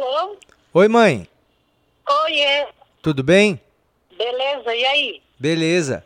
Alô? 0.00 0.34
Oi, 0.72 0.88
mãe. 0.88 1.28
Oiê. 2.08 2.66
Tudo 3.02 3.22
bem? 3.22 3.60
Beleza, 4.16 4.74
e 4.74 4.86
aí? 4.86 5.22
Beleza. 5.38 6.02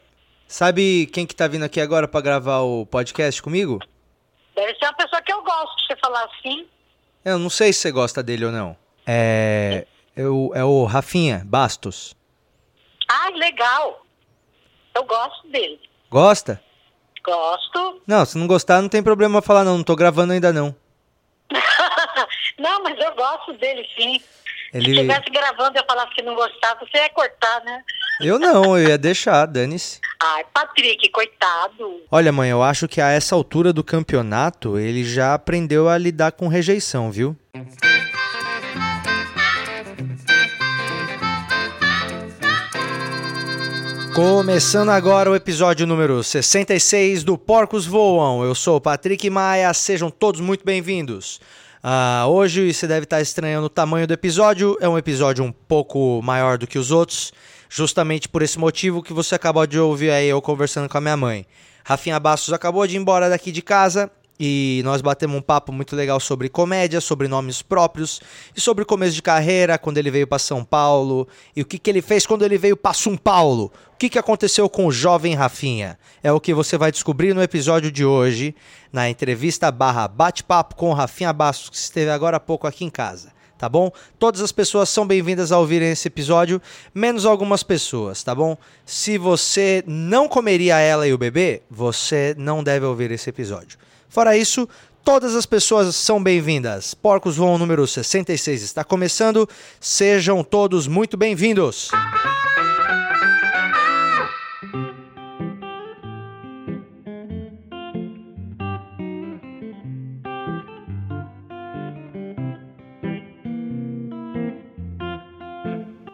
Sabe 0.48 1.06
quem 1.12 1.24
que 1.24 1.34
tá 1.34 1.46
vindo 1.46 1.62
aqui 1.64 1.80
agora 1.80 2.08
pra 2.08 2.20
gravar 2.20 2.58
o 2.62 2.84
podcast 2.86 3.40
comigo? 3.40 3.78
Deve 4.56 4.74
ser 4.80 4.86
uma 4.86 4.94
pessoa 4.94 5.22
que 5.22 5.32
eu 5.32 5.40
gosto 5.44 5.76
de 5.76 5.86
você 5.86 5.96
falar 6.00 6.24
assim. 6.24 6.66
Eu 7.24 7.38
não 7.38 7.48
sei 7.48 7.72
se 7.72 7.78
você 7.78 7.92
gosta 7.92 8.20
dele 8.20 8.46
ou 8.46 8.50
não. 8.50 8.76
É. 9.06 9.86
É 10.16 10.26
o, 10.26 10.50
é 10.56 10.64
o 10.64 10.84
Rafinha 10.86 11.42
Bastos. 11.44 12.16
Ah, 13.08 13.30
legal. 13.30 14.04
Eu 14.92 15.04
gosto 15.04 15.46
dele. 15.46 15.80
Gosta? 16.10 16.60
Gosto. 17.24 18.02
Não, 18.04 18.24
se 18.24 18.36
não 18.36 18.48
gostar, 18.48 18.82
não 18.82 18.88
tem 18.88 19.04
problema 19.04 19.40
falar, 19.40 19.62
não. 19.62 19.76
Não 19.76 19.84
tô 19.84 19.94
gravando 19.94 20.32
ainda, 20.32 20.52
não. 20.52 20.74
não, 22.58 22.82
mas 22.82 22.98
eu 22.98 23.14
gosto 23.14 23.52
dele 23.54 23.86
sim. 23.98 24.20
Ele- 24.72 24.86
Se 24.86 24.90
estivesse 24.90 25.30
gravando 25.30 25.76
e 25.76 25.80
eu 25.80 25.84
falasse 25.86 26.12
que 26.14 26.22
não 26.22 26.34
gostava, 26.34 26.80
você 26.80 26.98
ia 26.98 27.08
cortar, 27.10 27.62
né? 27.64 27.82
Eu 28.20 28.38
não, 28.40 28.76
eu 28.76 28.88
ia 28.88 28.98
deixar, 28.98 29.46
dane-se. 29.46 30.00
Ai, 30.20 30.44
Patrick, 30.52 31.08
coitado. 31.10 32.02
Olha, 32.10 32.32
mãe, 32.32 32.50
eu 32.50 32.62
acho 32.62 32.88
que 32.88 33.00
a 33.00 33.10
essa 33.10 33.34
altura 33.36 33.72
do 33.72 33.84
campeonato 33.84 34.76
ele 34.78 35.04
já 35.04 35.34
aprendeu 35.34 35.88
a 35.88 35.96
lidar 35.96 36.32
com 36.32 36.48
rejeição, 36.48 37.10
viu? 37.10 37.36
Começando 44.14 44.90
agora 44.90 45.28
o 45.30 45.34
episódio 45.34 45.86
número 45.86 46.22
66 46.22 47.24
do 47.24 47.36
Porcos 47.36 47.84
Voam. 47.84 48.44
Eu 48.44 48.54
sou 48.54 48.76
o 48.76 48.80
Patrick 48.80 49.28
Maia, 49.28 49.72
sejam 49.74 50.08
todos 50.10 50.40
muito 50.40 50.64
bem-vindos. 50.64 51.40
Ah, 51.86 52.24
hoje 52.28 52.72
você 52.72 52.86
deve 52.86 53.04
estar 53.04 53.20
estranhando 53.20 53.66
o 53.66 53.68
tamanho 53.68 54.06
do 54.06 54.14
episódio, 54.14 54.74
é 54.80 54.88
um 54.88 54.96
episódio 54.96 55.44
um 55.44 55.52
pouco 55.52 56.22
maior 56.22 56.56
do 56.56 56.66
que 56.66 56.78
os 56.78 56.90
outros, 56.90 57.30
justamente 57.68 58.26
por 58.26 58.40
esse 58.40 58.58
motivo 58.58 59.02
que 59.02 59.12
você 59.12 59.34
acabou 59.34 59.66
de 59.66 59.78
ouvir 59.78 60.10
aí 60.10 60.26
eu 60.26 60.40
conversando 60.40 60.88
com 60.88 60.96
a 60.96 61.00
minha 61.02 61.14
mãe. 61.14 61.44
Rafinha 61.84 62.18
Bastos 62.18 62.54
acabou 62.54 62.86
de 62.86 62.96
ir 62.96 63.00
embora 63.00 63.28
daqui 63.28 63.52
de 63.52 63.60
casa 63.60 64.10
e 64.38 64.82
nós 64.84 65.00
batemos 65.00 65.36
um 65.36 65.40
papo 65.40 65.72
muito 65.72 65.94
legal 65.94 66.18
sobre 66.18 66.48
comédia, 66.48 67.00
sobre 67.00 67.28
nomes 67.28 67.62
próprios 67.62 68.20
e 68.56 68.60
sobre 68.60 68.84
começo 68.84 69.14
de 69.14 69.22
carreira, 69.22 69.78
quando 69.78 69.98
ele 69.98 70.10
veio 70.10 70.26
para 70.26 70.38
São 70.38 70.64
Paulo 70.64 71.28
e 71.54 71.62
o 71.62 71.64
que, 71.64 71.78
que 71.78 71.90
ele 71.90 72.02
fez 72.02 72.26
quando 72.26 72.44
ele 72.44 72.58
veio 72.58 72.76
para 72.76 72.94
São 72.94 73.16
Paulo. 73.16 73.72
O 73.92 73.96
que, 73.96 74.08
que 74.08 74.18
aconteceu 74.18 74.68
com 74.68 74.86
o 74.86 74.92
jovem 74.92 75.34
Rafinha? 75.34 75.98
É 76.22 76.32
o 76.32 76.40
que 76.40 76.52
você 76.52 76.76
vai 76.76 76.90
descobrir 76.90 77.32
no 77.32 77.42
episódio 77.42 77.92
de 77.92 78.04
hoje, 78.04 78.54
na 78.92 79.08
entrevista 79.08 79.70
barra 79.70 80.08
bate-papo 80.08 80.74
com 80.74 80.90
o 80.90 80.94
Rafinha 80.94 81.32
Bastos, 81.32 81.70
que 81.70 81.76
esteve 81.76 82.10
agora 82.10 82.36
há 82.38 82.40
pouco 82.40 82.66
aqui 82.66 82.84
em 82.84 82.90
casa 82.90 83.32
tá 83.56 83.68
bom? 83.68 83.90
Todas 84.18 84.42
as 84.42 84.52
pessoas 84.52 84.90
são 84.90 85.06
bem-vindas 85.06 85.50
a 85.50 85.58
ouvirem 85.58 85.90
esse 85.90 86.08
episódio, 86.08 86.60
menos 86.94 87.24
algumas 87.24 87.62
pessoas, 87.62 88.22
tá 88.22 88.34
bom? 88.34 88.58
Se 88.84 89.16
você 89.16 89.82
não 89.86 90.28
comeria 90.28 90.78
ela 90.78 91.06
e 91.06 91.14
o 91.14 91.18
bebê, 91.18 91.62
você 91.70 92.34
não 92.36 92.62
deve 92.62 92.84
ouvir 92.84 93.10
esse 93.10 93.30
episódio. 93.30 93.78
Fora 94.14 94.36
isso, 94.36 94.68
todas 95.02 95.34
as 95.34 95.44
pessoas 95.44 95.96
são 95.96 96.22
bem-vindas. 96.22 96.94
Porcos 96.94 97.36
Voam 97.36 97.58
número 97.58 97.84
66 97.84 98.62
está 98.62 98.84
começando. 98.84 99.48
Sejam 99.80 100.44
todos 100.44 100.86
muito 100.86 101.16
bem-vindos. 101.16 101.90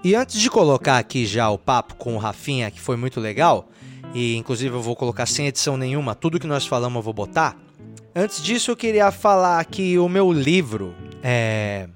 E 0.03 0.15
antes 0.15 0.41
de 0.41 0.49
colocar 0.49 0.97
aqui 0.97 1.27
já 1.27 1.51
o 1.51 1.59
papo 1.59 1.97
com 1.97 2.15
o 2.15 2.19
Rafinha, 2.19 2.71
que 2.71 2.81
foi 2.81 2.97
muito 2.97 3.21
legal, 3.21 3.69
e 4.15 4.37
inclusive 4.37 4.75
eu 4.75 4.81
vou 4.81 4.97
colocar 4.97 5.27
sem 5.27 5.49
edição 5.49 5.77
nenhuma, 5.77 6.15
tudo 6.15 6.41
que 6.41 6.47
nós 6.47 6.67
falamos 6.67 6.97
eu 6.97 7.03
vou 7.03 7.13
botar. 7.13 7.69
Antes 8.13 8.43
disso, 8.43 8.73
eu 8.73 8.77
queria 8.77 9.13
falar 9.13 9.65
que 9.65 9.97
o 9.97 10.09
meu 10.09 10.33
livro 10.33 10.93
é, 11.23 11.89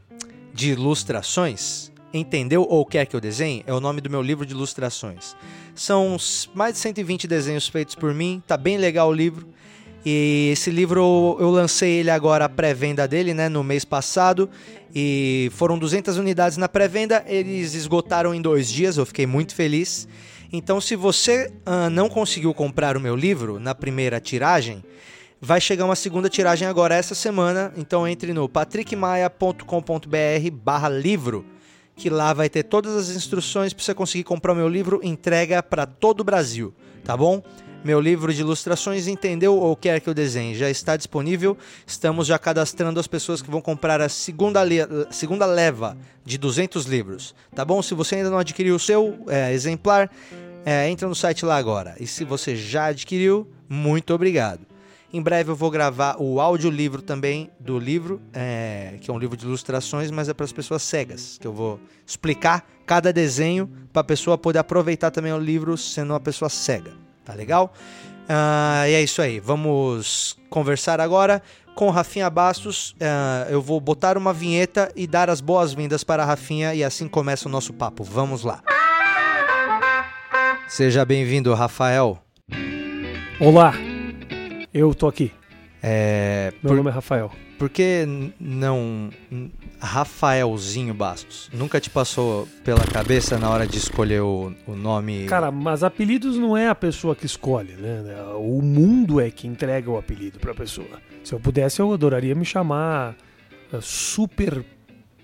de 0.52 0.70
ilustrações, 0.70 1.90
Entendeu 2.12 2.64
ou 2.70 2.86
Quer 2.86 3.06
Que 3.06 3.16
Eu 3.16 3.20
Desenhe? 3.20 3.64
É 3.66 3.74
o 3.74 3.80
nome 3.80 4.00
do 4.00 4.08
meu 4.08 4.22
livro 4.22 4.46
de 4.46 4.54
ilustrações. 4.54 5.34
São 5.74 6.16
mais 6.54 6.74
de 6.74 6.78
120 6.78 7.26
desenhos 7.26 7.66
feitos 7.66 7.96
por 7.96 8.14
mim, 8.14 8.40
tá 8.46 8.56
bem 8.56 8.76
legal 8.78 9.08
o 9.08 9.12
livro. 9.12 9.44
E 10.06 10.50
esse 10.52 10.70
livro 10.70 11.36
eu 11.40 11.50
lancei 11.50 11.94
ele 11.94 12.10
agora 12.10 12.44
a 12.44 12.48
pré-venda 12.48 13.08
dele, 13.08 13.34
né, 13.34 13.48
no 13.48 13.64
mês 13.64 13.84
passado, 13.84 14.48
e 14.94 15.50
foram 15.54 15.76
200 15.76 16.16
unidades 16.16 16.56
na 16.56 16.68
pré-venda, 16.68 17.24
eles 17.26 17.74
esgotaram 17.74 18.32
em 18.32 18.40
dois 18.40 18.70
dias, 18.70 18.98
eu 18.98 19.06
fiquei 19.06 19.26
muito 19.26 19.52
feliz. 19.52 20.06
Então, 20.52 20.80
se 20.80 20.94
você 20.94 21.52
ah, 21.66 21.90
não 21.90 22.08
conseguiu 22.08 22.54
comprar 22.54 22.96
o 22.96 23.00
meu 23.00 23.16
livro 23.16 23.58
na 23.58 23.74
primeira 23.74 24.20
tiragem, 24.20 24.84
vai 25.44 25.60
chegar 25.60 25.84
uma 25.84 25.94
segunda 25.94 26.28
tiragem 26.30 26.66
agora 26.66 26.94
essa 26.94 27.14
semana. 27.14 27.70
Então, 27.76 28.08
entre 28.08 28.32
no 28.32 28.48
patrickmaia.com.br/livro 28.48 31.44
que 31.96 32.10
lá 32.10 32.32
vai 32.32 32.48
ter 32.48 32.64
todas 32.64 32.96
as 32.96 33.10
instruções 33.14 33.72
para 33.72 33.84
você 33.84 33.94
conseguir 33.94 34.24
comprar 34.24 34.52
o 34.52 34.56
meu 34.56 34.68
livro 34.68 34.98
entrega 35.04 35.62
para 35.62 35.86
todo 35.86 36.22
o 36.22 36.24
Brasil, 36.24 36.74
tá 37.04 37.16
bom? 37.16 37.40
Meu 37.84 38.00
livro 38.00 38.34
de 38.34 38.40
ilustrações 38.40 39.06
Entendeu 39.06 39.56
ou 39.56 39.76
Quer 39.76 40.00
Que 40.00 40.08
Eu 40.08 40.14
Desenhe 40.14 40.56
já 40.56 40.68
está 40.68 40.96
disponível. 40.96 41.56
Estamos 41.86 42.26
já 42.26 42.36
cadastrando 42.36 42.98
as 42.98 43.06
pessoas 43.06 43.40
que 43.42 43.48
vão 43.50 43.60
comprar 43.60 44.00
a 44.00 44.08
segunda, 44.08 44.60
le- 44.62 44.88
segunda 45.10 45.46
leva 45.46 45.96
de 46.24 46.36
200 46.36 46.84
livros, 46.86 47.32
tá 47.54 47.64
bom? 47.64 47.80
Se 47.80 47.94
você 47.94 48.16
ainda 48.16 48.30
não 48.30 48.38
adquiriu 48.38 48.74
o 48.74 48.80
seu 48.80 49.16
é, 49.28 49.52
exemplar, 49.52 50.10
é, 50.64 50.90
entra 50.90 51.06
no 51.06 51.14
site 51.14 51.44
lá 51.44 51.56
agora. 51.56 51.94
E 52.00 52.08
se 52.08 52.24
você 52.24 52.56
já 52.56 52.86
adquiriu, 52.86 53.46
muito 53.68 54.12
obrigado. 54.14 54.66
Em 55.14 55.22
breve 55.22 55.48
eu 55.48 55.54
vou 55.54 55.70
gravar 55.70 56.16
o 56.18 56.40
audiolivro 56.40 57.00
também 57.00 57.48
do 57.60 57.78
livro, 57.78 58.20
é, 58.32 58.96
que 59.00 59.08
é 59.08 59.14
um 59.14 59.18
livro 59.18 59.36
de 59.36 59.44
ilustrações, 59.44 60.10
mas 60.10 60.28
é 60.28 60.34
para 60.34 60.42
as 60.42 60.50
pessoas 60.50 60.82
cegas, 60.82 61.38
que 61.40 61.46
eu 61.46 61.52
vou 61.52 61.78
explicar 62.04 62.66
cada 62.84 63.12
desenho 63.12 63.70
para 63.92 64.00
a 64.00 64.04
pessoa 64.04 64.36
poder 64.36 64.58
aproveitar 64.58 65.12
também 65.12 65.32
o 65.32 65.38
livro 65.38 65.78
sendo 65.78 66.12
uma 66.12 66.18
pessoa 66.18 66.48
cega. 66.48 66.90
Tá 67.24 67.32
legal? 67.32 67.72
Ah, 68.28 68.88
e 68.88 68.94
é 68.94 69.02
isso 69.04 69.22
aí. 69.22 69.38
Vamos 69.38 70.36
conversar 70.50 71.00
agora 71.00 71.40
com 71.76 71.90
Rafinha 71.90 72.28
Bastos. 72.28 72.96
Ah, 73.00 73.46
eu 73.48 73.62
vou 73.62 73.78
botar 73.78 74.18
uma 74.18 74.32
vinheta 74.32 74.90
e 74.96 75.06
dar 75.06 75.30
as 75.30 75.40
boas-vindas 75.40 76.02
para 76.02 76.24
a 76.24 76.26
Rafinha 76.26 76.74
e 76.74 76.82
assim 76.82 77.06
começa 77.06 77.48
o 77.48 77.52
nosso 77.52 77.72
papo. 77.72 78.02
Vamos 78.02 78.42
lá. 78.42 78.60
Seja 80.66 81.04
bem-vindo, 81.04 81.54
Rafael. 81.54 82.18
Olá, 83.38 83.74
eu 84.74 84.94
tô 84.94 85.06
aqui. 85.06 85.32
É, 85.82 86.52
Meu 86.62 86.70
por- 86.70 86.76
nome 86.76 86.90
é 86.90 86.92
Rafael. 86.92 87.30
Por 87.58 87.68
que 87.70 88.04
não 88.40 89.10
Rafaelzinho 89.78 90.92
Bastos? 90.92 91.48
Nunca 91.52 91.80
te 91.80 91.88
passou 91.88 92.48
pela 92.64 92.84
cabeça 92.84 93.38
na 93.38 93.48
hora 93.48 93.66
de 93.66 93.78
escolher 93.78 94.20
o, 94.22 94.52
o 94.66 94.74
nome? 94.74 95.26
Cara, 95.26 95.50
mas 95.52 95.82
apelidos 95.84 96.36
não 96.36 96.56
é 96.56 96.68
a 96.68 96.74
pessoa 96.74 97.14
que 97.14 97.24
escolhe, 97.26 97.72
né? 97.74 98.02
O 98.36 98.60
mundo 98.60 99.20
é 99.20 99.30
que 99.30 99.46
entrega 99.46 99.88
o 99.90 99.96
apelido 99.96 100.38
pra 100.40 100.52
pessoa. 100.54 101.00
Se 101.22 101.32
eu 101.32 101.38
pudesse, 101.40 101.80
eu 101.80 101.92
adoraria 101.92 102.34
me 102.34 102.44
chamar 102.44 103.14
eh, 103.72 103.78
Super 103.80 104.64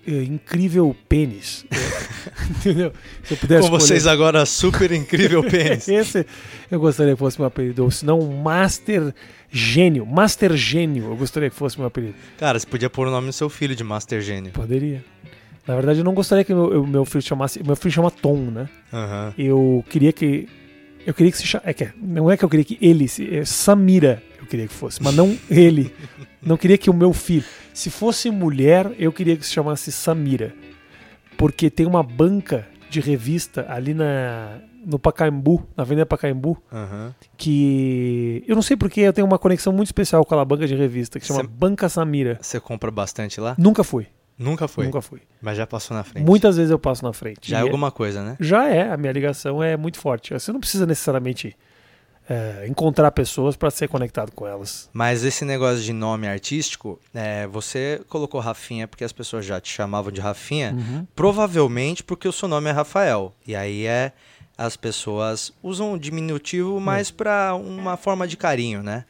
Incrível 0.07 0.95
Pênis. 1.07 1.65
Entendeu? 2.49 2.91
Se 3.23 3.33
eu 3.33 3.37
pudesse 3.37 3.69
com 3.69 3.79
vocês 3.79 4.05
agora, 4.07 4.45
super 4.45 4.91
incrível 4.91 5.43
pênis. 5.43 5.87
Esse 5.89 6.25
eu 6.69 6.79
gostaria 6.79 7.13
que 7.13 7.19
fosse 7.19 7.39
meu 7.39 7.47
apelido. 7.47 7.83
Ou 7.83 7.91
se 7.91 8.05
não, 8.05 8.19
Master 8.21 9.13
Gênio. 9.51 10.05
Master 10.05 10.55
Gênio, 10.55 11.05
eu 11.05 11.15
gostaria 11.15 11.49
que 11.49 11.55
fosse 11.55 11.77
meu 11.77 11.87
apelido. 11.87 12.13
Cara, 12.37 12.59
você 12.59 12.65
podia 12.67 12.89
pôr 12.89 13.07
o 13.07 13.11
nome 13.11 13.27
do 13.27 13.33
seu 13.33 13.49
filho 13.49 13.75
de 13.75 13.83
Master 13.83 14.21
Gênio. 14.21 14.51
Poderia. 14.51 15.03
Na 15.67 15.75
verdade, 15.75 15.99
eu 15.99 16.03
não 16.05 16.13
gostaria 16.13 16.43
que 16.43 16.53
meu, 16.53 16.73
eu- 16.73 16.87
meu 16.87 17.05
filho 17.05 17.21
chamasse. 17.21 17.63
Meu 17.63 17.75
filho 17.75 17.91
chama 17.91 18.11
Tom, 18.11 18.37
né? 18.37 18.67
Aham. 18.91 19.33
Eu 19.37 19.83
queria 19.89 20.11
que. 20.11 20.47
Eu 21.05 21.13
queria 21.13 21.31
que 21.31 21.37
se 21.37 21.45
chamasse. 21.47 21.69
É 21.69 21.73
que, 21.73 21.89
não 22.01 22.29
é 22.29 22.37
que 22.37 22.43
eu 22.45 22.49
queria 22.49 22.65
que 22.65 22.77
ele. 22.81 23.07
Se, 23.07 23.35
é 23.35 23.45
Samira 23.45 24.21
eu 24.41 24.47
queria 24.47 24.67
que 24.67 24.73
fosse, 24.73 25.01
mas 25.01 25.15
não 25.15 25.37
ele. 25.49 25.93
Não 26.41 26.57
queria 26.57 26.77
que 26.77 26.89
o 26.89 26.93
meu 26.93 27.13
filho. 27.13 27.45
Se 27.73 27.89
fosse 27.89 28.29
mulher, 28.31 28.91
eu 28.97 29.11
queria 29.13 29.37
que 29.37 29.45
se 29.45 29.53
chamasse 29.53 29.91
Samira. 29.91 30.53
Porque 31.37 31.69
tem 31.69 31.85
uma 31.85 32.03
banca 32.03 32.67
de 32.89 32.99
revista 32.99 33.65
ali 33.69 33.93
na. 33.93 34.59
No 34.83 34.97
Pacaembu, 34.97 35.63
na 35.77 35.83
Avenida 35.83 36.07
Pacaembu, 36.07 36.57
Aham. 36.73 37.13
que. 37.37 38.43
Eu 38.47 38.55
não 38.55 38.63
sei 38.63 38.75
porque 38.75 39.01
eu 39.01 39.13
tenho 39.13 39.27
uma 39.27 39.37
conexão 39.37 39.71
muito 39.71 39.89
especial 39.89 40.23
com 40.25 40.29
aquela 40.33 40.43
banca 40.43 40.65
de 40.65 40.73
revista 40.75 41.19
que 41.19 41.25
chama 41.27 41.41
Cê- 41.41 41.47
Banca 41.47 41.87
Samira. 41.87 42.39
Você 42.41 42.59
compra 42.59 42.89
bastante 42.89 43.39
lá? 43.39 43.55
Nunca 43.59 43.83
fui. 43.83 44.07
Nunca 44.39 44.67
foi. 44.67 44.85
Nunca 44.85 44.99
fui. 44.99 45.19
Mas 45.39 45.55
já 45.55 45.67
passou 45.67 45.95
na 45.95 46.03
frente. 46.03 46.25
Muitas 46.25 46.57
vezes 46.57 46.71
eu 46.71 46.79
passo 46.79 47.03
na 47.05 47.13
frente. 47.13 47.47
Já 47.47 47.59
é 47.59 47.61
E 47.61 47.63
alguma 47.63 47.91
coisa, 47.91 48.23
né? 48.23 48.35
Já 48.39 48.67
é, 48.67 48.91
a 48.91 48.97
minha 48.97 49.11
ligação 49.13 49.61
é 49.61 49.77
muito 49.77 49.99
forte. 49.99 50.33
Você 50.33 50.51
não 50.51 50.59
precisa 50.59 50.87
necessariamente 50.87 51.55
é, 52.29 52.65
encontrar 52.67 53.11
pessoas 53.11 53.55
para 53.55 53.69
ser 53.71 53.87
conectado 53.89 54.31
com 54.31 54.47
elas. 54.47 54.89
Mas 54.93 55.23
esse 55.23 55.43
negócio 55.43 55.83
de 55.83 55.91
nome 55.93 56.27
artístico, 56.27 56.99
é, 57.13 57.45
você 57.47 58.01
colocou 58.07 58.39
Rafinha 58.39 58.87
porque 58.87 59.03
as 59.03 59.11
pessoas 59.11 59.45
já 59.45 59.59
te 59.59 59.69
chamavam 59.71 60.11
de 60.11 60.21
Rafinha, 60.21 60.73
Uhum. 60.73 61.05
provavelmente 61.15 62.03
porque 62.03 62.27
o 62.27 62.31
seu 62.31 62.47
nome 62.47 62.69
é 62.69 62.73
Rafael. 62.73 63.33
E 63.45 63.55
aí 63.55 63.85
é 63.85 64.11
as 64.57 64.77
pessoas 64.77 65.51
usam 65.63 65.93
o 65.93 65.99
diminutivo 65.99 66.79
mais 66.79 67.09
pra 67.09 67.55
uma 67.55 67.97
forma 67.97 68.27
de 68.27 68.37
carinho, 68.37 68.83
né? 68.83 69.05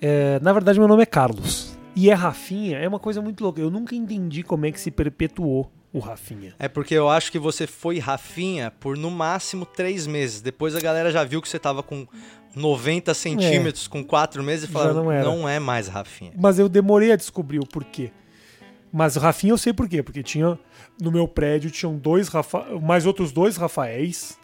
É, 0.00 0.38
na 0.40 0.52
verdade, 0.52 0.78
meu 0.78 0.86
nome 0.86 1.02
é 1.02 1.06
Carlos. 1.06 1.76
E 1.96 2.10
é 2.10 2.14
Rafinha, 2.14 2.78
é 2.78 2.86
uma 2.86 2.98
coisa 2.98 3.20
muito 3.22 3.42
louca. 3.42 3.60
Eu 3.60 3.70
nunca 3.70 3.94
entendi 3.96 4.42
como 4.42 4.66
é 4.66 4.70
que 4.70 4.78
se 4.78 4.90
perpetuou 4.90 5.72
o 5.96 5.98
Rafinha. 5.98 6.54
É 6.58 6.68
porque 6.68 6.94
eu 6.94 7.08
acho 7.08 7.32
que 7.32 7.38
você 7.38 7.66
foi 7.66 7.98
Rafinha 7.98 8.70
por 8.70 8.98
no 8.98 9.10
máximo 9.10 9.64
três 9.64 10.06
meses. 10.06 10.42
Depois 10.42 10.76
a 10.76 10.80
galera 10.80 11.10
já 11.10 11.24
viu 11.24 11.40
que 11.40 11.48
você 11.48 11.58
tava 11.58 11.82
com 11.82 12.06
90 12.54 13.14
centímetros 13.14 13.88
com 13.88 14.04
quatro 14.04 14.42
meses 14.42 14.68
e 14.68 14.72
falaram, 14.72 14.94
não 14.96 15.04
não, 15.04 15.48
era." 15.48 15.56
é 15.56 15.58
mais 15.58 15.88
Rafinha. 15.88 16.32
Mas 16.36 16.58
eu 16.58 16.68
demorei 16.68 17.12
a 17.12 17.16
descobrir 17.16 17.58
o 17.58 17.66
porquê. 17.66 18.12
Mas 18.92 19.16
o 19.16 19.20
Rafinha 19.20 19.54
eu 19.54 19.58
sei 19.58 19.72
por 19.72 19.88
quê. 19.88 20.02
Porque 20.02 20.22
tinha. 20.22 20.58
No 21.00 21.10
meu 21.10 21.26
prédio 21.26 21.70
tinham 21.70 21.96
dois 21.96 22.28
Rafa, 22.28 22.78
mais 22.80 23.06
outros 23.06 23.32
dois 23.32 23.56
Rafaéis. 23.56 24.38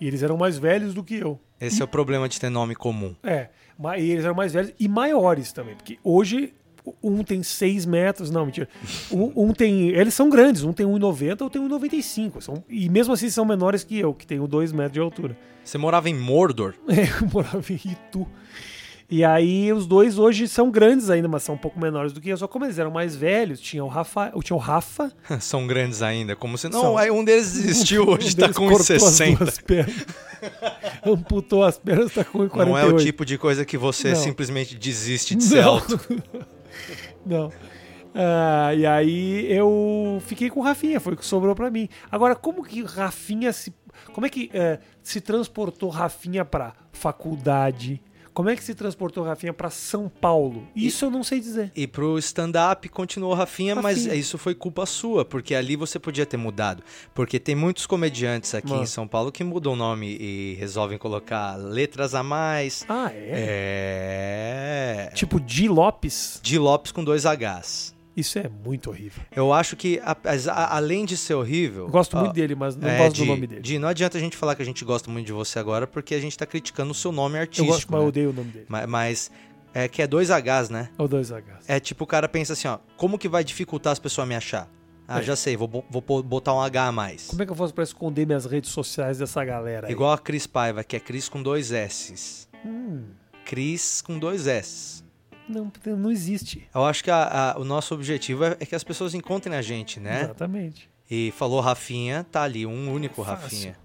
E 0.00 0.06
eles 0.06 0.22
eram 0.22 0.36
mais 0.36 0.58
velhos 0.58 0.92
do 0.92 1.04
que 1.04 1.14
eu. 1.14 1.40
Esse 1.60 1.80
é 1.80 1.84
o 1.84 1.88
problema 1.88 2.28
de 2.28 2.38
ter 2.38 2.50
nome 2.50 2.74
comum. 2.74 3.14
É. 3.22 3.48
E 3.98 4.10
eles 4.10 4.24
eram 4.24 4.34
mais 4.34 4.52
velhos 4.52 4.72
e 4.78 4.88
maiores 4.88 5.52
também. 5.52 5.74
Porque 5.76 5.98
hoje 6.02 6.52
um 7.02 7.22
tem 7.22 7.42
6 7.42 7.86
metros. 7.86 8.30
Não, 8.30 8.44
mentira. 8.46 8.68
Um, 9.10 9.32
um 9.48 9.52
tem. 9.52 9.88
Eles 9.88 10.14
são 10.14 10.28
grandes. 10.30 10.62
Um 10.62 10.72
tem 10.72 10.86
1,90 10.86 11.42
ou 11.42 11.50
tem 11.50 11.62
1,95. 11.62 12.40
São, 12.40 12.64
e 12.68 12.88
mesmo 12.88 13.12
assim 13.14 13.30
são 13.30 13.44
menores 13.44 13.84
que 13.84 13.98
eu, 13.98 14.12
que 14.14 14.26
tenho 14.26 14.46
2 14.46 14.72
metros 14.72 14.92
de 14.94 15.00
altura. 15.00 15.36
Você 15.64 15.78
morava 15.78 16.08
em 16.08 16.14
Mordor? 16.14 16.74
É, 16.88 17.02
eu 17.22 17.28
morava 17.32 17.62
em 17.72 17.76
Itu. 17.76 18.26
E 19.08 19.24
aí 19.24 19.72
os 19.72 19.86
dois 19.86 20.18
hoje 20.18 20.48
são 20.48 20.68
grandes 20.68 21.10
ainda, 21.10 21.28
mas 21.28 21.44
são 21.44 21.54
um 21.54 21.58
pouco 21.58 21.78
menores 21.78 22.12
do 22.12 22.20
que 22.20 22.28
eu. 22.28 22.36
Só 22.36 22.48
como 22.48 22.64
eles 22.64 22.76
eram 22.76 22.90
mais 22.90 23.14
velhos, 23.14 23.60
tinha 23.60 23.84
o 23.84 23.86
Rafa, 23.86 24.32
tinha 24.42 24.56
o 24.56 24.58
Rafa. 24.58 25.12
São 25.38 25.64
grandes 25.64 26.02
ainda, 26.02 26.34
como 26.34 26.58
se 26.58 26.68
não, 26.68 26.80
São. 26.80 26.98
aí 26.98 27.08
um 27.08 27.24
deles 27.24 27.52
desistiu, 27.52 28.02
hoje 28.10 28.30
um 28.32 28.34
tá 28.34 28.48
com 28.52 28.68
cortou 28.68 28.96
as 28.96 29.02
1,60. 29.02 29.38
duas 29.38 29.58
pernas. 29.58 30.06
Amputou 31.04 31.62
as 31.62 31.78
pernas, 31.78 32.12
tá 32.14 32.24
com 32.24 32.40
1,48. 32.40 32.66
Não 32.66 32.76
é 32.76 32.84
o 32.84 32.96
tipo 32.96 33.24
de 33.24 33.38
coisa 33.38 33.64
que 33.64 33.78
você 33.78 34.08
Não. 34.08 34.16
simplesmente 34.16 34.76
desiste 34.76 35.36
de 35.36 35.44
ser 35.44 35.62
Não. 35.62 35.74
alto. 35.74 36.00
Não. 37.24 37.52
Ah, 38.14 38.74
e 38.74 38.86
aí 38.86 39.52
eu 39.52 40.22
fiquei 40.24 40.48
com 40.48 40.60
o 40.60 40.62
Rafinha, 40.62 40.98
foi 40.98 41.12
o 41.12 41.16
que 41.16 41.24
sobrou 41.26 41.54
pra 41.54 41.70
mim. 41.70 41.88
Agora, 42.10 42.34
como 42.34 42.64
que 42.64 42.82
Rafinha 42.82 43.52
se. 43.52 43.74
Como 44.12 44.26
é 44.26 44.30
que 44.30 44.50
eh, 44.54 44.78
se 45.02 45.20
transportou 45.20 45.90
Rafinha 45.90 46.44
pra 46.44 46.72
faculdade? 46.92 48.00
Como 48.36 48.50
é 48.50 48.54
que 48.54 48.62
se 48.62 48.74
transportou 48.74 49.24
Rafinha 49.24 49.54
pra 49.54 49.70
São 49.70 50.10
Paulo? 50.10 50.68
Isso 50.76 51.06
eu 51.06 51.10
não 51.10 51.24
sei 51.24 51.40
dizer. 51.40 51.72
E 51.74 51.86
pro 51.86 52.18
stand-up 52.18 52.86
continuou 52.90 53.32
Rafinha, 53.32 53.74
mas 53.74 53.96
Rafinha. 53.96 54.14
isso 54.14 54.36
foi 54.36 54.54
culpa 54.54 54.84
sua, 54.84 55.24
porque 55.24 55.54
ali 55.54 55.74
você 55.74 55.98
podia 55.98 56.26
ter 56.26 56.36
mudado. 56.36 56.82
Porque 57.14 57.40
tem 57.40 57.54
muitos 57.54 57.86
comediantes 57.86 58.54
aqui 58.54 58.68
Mano. 58.68 58.82
em 58.82 58.86
São 58.86 59.08
Paulo 59.08 59.32
que 59.32 59.42
mudam 59.42 59.72
o 59.72 59.76
nome 59.76 60.18
e 60.20 60.54
resolvem 60.60 60.98
colocar 60.98 61.56
letras 61.56 62.14
a 62.14 62.22
mais. 62.22 62.84
Ah, 62.90 63.10
é? 63.10 65.08
É. 65.08 65.14
Tipo 65.14 65.40
Di 65.40 65.66
Lopes? 65.66 66.38
De 66.42 66.58
Lopes 66.58 66.92
com 66.92 67.02
dois 67.02 67.24
Hs. 67.24 67.95
Isso 68.16 68.38
é 68.38 68.48
muito 68.48 68.88
horrível. 68.90 69.22
Eu 69.34 69.52
acho 69.52 69.76
que, 69.76 70.00
a- 70.02 70.16
a- 70.52 70.76
além 70.76 71.04
de 71.04 71.16
ser 71.16 71.34
horrível. 71.34 71.84
Eu 71.84 71.90
gosto 71.90 72.16
ó, 72.16 72.20
muito 72.20 72.32
dele, 72.32 72.54
mas 72.54 72.74
não 72.74 72.88
é, 72.88 72.98
gosto 72.98 73.16
Di, 73.16 73.20
do 73.22 73.26
nome 73.26 73.46
dele. 73.46 73.60
Di, 73.60 73.78
não 73.78 73.88
adianta 73.88 74.16
a 74.16 74.20
gente 74.20 74.36
falar 74.36 74.54
que 74.54 74.62
a 74.62 74.64
gente 74.64 74.84
gosta 74.84 75.10
muito 75.10 75.26
de 75.26 75.32
você 75.32 75.58
agora, 75.58 75.86
porque 75.86 76.14
a 76.14 76.20
gente 76.20 76.36
tá 76.38 76.46
criticando 76.46 76.90
o 76.92 76.94
seu 76.94 77.12
nome 77.12 77.36
eu 77.36 77.40
artístico. 77.42 77.66
gosto, 77.68 77.86
mas 77.92 77.98
eu 77.98 78.02
né? 78.04 78.08
odeio 78.08 78.30
o 78.30 78.32
nome 78.32 78.50
dele. 78.50 78.66
Ma- 78.68 78.86
Mas 78.86 79.30
é 79.74 79.86
que 79.88 80.00
é 80.00 80.06
dois 80.06 80.30
Hs, 80.30 80.70
né? 80.70 80.88
É 80.98 81.02
o 81.02 81.06
2Hs. 81.08 81.42
É 81.68 81.78
tipo 81.78 82.04
o 82.04 82.06
cara 82.06 82.26
pensa 82.28 82.54
assim, 82.54 82.66
ó, 82.68 82.78
como 82.96 83.18
que 83.18 83.28
vai 83.28 83.44
dificultar 83.44 83.92
as 83.92 83.98
pessoas 83.98 84.24
a 84.24 84.28
me 84.28 84.34
achar? 84.34 84.66
Ah, 85.08 85.20
É. 85.20 85.22
já 85.22 85.36
sei, 85.36 85.56
vou, 85.56 85.84
vou 85.88 86.22
botar 86.22 86.52
um 86.54 86.60
H 86.60 86.86
a 86.88 86.90
mais. 86.92 87.26
Como 87.28 87.40
é 87.42 87.46
que 87.46 87.52
eu 87.52 87.56
faço 87.56 87.72
pra 87.74 87.84
esconder 87.84 88.26
minhas 88.26 88.44
redes 88.46 88.70
sociais 88.70 89.18
dessa 89.18 89.44
galera 89.44 89.86
aí? 89.86 89.92
Igual 89.92 90.12
a 90.12 90.18
Cris 90.18 90.46
Paiva, 90.48 90.82
que 90.82 90.96
é 90.96 91.00
Cris 91.00 91.28
com 91.28 91.40
dois 91.42 91.70
S. 91.70 92.48
Hum, 92.64 93.04
Cris 93.44 94.00
com 94.02 94.18
dois 94.18 94.46
S. 94.48 95.04
não, 95.48 95.70
não 95.96 96.10
existe. 96.10 96.68
Eu 96.74 96.84
acho 96.84 97.02
que 97.04 97.10
a- 97.10 97.52
a- 97.54 97.58
o 97.58 97.64
nosso 97.64 97.94
objetivo 97.94 98.44
é, 98.44 98.56
é 98.60 98.66
que 98.66 98.74
as 98.74 98.84
pessoas 98.84 99.14
encontrem 99.14 99.54
a 99.56 99.62
gente, 99.62 99.98
né? 100.00 100.22
Exatamente. 100.22 100.88
E 101.10 101.32
falou 101.36 101.60
Rafinha, 101.60 102.24
tá 102.30 102.42
ali, 102.42 102.66
um 102.66 102.92
único 102.92 103.22
Fácil. 103.22 103.42
Rafinha. 103.42 103.76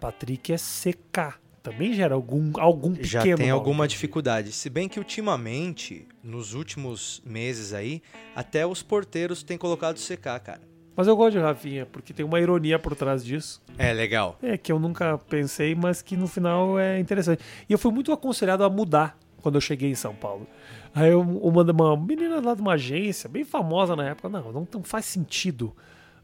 Patrick 0.00 0.52
é 0.52 0.56
CK. 0.56 1.38
Também 1.62 1.94
gera 1.94 2.14
algum, 2.14 2.52
algum 2.60 2.90
pequeno 2.92 3.06
Já 3.08 3.22
tem 3.36 3.48
alguma 3.48 3.88
dificuldade. 3.88 4.52
Se 4.52 4.68
bem 4.68 4.86
que 4.86 4.98
ultimamente, 4.98 6.06
nos 6.22 6.52
últimos 6.52 7.22
meses 7.24 7.72
aí, 7.72 8.02
até 8.36 8.66
os 8.66 8.82
porteiros 8.82 9.42
têm 9.42 9.56
colocado 9.56 9.96
CK, 9.98 10.40
cara. 10.40 10.60
Mas 10.96 11.06
eu 11.08 11.16
gosto 11.16 11.32
de 11.32 11.38
Rafinha, 11.38 11.86
porque 11.86 12.12
tem 12.12 12.24
uma 12.24 12.38
ironia 12.38 12.78
por 12.78 12.94
trás 12.94 13.24
disso. 13.24 13.62
É, 13.78 13.92
legal. 13.94 14.38
É, 14.42 14.56
que 14.58 14.70
eu 14.70 14.78
nunca 14.78 15.16
pensei, 15.18 15.74
mas 15.74 16.02
que 16.02 16.16
no 16.16 16.26
final 16.28 16.78
é 16.78 17.00
interessante. 17.00 17.42
E 17.68 17.72
eu 17.72 17.78
fui 17.78 17.90
muito 17.90 18.12
aconselhado 18.12 18.62
a 18.62 18.68
mudar 18.70 19.18
quando 19.42 19.54
eu 19.56 19.60
cheguei 19.60 19.90
em 19.90 19.94
São 19.94 20.14
Paulo. 20.14 20.46
Aí 20.94 21.10
eu, 21.10 21.20
uma, 21.20 21.62
uma 21.62 21.96
menina 21.96 22.40
lá 22.40 22.54
de 22.54 22.60
uma 22.62 22.74
agência, 22.74 23.28
bem 23.28 23.44
famosa 23.44 23.96
na 23.96 24.08
época, 24.10 24.28
não, 24.28 24.52
não, 24.52 24.68
não 24.72 24.82
faz 24.84 25.04
sentido 25.06 25.74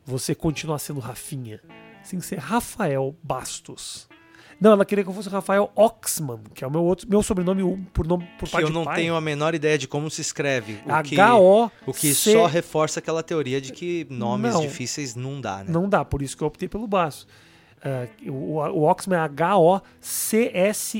você 0.05 0.34
continuar 0.34 0.78
sendo 0.78 1.00
Rafinha. 1.00 1.61
Você 2.02 2.12
tem 2.12 2.20
que 2.20 2.26
ser 2.26 2.38
Rafael 2.38 3.14
Bastos. 3.22 4.08
Não, 4.61 4.72
ela 4.72 4.84
queria 4.84 5.02
que 5.02 5.08
eu 5.11 5.14
fosse 5.14 5.28
Rafael 5.31 5.72
Oxman, 5.75 6.40
que 6.55 6.62
é 6.62 6.67
o 6.67 6.70
meu 6.70 6.84
outro, 6.84 7.08
meu 7.08 7.22
sobrenome 7.22 7.78
por 7.94 8.06
nome 8.06 8.28
por 8.38 8.44
Que 8.46 8.52
pai 8.52 8.62
eu 8.62 8.69
não 8.70 8.84
pai. 8.84 8.96
tenho 8.96 9.14
a 9.17 9.20
menor 9.20 9.55
ideia 9.55 9.78
de 9.78 9.88
como 9.88 10.11
se 10.11 10.20
escreve. 10.20 10.78
O 10.84 11.02
que, 11.02 11.19
H-O. 11.19 11.70
o 11.87 11.93
que 11.94 12.14
C- 12.14 12.32
só 12.34 12.44
reforça 12.46 13.00
aquela 13.00 13.22
teoria 13.22 13.58
de 13.61 13.72
que 13.72 14.06
nomes 14.11 14.52
Não. 14.52 14.61
difíceis 14.61 15.14
não 15.14 15.40
dá, 15.40 15.64
né? 15.64 15.70
Não 15.72 15.88
dá, 15.88 16.05
por 16.05 16.20
isso 16.20 16.37
que 16.37 16.43
eu 16.43 16.49
optei 16.49 16.69
pelo 16.69 16.87
Bastos. 16.87 17.26
É, 17.82 18.06
o, 18.28 18.56
o 18.58 18.82
Oxman 18.82 19.17
é 19.17 19.20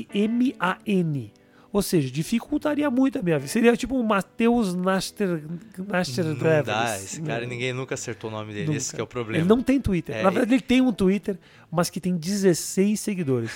H-O-C-S-M-A-N. 0.01 1.33
Ou 1.73 1.81
seja, 1.81 2.11
dificultaria 2.11 2.89
muito 2.91 3.17
a 3.17 3.21
minha 3.21 3.37
vida. 3.39 3.47
Seria 3.49 3.75
tipo 3.77 3.95
um 3.97 4.03
Matheus 4.03 4.75
Naster, 4.75 5.41
Naster 5.87 6.25
Não 6.25 6.33
Drevers. 6.35 6.65
dá, 6.65 6.97
esse 6.97 7.21
cara 7.21 7.45
ninguém 7.45 7.71
nunca 7.71 7.93
acertou 7.95 8.29
o 8.29 8.33
nome 8.33 8.51
dele, 8.53 8.65
Nunca. 8.65 8.77
esse 8.77 8.93
que 8.93 8.99
é 8.99 9.03
o 9.03 9.07
problema. 9.07 9.39
Ele 9.43 9.47
não 9.47 9.61
tem 9.63 9.79
Twitter. 9.79 10.17
É, 10.17 10.23
Na 10.23 10.29
verdade, 10.29 10.53
ele 10.55 10.61
tem 10.61 10.81
um 10.81 10.91
Twitter, 10.91 11.37
mas 11.71 11.89
que 11.89 12.01
tem 12.01 12.17
16 12.17 12.99
seguidores. 12.99 13.51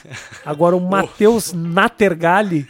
Agora, 0.45 0.77
o 0.77 0.79
Matheus 0.89 1.51
Natergali, 1.51 2.65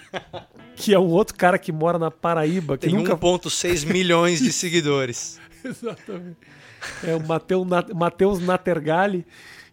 que 0.76 0.94
é 0.96 1.00
um 1.00 1.08
outro 1.10 1.36
cara 1.36 1.60
que 1.60 1.72
mora 1.72 2.00
na 2.00 2.10
Paraíba, 2.10 2.76
que 2.78 2.88
Tem 2.88 2.96
nunca 2.96 3.16
1.6 3.16 3.86
milhões 3.92 4.40
de 4.40 4.52
seguidores. 4.52 5.40
Exatamente. 5.64 6.38
É 7.04 7.16
o 7.16 7.96
Mateus 7.96 8.40
Natergali, 8.40 9.26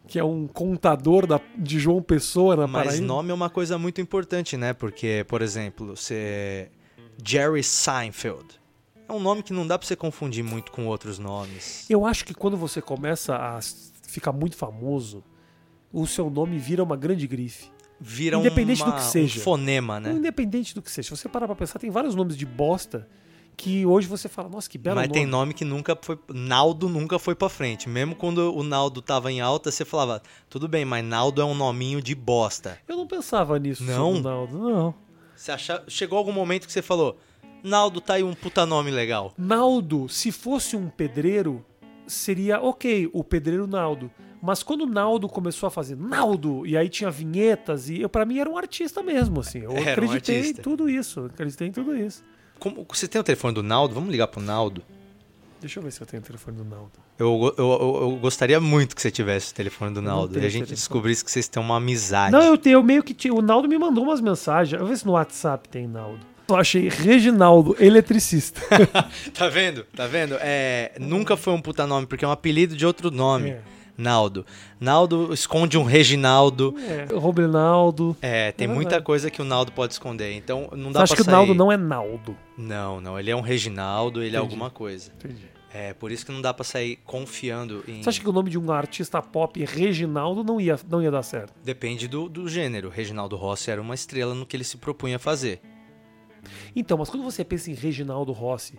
que 0.07 0.19
é 0.19 0.25
um 0.25 0.47
contador 0.47 1.27
da, 1.27 1.41
de 1.57 1.79
João 1.79 2.03
Pessoa 2.03 2.57
na 2.57 2.67
Mas 2.67 2.85
Paraíba. 2.87 3.07
nome 3.07 3.31
é 3.31 3.35
uma 3.35 3.49
coisa 3.51 3.79
muito 3.79 4.01
importante, 4.01 4.57
né? 4.57 4.73
Porque, 4.73 5.25
por 5.29 5.43
exemplo, 5.43 5.97
você 5.97 6.71
Jerry 7.25 7.63
Seinfeld. 7.63 8.61
É 9.09 9.13
um 9.13 9.21
nome 9.21 9.43
que 9.43 9.53
não 9.53 9.67
dá 9.67 9.79
pra 9.79 9.87
você 9.87 9.95
confundir 9.97 10.43
muito 10.45 10.73
com 10.73 10.87
outros 10.87 11.19
nomes. 11.19 11.85
Eu 11.89 12.07
acho 12.07 12.25
que 12.25 12.33
quando 12.35 12.57
você 12.57 12.81
começa 12.81 13.37
a 13.37 13.59
ficar 14.07 14.33
muito 14.33 14.57
famoso, 14.57 15.23
o 15.93 16.07
seu 16.07 16.31
nome 16.31 16.59
vira 16.59 16.83
uma 16.83 16.97
grande 16.97 17.27
grife. 17.27 17.71
Vira 18.01 18.37
Independente 18.37 18.83
uma- 18.83 18.91
do 18.93 18.97
que 18.97 19.05
seja. 19.05 19.39
um 19.39 19.43
fonema, 19.43 20.01
né? 20.01 20.13
Independente 20.13 20.75
do 20.75 20.83
que 20.83 20.91
seja. 20.91 21.07
Se 21.15 21.17
você 21.23 21.29
parar 21.29 21.47
pra 21.47 21.55
pensar, 21.55 21.79
tem 21.79 21.91
vários 21.91 22.15
nomes 22.15 22.37
de 22.37 22.45
bosta 22.45 23.09
que 23.57 23.85
hoje 23.87 24.09
você 24.09 24.29
fala, 24.29 24.49
nossa, 24.49 24.69
que 24.69 24.79
belo 24.79 24.97
Mas 24.97 25.09
nome. 25.09 25.21
tem 25.21 25.27
nome 25.27 25.55
que 25.55 25.65
nunca 25.65 25.97
foi. 26.01 26.19
Naldo 26.29 26.89
nunca 26.89 27.19
foi 27.19 27.35
pra 27.35 27.49
frente. 27.49 27.89
Mesmo 27.89 28.15
quando 28.15 28.55
o 28.55 28.63
Naldo 28.63 29.01
tava 29.03 29.31
em 29.31 29.41
alta, 29.41 29.71
você 29.71 29.85
falava, 29.85 30.23
tudo 30.49 30.67
bem, 30.67 30.85
mas 30.85 31.05
Naldo 31.05 31.41
é 31.41 31.45
um 31.45 31.55
nominho 31.55 32.01
de 32.03 32.15
bosta. 32.15 32.79
Eu 32.89 32.97
não 32.97 33.07
pensava 33.07 33.59
nisso, 33.59 33.85
Não? 33.85 34.21
Naldo. 34.21 34.59
Não. 34.59 34.95
Você 35.37 35.53
acha... 35.53 35.83
Chegou 35.89 36.19
algum 36.19 36.33
momento 36.33 36.67
que 36.67 36.73
você 36.73 36.83
falou, 36.83 37.17
Naldo 37.63 38.01
tá 38.01 38.15
aí 38.15 38.23
um 38.23 38.35
puta 38.35 38.67
nome 38.67 38.91
legal. 38.91 39.33
Naldo, 39.39 40.09
se 40.09 40.33
fosse 40.33 40.77
um 40.77 40.89
pedreiro, 40.89 41.65
seria 42.07 42.61
ok, 42.61 43.09
o 43.13 43.23
pedreiro 43.23 43.67
Naldo. 43.67 44.11
Mas 44.45 44.61
quando 44.63 44.81
o 44.83 44.87
Naldo 44.87 45.29
começou 45.29 45.69
a 45.69 45.71
fazer 45.71 45.97
Naldo, 45.97 46.67
e 46.67 46.77
aí 46.77 46.89
tinha 46.89 47.11
vinhetas, 47.13 47.89
e 47.89 48.01
eu 48.01 48.09
para 48.09 48.25
mim 48.25 48.39
era 48.41 48.51
um 48.51 48.57
artista 48.59 49.01
mesmo, 49.01 49.39
assim. 49.39 49.61
Eu 49.61 49.71
Era 49.71 50.01
um 50.01 50.05
acreditei 50.05 50.35
em 50.35 50.39
artista. 50.41 50.63
tudo 50.63 50.91
isso, 50.91 51.27
acreditei 51.27 51.69
em 51.69 51.71
tudo 51.73 51.95
isso. 51.97 52.25
Como... 52.62 52.87
Você 52.88 53.09
tem 53.09 53.21
o 53.21 53.25
telefone 53.25 53.52
do 53.52 53.62
Naldo? 53.62 53.92
Vamos 53.92 54.09
ligar 54.09 54.28
pro 54.28 54.40
Naldo. 54.40 54.85
Deixa 55.61 55.81
eu 55.81 55.83
ver 55.83 55.90
se 55.90 56.00
eu 56.00 56.07
tenho 56.07 56.23
o 56.23 56.25
telefone 56.25 56.59
do 56.59 56.64
Naldo. 56.64 56.92
Eu, 57.19 57.54
eu, 57.59 57.64
eu, 57.64 57.99
eu 58.02 58.16
gostaria 58.21 58.61
muito 58.61 58.95
que 58.95 59.02
você 59.02 59.11
tivesse 59.11 59.50
o 59.50 59.54
telefone 59.57 59.92
do 59.92 60.00
Naldo. 60.00 60.38
E 60.38 60.47
a 60.47 60.49
gente 60.49 60.69
descobrisse 60.69 61.25
que 61.25 61.31
vocês 61.33 61.49
têm 61.49 61.61
uma 61.61 61.78
amizade. 61.78 62.31
Não, 62.31 62.40
eu 62.40 62.57
tenho 62.57 62.75
eu 62.75 62.83
meio 62.85 63.02
que 63.02 63.12
tinha. 63.12 63.35
O 63.35 63.42
Naldo 63.42 63.69
me 63.69 63.76
mandou 63.76 64.04
umas 64.04 64.21
mensagens. 64.21 64.75
Eu 64.75 64.78
vou 64.78 64.88
ver 64.88 64.97
se 64.97 65.04
no 65.04 65.12
WhatsApp 65.12 65.69
tem 65.69 65.88
Naldo. 65.88 66.21
Eu 66.49 66.54
achei 66.54 66.88
Reginaldo, 66.88 67.75
eletricista. 67.81 68.61
Tá 69.35 69.49
vendo? 69.49 69.85
Tá 69.97 70.07
vendo? 70.07 70.37
É, 70.38 70.92
nunca 71.00 71.37
foi 71.37 71.52
um 71.52 71.61
puta 71.61 71.85
nome, 71.85 72.07
porque 72.07 72.25
é 72.25 72.28
um 72.28 72.33
apelido 72.33 72.76
de 72.76 72.87
outro 72.87 73.11
nome. 73.11 73.50
É. 73.50 73.61
Naldo. 74.03 74.45
Naldo 74.81 75.33
esconde 75.33 75.79
um 75.79 75.85
Reginaldo. 75.85 76.75
É, 76.79 77.15
Robinaldo. 77.15 78.17
É, 78.21 78.53
tem 78.53 78.67
É 78.69 78.71
muita 78.71 79.01
coisa 79.01 79.31
que 79.31 79.41
o 79.41 79.45
Naldo 79.45 79.73
pode 79.73 79.93
esconder. 79.95 80.35
Então 80.35 80.69
não 80.77 80.91
dá 80.93 81.01
Você 81.01 81.15
acha 81.15 81.15
pra 81.15 81.17
que 81.17 81.23
sair. 81.25 81.35
o 81.35 81.37
Naldo 81.37 81.55
não 81.55 81.71
é 81.73 81.77
Naldo? 81.77 82.37
Não, 82.59 83.01
não. 83.01 83.19
Ele 83.19 83.31
é 83.31 83.37
um 83.37 83.41
Reginaldo, 83.41 84.21
ele 84.23 84.37
é 84.37 84.39
Entendi. 84.39 84.53
alguma 84.53 84.71
coisa. 84.71 85.11
Entendi. 85.17 85.51
É, 85.75 85.95
por 85.95 86.13
isso 86.13 86.27
que 86.27 86.33
não 86.33 86.43
dá 86.43 86.53
pra 86.53 86.65
sair 86.65 86.97
confiando 87.05 87.83
em. 87.89 88.03
Você 88.03 88.09
acha 88.11 88.21
que 88.21 88.29
o 88.29 88.33
nome 88.33 88.51
de 88.51 88.59
um 88.59 88.71
artista 88.71 89.23
pop, 89.23 89.65
Reginaldo, 89.65 90.45
não 90.45 90.61
ia, 90.61 90.79
não 90.87 91.01
ia 91.01 91.11
dar 91.11 91.23
certo? 91.23 91.55
Depende 91.65 92.07
do, 92.07 92.29
do 92.29 92.47
gênero. 92.47 92.91
Reginaldo 92.91 93.37
Rossi 93.37 93.71
era 93.71 93.81
uma 93.81 93.95
estrela 93.95 94.35
no 94.35 94.45
que 94.45 94.55
ele 94.55 94.65
se 94.65 94.77
propunha 94.77 95.17
a 95.17 95.19
fazer. 95.19 95.63
Então, 96.75 96.99
mas 96.99 97.09
quando 97.09 97.23
você 97.23 97.43
pensa 97.45 97.71
em 97.71 97.75
Reginaldo 97.75 98.33
Rossi, 98.33 98.79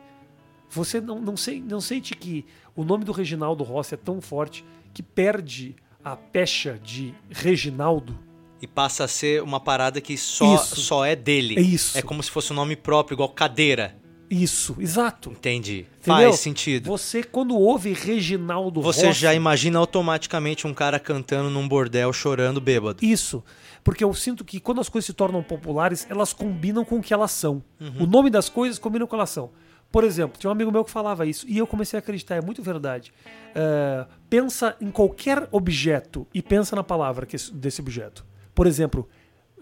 você 0.70 1.00
não, 1.01 1.20
não, 1.20 1.38
sei, 1.38 1.62
não 1.62 1.80
sente 1.82 2.15
que 2.15 2.46
o 2.75 2.84
nome 2.84 3.03
do 3.06 3.12
Reginaldo 3.12 3.63
Rossi 3.63 3.94
é 3.94 3.98
tão 3.98 4.20
forte 4.22 4.63
que 4.93 5.01
perde 5.01 5.75
a 6.03 6.15
pecha 6.15 6.79
de 6.81 7.13
Reginaldo? 7.29 8.17
E 8.62 8.67
passa 8.67 9.03
a 9.03 9.07
ser 9.07 9.43
uma 9.43 9.59
parada 9.59 10.00
que 10.00 10.17
só, 10.17 10.55
Isso. 10.55 10.77
só 10.77 11.03
é 11.05 11.15
dele. 11.15 11.55
É 11.57 11.62
isso. 11.62 11.97
É 11.97 12.01
como 12.01 12.23
se 12.23 12.31
fosse 12.31 12.53
um 12.53 12.55
nome 12.55 12.75
próprio, 12.77 13.15
igual 13.15 13.27
cadeira. 13.29 13.97
Isso, 14.29 14.75
exato. 14.79 15.31
Entendi. 15.31 15.85
Entendeu? 16.00 16.29
Faz 16.29 16.39
sentido. 16.39 16.88
Você, 16.88 17.23
quando 17.23 17.55
ouve 17.55 17.93
Reginaldo 17.93 18.81
Você 18.81 19.07
Rossi... 19.07 19.19
já 19.19 19.33
imagina 19.33 19.77
automaticamente 19.77 20.65
um 20.65 20.73
cara 20.73 20.97
cantando 20.97 21.50
num 21.50 21.67
bordel 21.67 22.12
chorando 22.13 22.59
bêbado. 22.59 23.03
Isso. 23.05 23.43
Porque 23.83 24.03
eu 24.03 24.13
sinto 24.13 24.45
que 24.45 24.59
quando 24.59 24.81
as 24.81 24.89
coisas 24.89 25.05
se 25.05 25.13
tornam 25.13 25.43
populares, 25.43 26.07
elas 26.09 26.33
combinam 26.33 26.85
com 26.85 26.97
o 26.97 27.01
que 27.01 27.13
elas 27.13 27.31
são. 27.31 27.62
Uhum. 27.79 28.03
O 28.03 28.07
nome 28.07 28.29
das 28.29 28.50
coisas 28.50 28.79
combina 28.79 29.05
com 29.05 29.07
o 29.07 29.09
que 29.09 29.15
elas 29.15 29.29
são. 29.29 29.51
Por 29.93 30.03
exemplo, 30.03 30.39
tinha 30.39 30.50
um 30.50 30.51
amigo 30.51 30.71
meu 30.71 30.83
que 30.83 30.89
falava 30.89 31.23
isso 31.23 31.45
e 31.47 31.55
eu 31.55 31.67
comecei 31.67 31.95
a 31.97 32.00
acreditar, 32.01 32.33
é 32.35 32.41
muito 32.41 32.63
verdade. 32.63 33.13
É, 33.53 34.07
pensa 34.27 34.75
em 34.81 34.89
qualquer 34.89 35.47
objeto 35.51 36.25
e 36.33 36.41
pensa 36.41 36.75
na 36.75 36.83
palavra 36.83 37.27
que 37.27 37.35
esse- 37.35 37.53
desse 37.53 37.79
objeto. 37.79 38.25
Por 38.55 38.65
exemplo, 38.65 39.07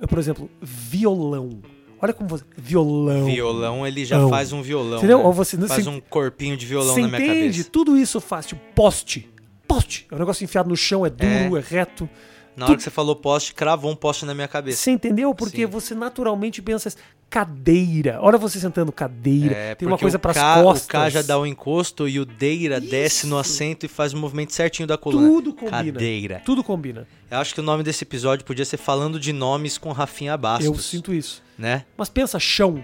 por 0.08 0.18
exemplo, 0.18 0.50
violão. 0.62 1.62
Olha 2.02 2.14
como 2.14 2.30
você. 2.30 2.46
Violão. 2.58 3.26
Violão, 3.26 3.86
ele 3.86 4.06
já 4.06 4.18
Não. 4.18 4.30
faz 4.30 4.54
um 4.54 4.62
violão. 4.62 5.00
Entendeu? 5.00 5.18
né? 5.20 5.24
Ou 5.26 5.34
você- 5.34 5.58
faz 5.68 5.84
você- 5.84 5.90
um 5.90 6.00
corpinho 6.00 6.56
de 6.56 6.66
violão 6.66 6.96
na 6.98 7.08
minha 7.10 7.20
entende? 7.22 7.52
cabeça. 7.58 7.70
Tudo 7.70 7.98
isso 7.98 8.22
faz. 8.22 8.46
Tipo, 8.48 8.62
poste. 8.74 9.30
Poste. 9.68 10.08
É 10.10 10.16
um 10.16 10.20
negócio 10.20 10.44
enfiado 10.46 10.70
no 10.70 10.78
chão, 10.78 11.06
é 11.06 11.10
duro, 11.10 11.58
é, 11.58 11.62
reto. 11.62 12.10
Na 12.56 12.66
hora 12.66 12.76
que 12.76 12.84
você 12.84 12.90
falou 12.90 13.16
poste, 13.16 13.54
cravou 13.54 13.92
um 13.92 13.96
poste 13.96 14.26
na 14.26 14.34
minha 14.34 14.48
cabeça. 14.48 14.78
Você 14.78 14.92
entendeu? 14.92 15.34
Porque 15.34 15.62
Sim. 15.62 15.66
você 15.66 15.96
naturalmente 15.96 16.62
pensa 16.62 16.90
assim, 16.90 16.98
cadeira. 17.30 18.20
Olha 18.22 18.38
você 18.38 18.60
sentando 18.60 18.92
cadeira. 18.92 19.56
É, 19.56 19.76
tem 19.76 19.88
uma 19.88 19.98
coisa 19.98 20.20
pras 20.20 20.36
K- 20.38 20.62
costas. 20.62 20.86
O 20.86 20.90
K 20.90 21.10
já 21.10 21.22
dá 21.22 21.40
o 21.40 21.46
encosto 21.46 22.08
e 22.08 22.20
o 22.20 22.26
deira 22.26 22.80
desce 22.80 23.26
no 23.26 23.40
Isso. 23.40 23.52
assento 23.54 23.86
e 23.86 23.90
faz 23.90 24.14
o 24.14 24.18
movimento 24.18 24.54
certinho 24.54 24.86
da 24.88 24.98
coluna. 24.98 25.28
Tudo 25.28 25.54
combina. 25.54 25.72
Cadeira. 25.94 26.42
Tudo 26.46 26.64
combina. 26.64 27.08
Eu 27.30 27.38
acho 27.38 27.54
que 27.54 27.62
o 27.62 27.64
nome 27.64 27.84
desse 27.84 28.04
episódio 28.04 28.46
podia 28.46 28.66
ser 28.66 28.78
Falando 28.78 29.20
de 29.20 29.32
Nomes 29.32 29.78
com 29.78 29.92
Rafinha 29.92 30.36
Bastos. 30.36 30.66
Eu 30.66 30.76
sinto 30.76 31.14
isso. 31.14 31.42
Né? 31.58 31.86
Mas 31.98 32.10
pensa, 32.10 32.38
chão. 32.38 32.84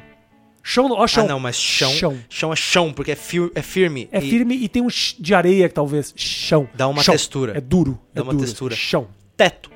Chão, 0.63 0.89
ó, 0.91 1.07
chão. 1.07 1.25
Ah, 1.25 1.27
não, 1.29 1.39
mas 1.39 1.55
chão, 1.55 1.91
Chão. 1.91 2.17
chão. 2.29 2.51
é 2.51 2.55
chão, 2.55 2.91
porque 2.93 3.11
é, 3.11 3.15
fir- 3.15 3.51
é 3.55 3.61
firme. 3.61 4.09
É 4.11 4.19
e 4.19 4.29
firme 4.29 4.55
e 4.55 4.67
tem 4.67 4.81
um 4.81 4.87
de 5.19 5.33
areia, 5.33 5.69
talvez. 5.69 6.13
Chão. 6.15 6.67
Dá 6.73 6.87
uma 6.89 7.01
Chão. 7.03 7.13
textura. 7.13 7.57
É 7.57 7.61
duro. 7.61 7.97
Dá 8.13 8.19
é 8.19 8.23
uma 8.23 8.33
duro. 8.33 8.45
textura. 8.45 8.75
Chão. 8.75 9.07
Teto. 9.37 9.69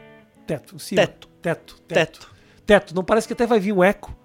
Teto. 0.48 0.80
cima. 0.80 1.02
Teto. 1.02 1.30
Teto. 1.42 1.82
Teto. 1.88 2.32
Teto. 2.66 2.96
Não 2.96 3.04
parece 3.04 3.28
que 3.28 3.34
até 3.34 3.46
vai 3.46 3.60
vir 3.60 3.72
um 3.72 3.84
eco. 3.84 4.16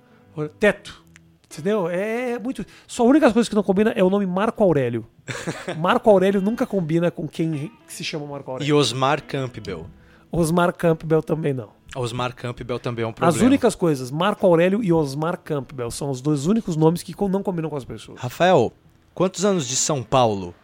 Teto. 0.58 1.04
Entendeu? 1.52 1.88
É 1.88 2.38
muito. 2.38 2.64
Só 2.86 3.04
a 3.04 3.06
única 3.06 3.32
coisa 3.32 3.48
que 3.48 3.54
não 3.54 3.62
combina 3.62 3.90
é 3.90 4.02
o 4.02 4.10
nome 4.10 4.26
Marco 4.26 4.62
Aurélio. 4.64 5.06
Marco 5.78 6.10
Aurélio 6.10 6.40
nunca 6.40 6.66
combina 6.66 7.10
com 7.10 7.28
quem 7.28 7.70
se 7.86 8.02
chama 8.02 8.26
Marco 8.26 8.50
E 8.50 8.52
Aurélio. 8.52 8.76
Osmar 8.76 9.22
Campbell. 9.22 9.86
Osmar 10.32 10.72
Campbell 10.72 11.22
também 11.22 11.54
não. 11.54 11.70
Osmar 11.94 12.34
Campbell 12.34 12.78
também 12.78 13.04
é 13.04 13.08
um 13.08 13.12
problema. 13.12 13.34
As 13.34 13.42
únicas 13.42 13.74
coisas, 13.74 14.10
Marco 14.10 14.46
Aurélio 14.46 14.82
e 14.82 14.92
Osmar 14.92 15.38
Campbell, 15.38 15.90
são 15.90 16.10
os 16.10 16.20
dois 16.20 16.46
únicos 16.46 16.76
nomes 16.76 17.02
que 17.02 17.14
não 17.28 17.42
combinam 17.42 17.70
com 17.70 17.76
as 17.76 17.84
pessoas. 17.84 18.20
Rafael, 18.20 18.72
quantos 19.14 19.44
anos 19.44 19.66
de 19.66 19.76
São 19.76 20.02
Paulo? 20.02 20.54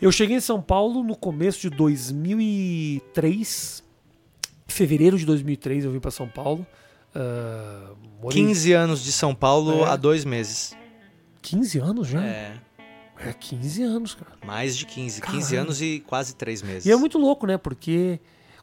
Eu 0.00 0.12
cheguei 0.12 0.36
em 0.36 0.40
São 0.40 0.60
Paulo 0.60 1.02
no 1.02 1.16
começo 1.16 1.60
de 1.60 1.70
2003. 1.70 3.82
Fevereiro 4.66 5.18
de 5.18 5.24
2003 5.26 5.84
eu 5.84 5.90
vim 5.92 6.00
pra 6.00 6.10
São 6.10 6.28
Paulo. 6.28 6.66
Ah, 7.14 7.90
morei 8.20 8.42
15 8.42 8.72
anos 8.72 9.02
de 9.04 9.12
São 9.12 9.34
Paulo 9.34 9.84
É. 9.84 9.90
há 9.90 9.96
dois 9.96 10.24
meses. 10.24 10.76
15 11.42 11.78
anos 11.78 12.08
já? 12.08 12.24
É, 12.24 12.54
É 13.18 13.32
15 13.32 13.82
anos, 13.82 14.14
cara. 14.14 14.32
mais 14.44 14.76
de 14.76 14.86
15. 14.86 15.20
15 15.22 15.50
Caramba. 15.50 15.62
anos 15.68 15.80
e 15.80 16.00
quase 16.06 16.34
três 16.34 16.62
meses. 16.62 16.86
E 16.86 16.90
é 16.90 16.96
muito 16.96 17.16
louco, 17.18 17.46
né? 17.46 17.56
Porque 17.56 18.18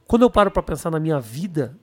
quando 0.05 0.23
eu 0.23 0.29
paro 0.29 0.51
pra 0.51 0.61
pensar 0.61 0.91
na 0.91 0.99
minha 0.99 1.19
vida, 1.19 1.77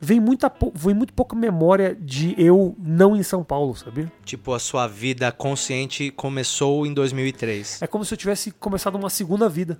vem, 0.00 0.20
muita, 0.20 0.52
vem 0.74 0.94
muito 0.94 1.12
pouca 1.12 1.34
memória 1.36 1.96
de 1.98 2.34
eu 2.38 2.74
não 2.78 3.16
em 3.16 3.22
São 3.22 3.42
Paulo, 3.44 3.74
sabe? 3.74 4.10
Tipo, 4.24 4.52
a 4.54 4.58
sua 4.58 4.86
vida 4.86 5.30
consciente 5.32 6.10
começou 6.10 6.86
em 6.86 6.92
2003. 6.94 7.80
É 7.82 7.86
como 7.86 8.04
se 8.04 8.12
eu 8.14 8.18
tivesse 8.18 8.50
começado 8.50 8.94
uma 8.96 9.10
segunda 9.10 9.48
vida. 9.48 9.78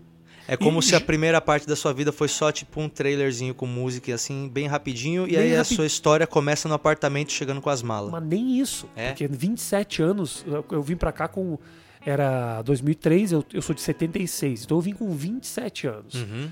É 0.49 0.57
como 0.57 0.79
E- 0.79 0.83
se 0.83 0.95
a 0.95 1.01
primeira 1.01 1.41
parte 1.41 1.67
da 1.67 1.75
sua 1.75 1.93
vida 1.93 2.13
foi 2.13 2.29
só 2.29 2.53
tipo 2.53 2.81
um 2.81 2.89
trailerzinho 2.89 3.53
com 3.53 3.67
música 3.67 4.15
assim, 4.15 4.49
bem 4.49 4.69
rapidinho, 4.69 5.25
e 5.27 5.31
Bem 5.33 5.39
aí 5.39 5.55
a 5.55 5.59
rapi- 5.59 5.75
sua 5.75 5.87
história 5.87 6.25
começa 6.25 6.69
no 6.69 6.75
apartamento 6.75 7.33
chegando 7.33 7.61
com 7.61 7.69
as 7.69 7.83
malas. 7.83 8.13
Mas 8.13 8.23
nem 8.23 8.61
isso. 8.61 8.89
É? 8.95 9.09
Porque 9.09 9.27
27 9.27 10.03
anos, 10.03 10.45
eu, 10.47 10.65
eu 10.71 10.83
vim 10.83 10.95
pra 10.97 11.11
cá 11.11 11.27
com. 11.27 11.59
Era 12.05 12.63
2003, 12.63 13.33
eu, 13.33 13.45
eu 13.53 13.61
sou 13.61 13.75
de 13.75 13.81
76, 13.81 14.63
então 14.63 14.77
eu 14.77 14.81
vim 14.81 14.93
com 14.93 15.11
27 15.11 15.89
anos. 15.89 16.15
Uhum. 16.15 16.49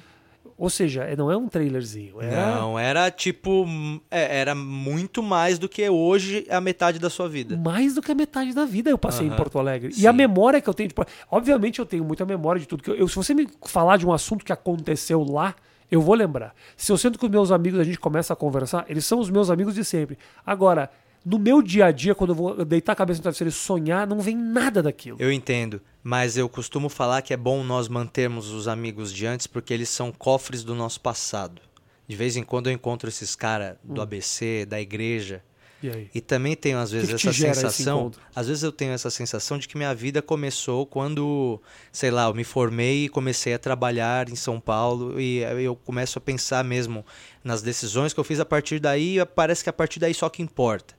Ou 0.57 0.71
seja, 0.71 1.03
é- 1.03 1.17
não 1.17 1.31
é 1.31 1.37
um 1.37 1.49
trailerzinho. 1.49 2.21
Era 2.23 2.55
Não, 2.57 2.79
era 2.79 3.11
tipo. 3.11 3.67
é, 4.11 4.39
era 4.39 4.55
muito 4.55 5.23
mais 5.23 5.59
do 5.59 5.69
que 5.69 5.89
hoje 5.89 6.47
a 6.49 6.61
metade 6.61 6.99
da 6.99 7.11
sua 7.11 7.29
vida. 7.29 7.57
mais 7.57 7.95
do 7.95 8.01
que 8.03 8.13
a 8.13 8.15
metade 8.15 8.55
da 8.55 8.65
vida 8.65 8.89
eu 8.89 8.97
passei 8.99 9.27
em. 9.27 9.31
Porto 9.33 9.59
Alegre. 9.59 9.93
Sim. 9.93 10.03
E 10.03 10.07
a 10.07 10.13
memória 10.13 10.61
que 10.61 10.69
eu 10.69 10.75
tenho. 10.75 10.89
Tipo, 10.89 11.05
obviamente 11.31 11.79
eu 11.81 11.87
tenho 11.87 12.05
muita 12.05 12.25
memória 12.25 12.61
de 12.61 12.67
tudo. 12.69 12.83
que 12.83 12.91
eu, 12.91 12.95
eu- 12.95 13.09
Se 13.09 13.17
você 13.17 13.35
me 13.35 13.49
falar 13.67 13.97
de 13.97 14.07
um 14.07 14.13
assunto 14.13 14.45
que 14.45 14.53
aconteceu 14.53 15.25
lá, 15.25 15.55
eu 15.91 16.01
vou 16.01 16.15
lembrar. 16.15 16.55
Se 16.77 16.91
eu 16.93 16.97
sento 16.97 17.19
com 17.19 17.27
os 17.27 17.33
meus 17.33 17.51
amigos 17.51 17.79
a 17.81 17.85
gente 17.85 17.99
começa 17.99 18.33
a 18.33 18.37
conversar, 18.37 18.85
eles 18.89 19.05
são 19.05 19.19
os 19.19 19.31
meus 19.31 19.51
amigos 19.51 19.75
de 19.75 19.85
sempre. 19.85 20.17
Agora, 20.47 20.89
no 21.25 21.39
meu 21.39 21.63
dia 21.63 21.87
a 21.87 21.91
dia, 21.93 22.15
quando 22.15 22.31
eu 22.31 22.35
vou 22.37 22.65
deitar 22.65 22.93
a 22.93 22.97
cabeça 22.97 23.19
no 23.19 23.23
travesseiro 23.23 23.49
e 23.49 23.53
sonhar, 23.53 24.07
não 24.07 24.21
vem 24.21 24.37
nada 24.37 24.83
daquilo. 24.83 25.17
Eu 25.21 25.33
entendo, 25.33 25.81
mas 26.03 26.37
eu 26.37 26.49
costumo 26.49 26.89
falar 26.89 27.23
que 27.23 27.33
é 27.33 27.37
bom 27.37 27.65
nós 27.65 27.89
mantermos 27.89 28.51
os 28.51 28.69
amigos 28.69 29.13
de 29.13 29.27
antes 29.27 29.47
porque 29.47 29.73
eles 29.73 29.89
são 29.89 30.13
cofres 30.13 30.63
do 30.63 30.75
nosso 30.75 31.01
passado. 31.01 31.63
De 32.07 32.15
vez 32.15 32.37
em 32.37 32.43
quando 32.43 32.69
eu 32.69 32.73
encontro 32.75 33.09
esses 33.09 33.35
caras 33.35 33.77
Hum. 33.89 33.95
do 33.95 34.03
ABC, 34.03 34.67
da 34.67 34.81
igreja, 34.81 35.43
E 35.83 36.09
e 36.15 36.21
também 36.21 36.55
tenho 36.57 36.79
às 36.79 36.91
vezes 36.91 37.11
que 37.11 37.17
te 37.31 37.47
essa 37.47 37.69
sensação, 37.71 38.11
às 38.35 38.49
vezes 38.49 38.63
eu 38.63 38.73
tenho 38.73 38.93
essa 38.93 39.11
sensação 39.11 39.59
de 39.59 39.69
que 39.69 39.77
minha 39.77 39.95
vida 39.95 40.23
começou 40.23 40.87
quando, 40.87 41.61
sei 41.93 42.11
lá, 42.11 42.25
eu 42.27 42.35
me 42.35 42.45
formei 42.45 43.05
e 43.05 43.09
comecei 43.09 43.53
a 43.53 43.59
trabalhar 43.59 44.31
em 44.31 44.37
São 44.37 44.59
Paulo 44.59 45.21
e 45.21 45.41
eu 45.41 45.77
começo 45.77 46.19
a 46.19 46.23
pensar 46.23 46.65
mesmo 46.65 47.05
nas 47.43 47.61
decisões 47.61 48.15
que 48.15 48.21
eu 48.21 48.25
fiz 48.25 48.41
a 48.41 48.47
partir 48.47 48.79
daí, 48.79 49.19
e 49.19 49.27
parece 49.27 49.63
que 49.63 49.69
a 49.69 49.73
partir 49.75 49.99
daí 50.01 50.15
só 50.15 50.29
que 50.31 50.43
importa. 50.43 50.95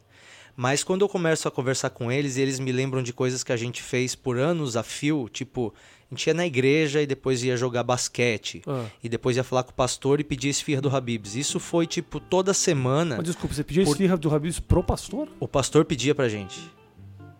Mas 0.55 0.83
quando 0.83 1.01
eu 1.01 1.09
começo 1.09 1.47
a 1.47 1.51
conversar 1.51 1.89
com 1.89 2.11
eles, 2.11 2.37
e 2.37 2.41
eles 2.41 2.59
me 2.59 2.71
lembram 2.71 3.03
de 3.03 3.11
coisas 3.11 3.43
que 3.43 3.51
a 3.51 3.57
gente 3.57 3.83
fez 3.83 4.15
por 4.15 4.37
anos 4.37 4.77
a 4.77 4.83
fio, 4.83 5.27
tipo, 5.27 5.73
a 6.09 6.15
gente 6.15 6.27
ia 6.27 6.33
na 6.33 6.45
igreja 6.45 7.01
e 7.01 7.05
depois 7.05 7.43
ia 7.43 7.57
jogar 7.57 7.83
basquete. 7.83 8.61
Ah. 8.65 8.85
E 9.03 9.09
depois 9.09 9.35
ia 9.35 9.43
falar 9.43 9.63
com 9.63 9.71
o 9.71 9.75
pastor 9.75 10.19
e 10.19 10.23
pedir 10.23 10.49
esfirra 10.49 10.81
do 10.81 10.95
Habibs. 10.95 11.35
Isso 11.35 11.59
foi, 11.59 11.85
tipo, 11.85 12.19
toda 12.19 12.53
semana. 12.53 13.17
Mas 13.17 13.25
desculpa, 13.25 13.53
você 13.53 13.63
pediu 13.63 13.83
Por- 13.83 13.91
esfirra 13.91 14.15
do 14.15 14.33
Habibs 14.33 14.59
pro 14.59 14.81
pastor? 14.83 15.27
O 15.39 15.47
pastor 15.47 15.83
pedia 15.83 16.15
pra 16.15 16.29
gente. 16.29 16.59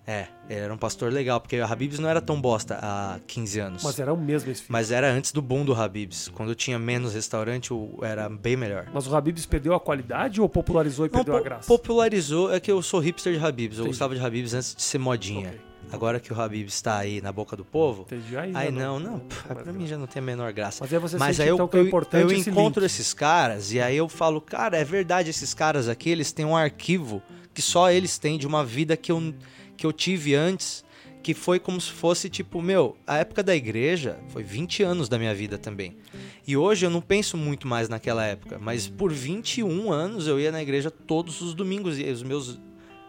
É, 0.08 0.28
ele 0.48 0.60
era 0.60 0.72
um 0.74 0.78
pastor 0.78 1.12
legal, 1.12 1.42
porque 1.42 1.60
o 1.60 1.66
Habibs 1.66 1.98
não 1.98 2.08
era 2.08 2.22
tão 2.22 2.40
bosta 2.40 2.78
há 2.80 3.20
15 3.26 3.60
anos. 3.60 3.84
Mas 3.84 4.00
era 4.00 4.14
o 4.14 4.18
mesmo 4.18 4.52
esfirra. 4.52 4.72
Mas 4.72 4.92
era 4.92 5.12
antes 5.12 5.32
do 5.32 5.42
boom 5.42 5.66
do 5.66 5.74
Habibs. 5.74 6.28
Quando 6.28 6.54
tinha 6.54 6.78
menos 6.78 7.16
restaurante, 7.16 7.72
era 8.04 8.30
bem 8.30 8.56
melhor. 8.56 8.88
Mas 8.94 9.08
o 9.08 9.16
Habibs 9.16 9.48
perdeu 9.48 9.74
a 9.74 9.80
qualidade 9.80 10.40
ou 10.40 10.48
popularizou 10.48 11.08
e 11.08 11.10
Não, 11.10 11.16
perdeu 11.16 11.34
a 11.36 11.38
po- 11.40 11.44
graça? 11.44 11.68
popularizou, 11.68 12.54
é 12.54 12.60
que 12.60 12.72
eu 12.72 12.82
sou 12.84 13.00
hipster 13.00 13.34
de 13.38 13.44
Habibs. 13.44 13.80
Eu 13.80 13.88
gostava 13.88 14.14
de 14.14 14.22
Habibs 14.24 14.54
antes 14.54 14.76
de 14.76 14.82
ser 14.84 15.00
modinha. 15.00 15.48
Ok. 15.50 15.62
Agora 15.92 16.20
que 16.20 16.34
o 16.34 16.40
Habibs 16.40 16.82
tá 16.82 16.98
aí 16.98 17.22
na 17.22 17.32
boca 17.32 17.56
do 17.56 17.64
povo, 17.64 18.04
Entendi. 18.04 18.36
Aí, 18.38 18.52
aí 18.56 18.72
não, 18.72 19.00
não, 19.00 19.20
pff, 19.20 19.48
mais 19.54 19.62
pra 19.64 19.72
mim 19.74 19.86
já 19.88 19.98
não 19.98 20.08
tem 20.08 20.20
a 20.20 20.26
menor 20.26 20.52
graça. 20.52 20.80
Mas 20.84 20.92
aí 20.94 21.00
você 21.00 21.18
Mas 21.18 21.40
aí 21.40 21.48
eu, 21.48 21.56
então 21.56 21.68
que 21.68 21.78
é 21.78 21.80
eu- 21.80 21.86
importante 21.88 22.22
eu 22.24 22.32
esse 22.32 22.50
encontro 22.50 22.82
link. 22.82 22.90
esses 22.92 23.14
caras 23.14 23.72
e 23.72 23.80
aí 23.80 23.96
eu 23.98 24.10
falo, 24.10 24.42
cara, 24.42 24.78
é 24.78 24.84
verdade, 24.84 25.30
esses 25.30 25.54
caras 25.54 25.88
aqui, 25.88 26.10
eles 26.10 26.32
têm 26.32 26.44
um 26.46 26.56
arquivo 26.58 27.22
que 27.54 27.62
só 27.62 27.90
eles 27.92 28.18
têm 28.18 28.38
de 28.40 28.48
uma 28.48 28.66
vida 28.66 28.98
que 28.98 29.12
eu, 29.12 29.34
que 29.76 29.86
eu 29.86 29.94
tive 29.94 30.36
antes, 30.36 30.84
que 31.24 31.34
foi 31.34 31.60
como 31.60 31.82
se 31.82 31.92
fosse 31.92 32.30
tipo, 32.30 32.62
meu, 32.62 32.96
a 33.08 33.18
época 33.18 33.42
da 33.42 33.56
igreja 33.56 34.20
foi 34.30 34.44
20 34.44 34.84
anos 34.84 35.10
da 35.10 35.18
minha 35.18 35.34
vida 35.34 35.58
também. 35.58 35.98
E 36.46 36.56
hoje 36.56 36.86
eu 36.86 36.90
não 36.90 37.02
penso 37.02 37.36
muito 37.36 37.68
mais 37.68 37.90
naquela 37.90 38.24
época, 38.24 38.60
mas 38.60 38.88
por 38.88 39.12
21 39.12 39.92
anos 39.92 40.28
eu 40.28 40.40
ia 40.40 40.52
na 40.52 40.62
igreja 40.62 40.92
todos 40.92 41.42
os 41.42 41.56
domingos 41.56 41.98
e 41.98 42.04
os 42.04 42.22
meus 42.22 42.60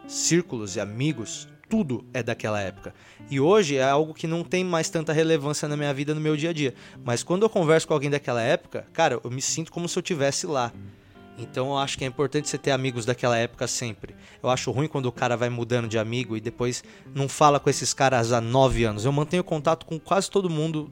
círculos 0.06 0.76
e 0.76 0.80
amigos, 0.80 1.46
tudo 1.68 2.04
é 2.14 2.23
daquela 2.23 2.61
época. 2.61 2.94
E 3.30 3.40
hoje 3.40 3.76
é 3.76 3.85
algo 3.85 4.14
que 4.14 4.26
não 4.26 4.42
tem 4.42 4.64
mais 4.64 4.88
tanta 4.88 5.12
relevância 5.12 5.68
na 5.68 5.76
minha 5.76 5.92
vida, 5.92 6.14
no 6.14 6.20
meu 6.20 6.37
dia 6.37 6.50
a 6.50 6.52
dia. 6.52 6.75
Mas 7.04 7.23
quando 7.23 7.42
eu 7.42 7.50
converso 7.50 7.87
com 7.87 7.94
alguém 7.94 8.08
daquela 8.08 8.40
época, 8.40 8.87
cara, 8.92 9.20
eu 9.23 9.30
me 9.30 9.42
sinto 9.42 9.70
como 9.70 9.88
se 9.88 9.99
eu 9.99 10.02
tivesse 10.02 10.46
lá. 10.46 10.73
Então 11.38 11.69
eu 11.69 11.78
acho 11.78 11.99
que 11.99 12.05
é 12.05 12.07
importante 12.07 12.49
você 12.49 12.57
ter 12.57 12.71
amigos 12.71 13.05
daquela 13.05 13.37
época 13.37 13.66
sempre. 13.66 14.14
Eu 14.43 14.49
acho 14.49 14.71
ruim 14.71 14.88
quando 14.88 15.07
o 15.07 15.12
cara 15.12 15.37
vai 15.37 15.50
mudando 15.50 15.88
de 15.88 15.99
amigo 15.99 16.37
e 16.37 16.40
depois 16.40 16.83
não 17.14 17.28
fala 17.28 17.61
com 17.61 17.69
esses 17.69 17.93
caras 17.93 18.33
há 18.33 18.40
nove 18.40 18.85
anos. 18.85 19.05
Eu 19.05 19.12
mantenho 19.12 19.45
contato 19.45 19.85
com 19.85 19.99
quase 19.99 20.31
todo 20.31 20.49
mundo, 20.49 20.90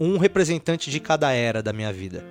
um 0.00 0.16
representante 0.16 0.90
de 0.90 0.98
cada 1.00 1.32
era 1.32 1.62
da 1.62 1.72
minha 1.72 1.92
vida. 1.92 2.24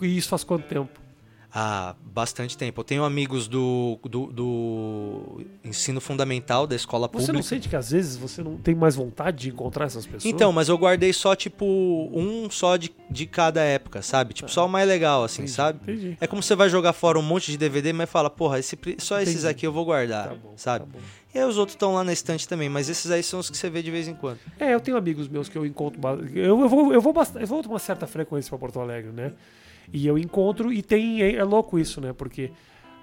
E 0.00 0.16
isso 0.16 0.28
faz 0.28 0.44
quanto 0.44 0.66
tempo? 0.66 1.05
Há 1.52 1.94
bastante 2.04 2.56
tempo. 2.56 2.80
Eu 2.80 2.84
tenho 2.84 3.04
amigos 3.04 3.48
do, 3.48 3.98
do, 4.04 4.26
do 4.26 5.40
ensino 5.64 6.00
fundamental, 6.00 6.66
da 6.66 6.76
escola 6.76 7.06
Você 7.06 7.12
pública. 7.12 7.32
não 7.32 7.42
sente 7.42 7.68
que 7.68 7.76
às 7.76 7.90
vezes 7.92 8.16
você 8.16 8.42
não 8.42 8.56
tem 8.56 8.74
mais 8.74 8.94
vontade 8.96 9.38
de 9.38 9.48
encontrar 9.50 9.86
essas 9.86 10.04
pessoas? 10.04 10.26
Então, 10.26 10.52
mas 10.52 10.68
eu 10.68 10.76
guardei 10.76 11.12
só, 11.12 11.34
tipo, 11.34 11.64
um 12.12 12.50
só 12.50 12.76
de, 12.76 12.92
de 13.10 13.24
cada 13.26 13.62
época, 13.62 14.02
sabe? 14.02 14.34
Tipo, 14.34 14.50
só 14.50 14.66
o 14.66 14.68
mais 14.68 14.86
legal, 14.86 15.24
assim, 15.24 15.42
Entendi, 15.42 15.52
sabe? 15.56 15.78
entendi. 15.82 16.16
É 16.20 16.26
como 16.26 16.42
você 16.42 16.54
vai 16.54 16.68
jogar 16.68 16.92
fora 16.92 17.18
um 17.18 17.22
monte 17.22 17.50
de 17.50 17.56
DVD, 17.56 17.92
mas 17.92 18.10
fala, 18.10 18.28
porra, 18.28 18.58
esse, 18.58 18.78
só 18.98 19.20
esses 19.20 19.36
Entendi. 19.36 19.48
aqui 19.48 19.66
eu 19.66 19.72
vou 19.72 19.84
guardar, 19.84 20.28
Tá 20.28 20.34
bom, 20.34 20.52
sabe? 20.56 20.84
tá. 20.92 20.98
E 21.34 21.38
aí 21.38 21.44
os 21.44 21.58
outros 21.58 21.74
estão 21.74 21.94
lá 21.94 22.02
na 22.02 22.12
estante 22.12 22.48
também, 22.48 22.68
mas 22.68 22.88
esses 22.88 23.10
aí 23.10 23.22
são 23.22 23.40
os 23.40 23.50
que 23.50 23.56
você 23.58 23.68
vê 23.68 23.82
de 23.82 23.90
vez 23.90 24.08
em 24.08 24.14
quando. 24.14 24.38
É, 24.58 24.72
eu 24.74 24.80
tenho 24.80 24.96
amigos 24.96 25.28
meus 25.28 25.48
que 25.50 25.56
eu 25.56 25.66
encontro. 25.66 26.00
Eu, 26.34 26.60
eu, 26.60 26.68
vou, 26.68 26.92
eu, 26.94 27.00
vou 27.00 27.14
eu 27.40 27.46
vou 27.46 27.62
uma 27.66 27.78
certa 27.78 28.06
frequência 28.06 28.48
pra 28.48 28.58
Porto 28.58 28.80
Alegre, 28.80 29.12
né? 29.12 29.32
E 29.92 30.06
eu 30.06 30.18
encontro, 30.18 30.72
e 30.72 30.82
tem. 30.82 31.22
É, 31.22 31.36
é 31.36 31.44
louco 31.44 31.78
isso, 31.78 32.00
né? 32.00 32.12
Porque 32.12 32.50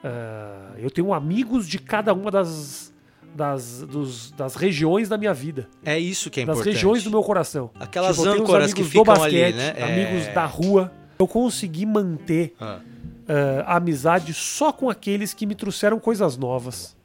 ah, 0.03 0.71
eu 0.77 0.89
tenho 0.91 1.13
amigos 1.13 1.67
de 1.67 1.79
cada 1.79 2.13
uma 2.13 2.29
das. 2.31 2.91
Das, 3.35 3.81
dos- 3.81 4.29
das 4.29 4.53
regiões 4.53 5.09
da 5.09 5.17
minha 5.17 5.33
vida, 5.33 5.67
É 5.83 5.97
isso 5.97 6.29
que 6.29 6.41
é 6.41 6.45
das 6.45 6.53
importante. 6.55 6.73
regiões 6.75 7.03
do 7.03 7.09
meu 7.09 7.23
coração. 7.23 7.71
Aquelas 7.79 8.19
uns 8.19 8.27
âncoras 8.27 8.71
que 8.75 8.81
amigos 8.81 8.93
do 8.93 8.99
ficam 9.11 9.23
ali, 9.23 9.41
basquete, 9.41 9.55
né? 9.55 9.73
É. 9.75 9.83
amigos 9.83 10.27
da 10.35 10.45
rua. 10.45 10.91
Eu 11.17 11.27
consegui 11.27 11.83
manter 11.83 12.53
Ah. 12.61 12.79
ah, 13.27 13.63
a 13.73 13.77
amizade 13.77 14.35
só 14.35 14.71
com 14.71 14.87
aqueles 14.87 15.33
que 15.33 15.47
me 15.47 15.55
trouxeram 15.55 15.99
coisas 15.99 16.37
novas. 16.37 16.95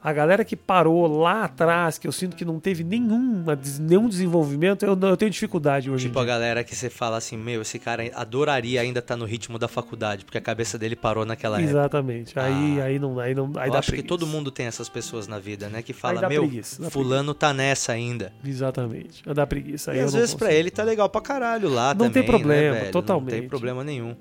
A 0.00 0.12
galera 0.12 0.44
que 0.44 0.54
parou 0.54 1.06
lá 1.08 1.42
atrás, 1.44 1.98
que 1.98 2.06
eu 2.06 2.12
sinto 2.12 2.36
que 2.36 2.44
não 2.44 2.60
teve 2.60 2.84
nenhuma, 2.84 3.58
nenhum 3.80 4.08
desenvolvimento, 4.08 4.84
eu, 4.84 4.96
eu 5.00 5.16
tenho 5.16 5.28
dificuldade 5.30 5.90
hoje. 5.90 6.06
em 6.06 6.08
Tipo 6.08 6.20
a 6.20 6.24
galera 6.24 6.62
que 6.62 6.76
você 6.76 6.88
fala 6.88 7.16
assim, 7.16 7.36
meu, 7.36 7.62
esse 7.62 7.80
cara 7.80 8.08
adoraria 8.14 8.80
ainda 8.80 9.00
estar 9.00 9.16
no 9.16 9.24
ritmo 9.24 9.58
da 9.58 9.66
faculdade, 9.66 10.24
porque 10.24 10.38
a 10.38 10.40
cabeça 10.40 10.78
dele 10.78 10.94
parou 10.94 11.24
naquela 11.26 11.56
época. 11.58 11.70
Exatamente. 11.72 12.38
Aí, 12.38 12.80
Ah. 12.80 12.84
aí 12.84 12.98
não, 13.00 13.18
aí 13.18 13.34
não, 13.34 13.50
aí 13.56 13.68
Eu 13.68 13.72
dá 13.72 13.80
acho 13.80 13.86
que 13.86 13.92
preguiça. 13.96 14.08
todo 14.08 14.24
mundo 14.24 14.52
tem 14.52 14.66
essas 14.66 14.88
pessoas 14.88 15.26
na 15.26 15.40
vida, 15.40 15.68
né? 15.68 15.82
Que 15.82 15.92
fala, 15.92 16.28
meu, 16.28 16.42
preguiça, 16.42 16.88
fulano 16.90 17.34
tá 17.34 17.52
nessa 17.52 17.90
ainda. 17.92 18.32
Exatamente. 18.44 19.22
Dá 19.34 19.46
preguiça. 19.48 19.90
Aí 19.90 19.98
E 19.98 20.00
às 20.00 20.12
não 20.12 20.20
vezes 20.20 20.34
pra 20.34 20.46
consigo. 20.46 20.60
ele 20.60 20.70
tá 20.70 20.84
legal 20.84 21.08
pra 21.08 21.20
caralho 21.20 21.68
lá 21.68 21.88
Não 21.88 22.06
também, 22.06 22.12
tem 22.12 22.22
problema, 22.24 22.62
né, 22.62 22.70
velho? 22.72 22.84
Não 22.84 22.92
totalmente. 22.92 23.30
tem 23.30 23.48
problema 23.48 23.82
nenhum. 23.82 24.14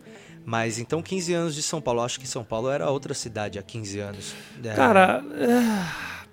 Mas 0.49 0.79
então 0.79 1.01
15 1.01 1.33
anos 1.33 1.55
de 1.55 1.61
São 1.61 1.81
Paulo, 1.81 1.99
eu 1.99 2.05
acho 2.05 2.21
que 2.21 2.25
São 2.27 2.41
Paulo 2.41 2.69
era 2.69 2.89
outra 2.89 3.13
cidade 3.13 3.59
há 3.59 3.61
15 3.61 3.99
anos. 3.99 4.33
É, 4.63 4.73
Cara, 4.73 5.21
ah, 5.21 6.23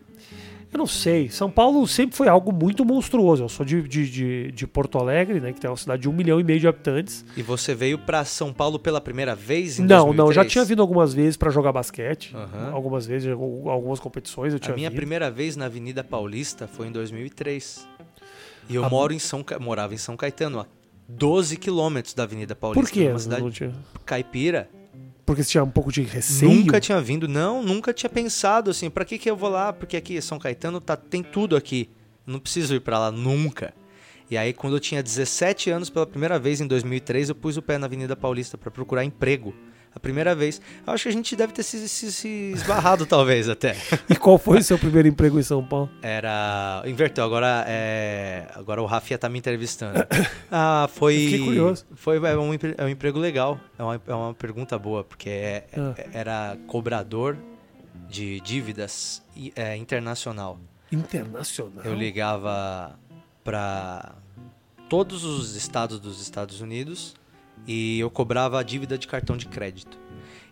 eu 0.72 0.78
não 0.78 0.86
sei. 0.86 1.28
São 1.30 1.50
Paulo 1.50 1.84
sempre 1.88 2.16
foi 2.16 2.28
algo 2.28 2.52
muito 2.52 2.84
monstruoso. 2.84 3.42
Eu 3.42 3.48
sou 3.48 3.66
de, 3.66 3.82
de, 3.82 4.08
de, 4.08 4.52
de 4.52 4.66
Porto 4.68 4.98
Alegre, 4.98 5.40
né? 5.40 5.52
Que 5.52 5.60
tem 5.60 5.68
uma 5.68 5.76
cidade 5.76 6.02
de 6.02 6.08
um 6.08 6.12
milhão 6.12 6.38
e 6.38 6.44
meio 6.44 6.60
de 6.60 6.68
habitantes. 6.68 7.24
E 7.36 7.42
você 7.42 7.74
veio 7.74 7.98
pra 7.98 8.24
São 8.24 8.52
Paulo 8.52 8.78
pela 8.78 9.00
primeira 9.00 9.34
vez 9.34 9.80
em 9.80 9.82
Não, 9.82 10.06
não, 10.12 10.26
2003? 10.26 10.34
já 10.36 10.44
tinha 10.44 10.64
vindo 10.64 10.80
algumas 10.80 11.12
vezes 11.12 11.36
pra 11.36 11.50
jogar 11.50 11.72
basquete. 11.72 12.36
Aham. 12.36 12.70
Algumas 12.72 13.06
vezes, 13.06 13.28
al- 13.32 13.68
algumas 13.68 13.98
competições 13.98 14.52
eu 14.52 14.58
A 14.58 14.60
tinha 14.60 14.76
minha 14.76 14.90
vindo. 14.90 14.96
primeira 14.96 15.28
vez 15.28 15.56
na 15.56 15.64
Avenida 15.64 16.04
Paulista 16.04 16.68
foi 16.68 16.86
em 16.86 16.92
2003. 16.92 17.88
E 18.68 18.76
eu 18.76 18.88
moro 18.88 19.12
em 19.12 19.18
São 19.18 19.44
morava 19.60 19.92
em 19.92 19.98
São 19.98 20.16
Caetano, 20.16 20.60
a 20.60 20.66
12 21.08 21.56
quilômetros 21.56 22.14
da 22.14 22.22
Avenida 22.22 22.54
Paulista. 22.54 22.82
Por 22.86 22.92
quê? 22.92 23.08
Uma 23.08 23.18
cidade 23.18 23.50
tinha- 23.50 23.72
caipira. 24.04 24.68
Porque 25.26 25.42
você 25.42 25.50
tinha 25.52 25.64
um 25.64 25.70
pouco 25.70 25.90
de 25.90 26.02
receio? 26.02 26.50
Nunca 26.52 26.78
tinha 26.80 27.00
vindo, 27.00 27.26
não, 27.26 27.62
nunca 27.62 27.94
tinha 27.94 28.10
pensado 28.10 28.70
assim, 28.70 28.90
pra 28.90 29.04
que 29.06 29.16
que 29.18 29.30
eu 29.30 29.36
vou 29.36 29.48
lá? 29.48 29.72
Porque 29.72 29.96
aqui 29.96 30.20
São 30.20 30.38
Caetano 30.38 30.80
tá, 30.80 30.96
tem 30.96 31.22
tudo 31.22 31.56
aqui. 31.56 31.88
Não 32.26 32.38
preciso 32.38 32.74
ir 32.74 32.80
pra 32.80 32.98
lá 32.98 33.10
nunca. 33.10 33.72
E 34.30 34.36
aí 34.36 34.52
quando 34.52 34.76
eu 34.76 34.80
tinha 34.80 35.02
17 35.02 35.70
anos, 35.70 35.88
pela 35.88 36.06
primeira 36.06 36.38
vez 36.38 36.60
em 36.60 36.66
2003, 36.66 37.28
eu 37.30 37.34
pus 37.34 37.56
o 37.56 37.62
pé 37.62 37.78
na 37.78 37.86
Avenida 37.86 38.14
Paulista 38.14 38.58
pra 38.58 38.70
procurar 38.70 39.04
emprego. 39.04 39.54
A 39.94 40.00
primeira 40.00 40.34
vez. 40.34 40.60
Eu 40.86 40.92
acho 40.92 41.04
que 41.04 41.08
a 41.08 41.12
gente 41.12 41.36
deve 41.36 41.52
ter 41.52 41.62
se, 41.62 41.88
se- 41.88 42.10
se 42.12 42.28
esbarrado 42.54 43.06
talvez 43.06 43.48
até. 43.48 43.76
E 44.10 44.16
qual 44.16 44.36
foi 44.38 44.58
o 44.58 44.62
seu 44.62 44.76
primeiro 44.78 45.06
emprego 45.06 45.38
em 45.38 45.42
São 45.42 45.64
Paulo? 45.64 45.88
Era. 46.02 46.82
Inverteu, 46.84 47.22
agora 47.24 47.64
é. 47.68 48.48
Agora 48.54 48.82
o 48.82 48.86
Rafinha 48.86 49.18
tá 49.18 49.28
me 49.28 49.38
entrevistando. 49.38 50.00
Ah, 50.50 50.88
foi. 50.92 51.16
Fiquei 51.16 51.44
curioso. 51.44 51.84
Foi 51.94 52.16
é 52.16 52.36
um, 52.36 52.52
é 52.54 52.84
um 52.84 52.88
emprego 52.88 53.18
legal. 53.18 53.58
É 53.78 53.82
uma, 53.82 54.00
é 54.06 54.14
uma 54.14 54.34
pergunta 54.34 54.78
boa, 54.78 55.02
porque 55.04 55.28
é- 55.30 55.64
Ah. 55.76 55.94
é- 55.96 56.08
era 56.12 56.56
cobrador 56.66 57.36
de 58.08 58.40
dívidas 58.40 59.22
é, 59.56 59.76
internacional. 59.76 60.58
Internacional. 60.92 61.84
Eu 61.84 61.94
ligava 61.94 62.98
pra 63.42 64.12
todos 64.88 65.24
os 65.24 65.56
estados 65.56 65.98
dos 65.98 66.20
Estados 66.20 66.60
Unidos 66.60 67.14
e 67.66 67.98
eu 68.00 68.10
cobrava 68.10 68.58
a 68.58 68.62
dívida 68.62 68.96
de 68.98 69.06
cartão 69.06 69.36
de 69.36 69.46
crédito. 69.46 69.98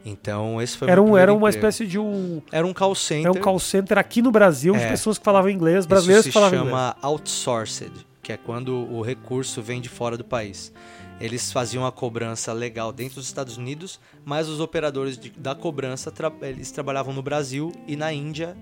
Então, 0.04 0.60
esse 0.60 0.76
foi 0.76 0.88
o 0.88 0.90
Era, 0.90 1.00
um, 1.02 1.16
era 1.16 1.32
uma 1.32 1.48
emprego. 1.48 1.68
espécie 1.68 1.86
de 1.86 1.98
um. 1.98 2.42
Era 2.50 2.66
um 2.66 2.72
call 2.72 2.94
center. 2.94 3.26
É 3.26 3.30
um 3.30 3.40
call 3.40 3.58
center 3.60 3.98
aqui 3.98 4.20
no 4.20 4.32
Brasil 4.32 4.74
de 4.74 4.82
É. 4.82 4.88
pessoas 4.88 5.16
que 5.18 5.24
falavam 5.24 5.48
inglês, 5.50 5.86
brasileiros 5.86 6.26
Isso 6.26 6.28
que 6.28 6.32
se 6.32 6.34
falavam 6.34 6.58
inglês. 6.66 6.76
chama 6.76 6.96
outsourced, 7.00 7.92
que 8.22 8.32
é 8.32 8.36
quando 8.36 8.74
o 8.74 9.00
recurso 9.00 9.62
vem 9.62 9.80
de 9.80 9.88
fora 9.88 10.16
do 10.16 10.24
país. 10.24 10.72
Eles 11.20 11.52
faziam 11.52 11.86
a 11.86 11.92
cobrança 11.92 12.52
legal 12.52 12.92
dentro 12.92 13.16
dos 13.16 13.26
Estados 13.26 13.56
Unidos, 13.56 14.00
mas 14.24 14.48
os 14.48 14.58
operadores 14.58 15.16
de- 15.16 15.30
da 15.30 15.54
cobrança 15.54 16.10
tra- 16.10 16.32
eles 16.42 16.72
trabalhavam 16.72 17.14
no 17.14 17.22
Brasil 17.22 17.70
e 17.86 17.94
na 17.94 18.12
Índia 18.12 18.56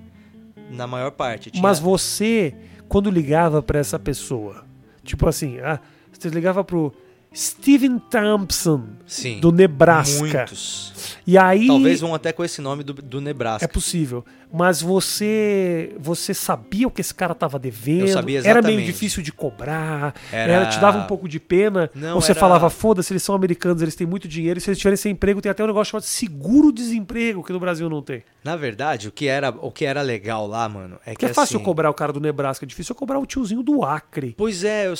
na 0.70 0.86
maior 0.86 1.10
parte. 1.10 1.50
Tinha- 1.50 1.62
Mas 1.62 1.78
você, 1.78 2.54
quando 2.86 3.10
ligava 3.10 3.62
pra 3.62 3.78
essa 3.78 3.98
pessoa, 3.98 4.62
tipo 5.02 5.26
assim, 5.26 5.58
ah, 5.60 5.80
você 6.12 6.28
ligava 6.28 6.62
pro 6.62 6.92
Steven 7.34 7.98
Thompson, 7.98 8.88
Sim, 9.06 9.38
do 9.40 9.52
Nebraska. 9.52 10.18
muitos. 10.18 11.16
E 11.26 11.38
aí. 11.38 11.66
Talvez 11.66 12.02
um 12.02 12.14
até 12.14 12.32
com 12.32 12.42
esse 12.42 12.60
nome 12.60 12.82
do, 12.82 12.92
do 12.94 13.20
Nebraska. 13.20 13.64
É 13.64 13.68
possível. 13.68 14.24
Mas 14.52 14.82
você 14.82 15.94
você 15.98 16.34
sabia 16.34 16.88
o 16.88 16.90
que 16.90 17.00
esse 17.00 17.14
cara 17.14 17.34
tava 17.34 17.58
devendo? 17.58 18.00
Eu 18.02 18.08
sabia 18.08 18.38
Era 18.40 18.44
meio 18.46 18.58
exatamente. 18.58 18.86
difícil 18.86 19.22
de 19.22 19.32
cobrar. 19.32 20.14
Era- 20.32 20.52
Era... 20.52 20.66
te 20.66 20.78
dava 20.80 20.98
um 20.98 21.06
pouco 21.06 21.28
de 21.28 21.38
pena. 21.38 21.90
Não, 21.94 22.16
ou 22.16 22.20
você 22.20 22.32
era- 22.32 22.40
falava, 22.40 22.68
foda-se, 22.68 23.12
eles 23.12 23.22
são 23.22 23.34
americanos, 23.34 23.80
eles 23.82 23.94
têm 23.94 24.06
muito 24.06 24.26
dinheiro. 24.26 24.58
E 24.58 24.60
se 24.60 24.68
eles 24.68 24.78
tiverem 24.78 24.96
sem 24.96 25.12
emprego, 25.12 25.40
tem 25.40 25.50
até 25.50 25.62
um 25.62 25.66
negócio 25.68 25.92
chamado 25.92 26.04
seguro-desemprego, 26.04 27.42
que 27.44 27.52
no 27.52 27.60
Brasil 27.60 27.88
não 27.88 28.02
tem. 28.02 28.22
Na 28.42 28.56
verdade, 28.56 29.08
o 29.08 29.12
que 29.12 29.26
era 29.26 29.50
o 29.50 29.70
que 29.70 29.84
era 29.84 30.02
legal 30.02 30.46
lá, 30.46 30.68
mano, 30.68 30.96
é 31.04 31.10
que 31.10 31.16
Porque 31.16 31.26
é 31.26 31.34
fácil 31.34 31.56
assim, 31.56 31.64
cobrar 31.64 31.90
o 31.90 31.94
cara 31.94 32.12
do 32.12 32.20
Nebraska, 32.20 32.64
é 32.64 32.68
difícil 32.68 32.94
cobrar 32.94 33.18
o 33.18 33.26
tiozinho 33.26 33.62
do 33.62 33.84
Acre. 33.84 34.34
Pois 34.36 34.64
é, 34.64 34.86
eu, 34.86 34.94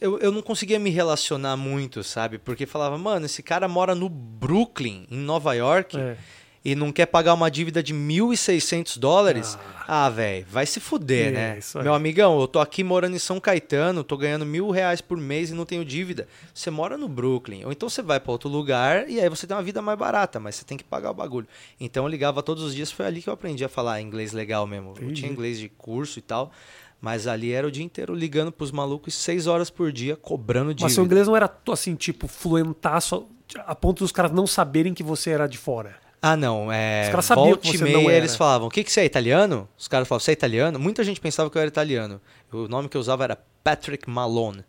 eu, 0.00 0.18
eu 0.18 0.32
não 0.32 0.42
conseguia 0.42 0.78
me 0.78 0.90
relacionar 0.90 1.56
muito, 1.56 2.02
sabe? 2.02 2.38
Porque 2.38 2.66
falava, 2.66 2.98
mano, 2.98 3.26
esse 3.26 3.42
cara 3.42 3.68
mora 3.68 3.94
no 3.94 4.08
Brooklyn, 4.08 5.06
em 5.10 5.18
Nova 5.18 5.54
York, 5.54 5.96
É. 5.98 6.16
e 6.64 6.74
não 6.74 6.92
quer 6.92 7.06
pagar 7.06 7.34
uma 7.34 7.50
dívida 7.50 7.82
de 7.82 7.94
1.600 7.94 8.98
dólares. 8.98 9.58
Ah, 9.88 10.08
velho, 10.10 10.46
vai 10.48 10.66
se 10.66 10.78
fuder, 10.78 11.28
É, 11.28 11.30
né? 11.30 11.58
Meu 11.82 11.94
amigão, 11.94 12.38
eu 12.40 12.46
tô 12.46 12.60
aqui 12.60 12.84
morando 12.84 13.16
em 13.16 13.18
São 13.18 13.40
Caetano, 13.40 14.04
tô 14.04 14.16
ganhando 14.16 14.44
mil 14.46 14.70
reais 14.70 15.00
por 15.00 15.16
mês 15.16 15.50
e 15.50 15.54
não 15.54 15.64
tenho 15.64 15.84
dívida. 15.84 16.28
Você 16.54 16.70
mora 16.70 16.96
no 16.96 17.08
Brooklyn, 17.08 17.64
ou 17.64 17.72
então 17.72 17.88
você 17.88 18.02
vai 18.02 18.20
pra 18.20 18.30
outro 18.32 18.48
lugar 18.48 19.08
e 19.08 19.20
aí 19.20 19.28
você 19.28 19.46
tem 19.46 19.56
uma 19.56 19.62
vida 19.62 19.80
mais 19.80 19.98
barata, 19.98 20.38
mas 20.38 20.56
você 20.56 20.64
tem 20.64 20.76
que 20.76 20.84
pagar 20.84 21.10
o 21.10 21.14
bagulho. 21.14 21.48
Então 21.80 22.04
eu 22.04 22.08
ligava 22.08 22.42
todos 22.42 22.62
os 22.62 22.74
dias, 22.74 22.92
foi 22.92 23.06
ali 23.06 23.22
que 23.22 23.28
eu 23.28 23.34
aprendi 23.34 23.64
a 23.64 23.68
falar 23.68 24.00
inglês 24.00 24.32
legal 24.32 24.66
mesmo. 24.66 24.90
Eu 24.96 25.04
Entendi. 25.04 25.20
tinha 25.22 25.32
inglês 25.32 25.58
de 25.58 25.68
curso 25.68 26.18
e 26.18 26.22
tal. 26.22 26.52
Mas 27.00 27.26
ali 27.26 27.50
era 27.50 27.66
o 27.66 27.70
dia 27.70 27.82
inteiro 27.82 28.14
ligando 28.14 28.52
pros 28.52 28.70
malucos 28.70 29.14
seis 29.14 29.46
horas 29.46 29.70
por 29.70 29.90
dia, 29.90 30.16
cobrando 30.16 30.68
dívida. 30.74 30.84
Mas 30.84 30.92
seu 30.92 31.02
inglês 31.02 31.26
não 31.26 31.34
era 31.34 31.50
assim, 31.72 31.94
tipo, 31.94 32.28
fluentaço 32.28 33.26
a 33.66 33.74
ponto 33.74 34.04
dos 34.04 34.12
caras 34.12 34.30
não 34.30 34.46
saberem 34.46 34.92
que 34.92 35.02
você 35.02 35.30
era 35.30 35.46
de 35.46 35.56
fora. 35.56 35.96
Ah, 36.22 36.36
não. 36.36 36.70
É, 36.70 37.04
Os 37.04 37.08
caras 37.10 37.24
sabiam 37.24 37.46
volta 37.46 37.62
que 37.62 37.74
e 37.74 37.78
você 37.78 37.84
meia, 37.84 37.96
não 37.96 38.02
era. 38.10 38.18
eles 38.18 38.36
falavam, 38.36 38.68
o 38.68 38.70
que, 38.70 38.84
que 38.84 38.92
você 38.92 39.00
é 39.00 39.04
italiano? 39.06 39.66
Os 39.78 39.88
caras 39.88 40.06
falavam, 40.06 40.22
você 40.24 40.32
é 40.32 40.34
italiano? 40.34 40.78
Muita 40.78 41.02
gente 41.02 41.20
pensava 41.20 41.48
que 41.50 41.56
eu 41.56 41.60
era 41.62 41.68
italiano. 41.68 42.20
O 42.52 42.68
nome 42.68 42.88
que 42.88 42.96
eu 42.96 43.00
usava 43.00 43.24
era 43.24 43.38
Patrick 43.64 44.08
Malone. 44.08 44.64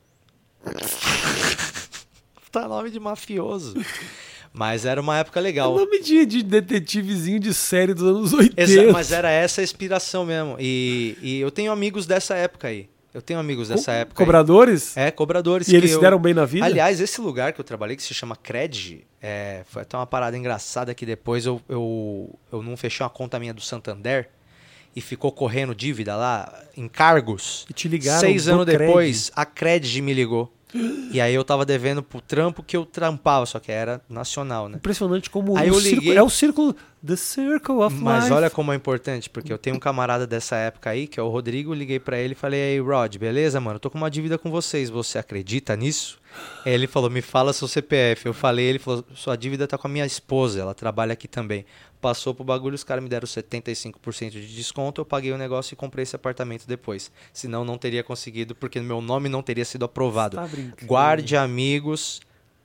tá 2.52 2.68
nome 2.68 2.90
de 2.90 3.00
mafioso. 3.00 3.76
Mas 4.54 4.86
era 4.86 5.00
uma 5.00 5.18
época 5.18 5.40
É 5.40 5.44
legal. 5.44 5.74
nome 5.74 6.02
de, 6.02 6.26
de 6.26 6.44
detetivezinho 6.44 7.40
de 7.40 7.54
série 7.54 7.94
dos 7.94 8.04
anos 8.04 8.34
80. 8.34 8.62
Exa- 8.62 8.92
mas 8.92 9.12
era 9.12 9.30
essa 9.30 9.62
a 9.62 9.64
inspiração 9.64 10.26
mesmo. 10.26 10.58
E, 10.60 11.18
e 11.22 11.40
eu 11.40 11.50
tenho 11.52 11.72
amigos 11.72 12.06
dessa 12.06 12.36
época 12.36 12.68
aí. 12.68 12.90
Eu 13.14 13.22
tenho 13.22 13.40
amigos 13.40 13.68
dessa 13.68 13.92
Co- 13.92 13.98
época. 13.98 14.22
aí. 14.22 14.26
Cobradores? 14.26 14.96
É, 14.96 15.12
cobradores. 15.12 15.68
E 15.68 15.76
eles 15.76 15.92
eu- 15.92 16.00
deram 16.00 16.18
bem 16.20 16.34
na 16.34 16.46
vida? 16.46 16.66
Aliás, 16.66 17.00
esse 17.02 17.20
lugar 17.20 17.52
que 17.54 17.60
eu 17.60 17.66
trabalhei, 17.66 17.96
que 17.98 18.04
se 18.04 18.14
chama 18.14 18.36
Cred, 18.36 19.06
é, 19.22 19.64
foi 19.68 19.82
até 19.82 19.98
uma 19.98 20.08
parada 20.08 20.38
engraçada 20.38 20.94
que 20.94 21.06
depois 21.06 21.46
eu, 21.46 21.62
eu, 21.68 22.34
eu 22.52 22.64
não 22.64 22.78
fechei 22.78 23.04
uma 23.04 23.10
conta 23.10 23.38
minha 23.40 23.54
do 23.54 23.62
Santander. 23.62 24.30
e 24.94 25.00
ficou 25.00 25.32
correndo 25.32 25.74
dívida 25.74 26.18
lá, 26.18 26.54
encargos. 26.76 27.66
E 27.70 27.74
te 27.74 27.88
ligaram 27.88 28.20
Seis 28.20 28.50
anos 28.50 28.66
Cred. 28.66 28.78
depois, 28.78 29.32
a 29.34 29.46
Cred 29.46 30.02
me 30.02 30.14
ligou. 30.14 30.54
E 31.12 31.20
aí 31.20 31.34
eu 31.36 31.44
tava 31.44 31.66
devendo 31.66 32.02
pro 32.02 32.22
trampo 32.22 32.64
que 32.64 32.78
eu 32.78 32.86
trampava, 32.86 33.46
só 33.46 33.60
que 33.60 33.72
era 33.72 34.02
nacional, 34.08 34.70
né? 34.70 34.78
Impressionante 34.78 35.30
como 35.30 35.58
Aí 35.58 35.70
o 35.70 35.74
eu 35.76 35.80
círculo- 35.82 36.02
liguei- 36.02 36.18
é 36.18 36.24
o 36.24 36.30
círculo 36.30 36.76
The 37.06 37.16
Circle 37.16 37.76
of 37.76 37.96
Mas 37.96 38.24
Life. 38.26 38.34
olha 38.36 38.50
como 38.50 38.72
é 38.72 38.76
importante, 38.76 39.30
porque 39.30 39.52
eu 39.52 39.58
tenho 39.58 39.76
um 39.76 39.80
camarada 39.80 40.26
dessa 40.26 40.56
época 40.56 40.90
aí, 40.92 41.08
que 41.08 41.20
é 41.20 41.24
o 41.24 41.28
Rodrigo, 41.30 41.74
liguei 41.74 42.00
pra 42.00 42.18
ele 42.18 42.34
e 42.34 42.36
falei, 42.36 42.62
aí, 42.62 42.80
Rod, 42.80 43.18
beleza, 43.18 43.60
mano? 43.60 43.80
Tô 43.80 43.90
com 43.90 43.98
uma 43.98 44.10
dívida 44.10 44.38
com 44.38 44.50
vocês, 44.50 44.90
você 44.90 45.18
acredita 45.18 45.76
nisso? 45.76 46.20
Aí 46.66 46.72
ele 46.74 46.88
falou, 46.88 47.10
me 47.10 47.22
fala 47.22 47.52
seu 47.52 47.68
CPF. 47.68 48.26
Eu 48.28 48.34
falei, 48.34 48.66
ele 48.66 48.80
falou, 48.80 49.04
sua 49.14 49.36
dívida 49.36 49.68
tá 49.68 49.78
com 49.78 49.88
a 49.88 49.92
minha 49.92 50.06
esposa, 50.06 50.62
ela 50.62 50.74
trabalha 50.74 51.12
aqui 51.14 51.28
também. 51.28 51.66
Passou 52.02 52.34
pro 52.34 52.44
bagulho, 52.44 52.74
os 52.74 52.84
caras 52.84 53.04
me 53.04 53.10
deram 53.10 53.28
75% 53.28 54.32
de 54.32 54.56
desconto, 54.56 55.02
eu 55.02 55.06
paguei 55.06 55.32
o 55.32 55.38
negócio 55.38 55.76
e 55.76 55.78
comprei 55.78 56.02
esse 56.04 56.16
apartamento 56.16 56.66
depois. 56.68 57.12
Senão 57.32 57.64
não 57.64 57.78
teria 57.78 58.04
conseguido, 58.04 58.56
porque 58.56 58.80
meu 58.82 59.02
nome 59.02 59.30
não 59.30 59.44
teria 59.44 59.64
sido 59.64 59.86
aprovado. 59.86 60.38
Tá. 60.38 60.50
Guarde 60.84 61.38
amigos 61.38 62.20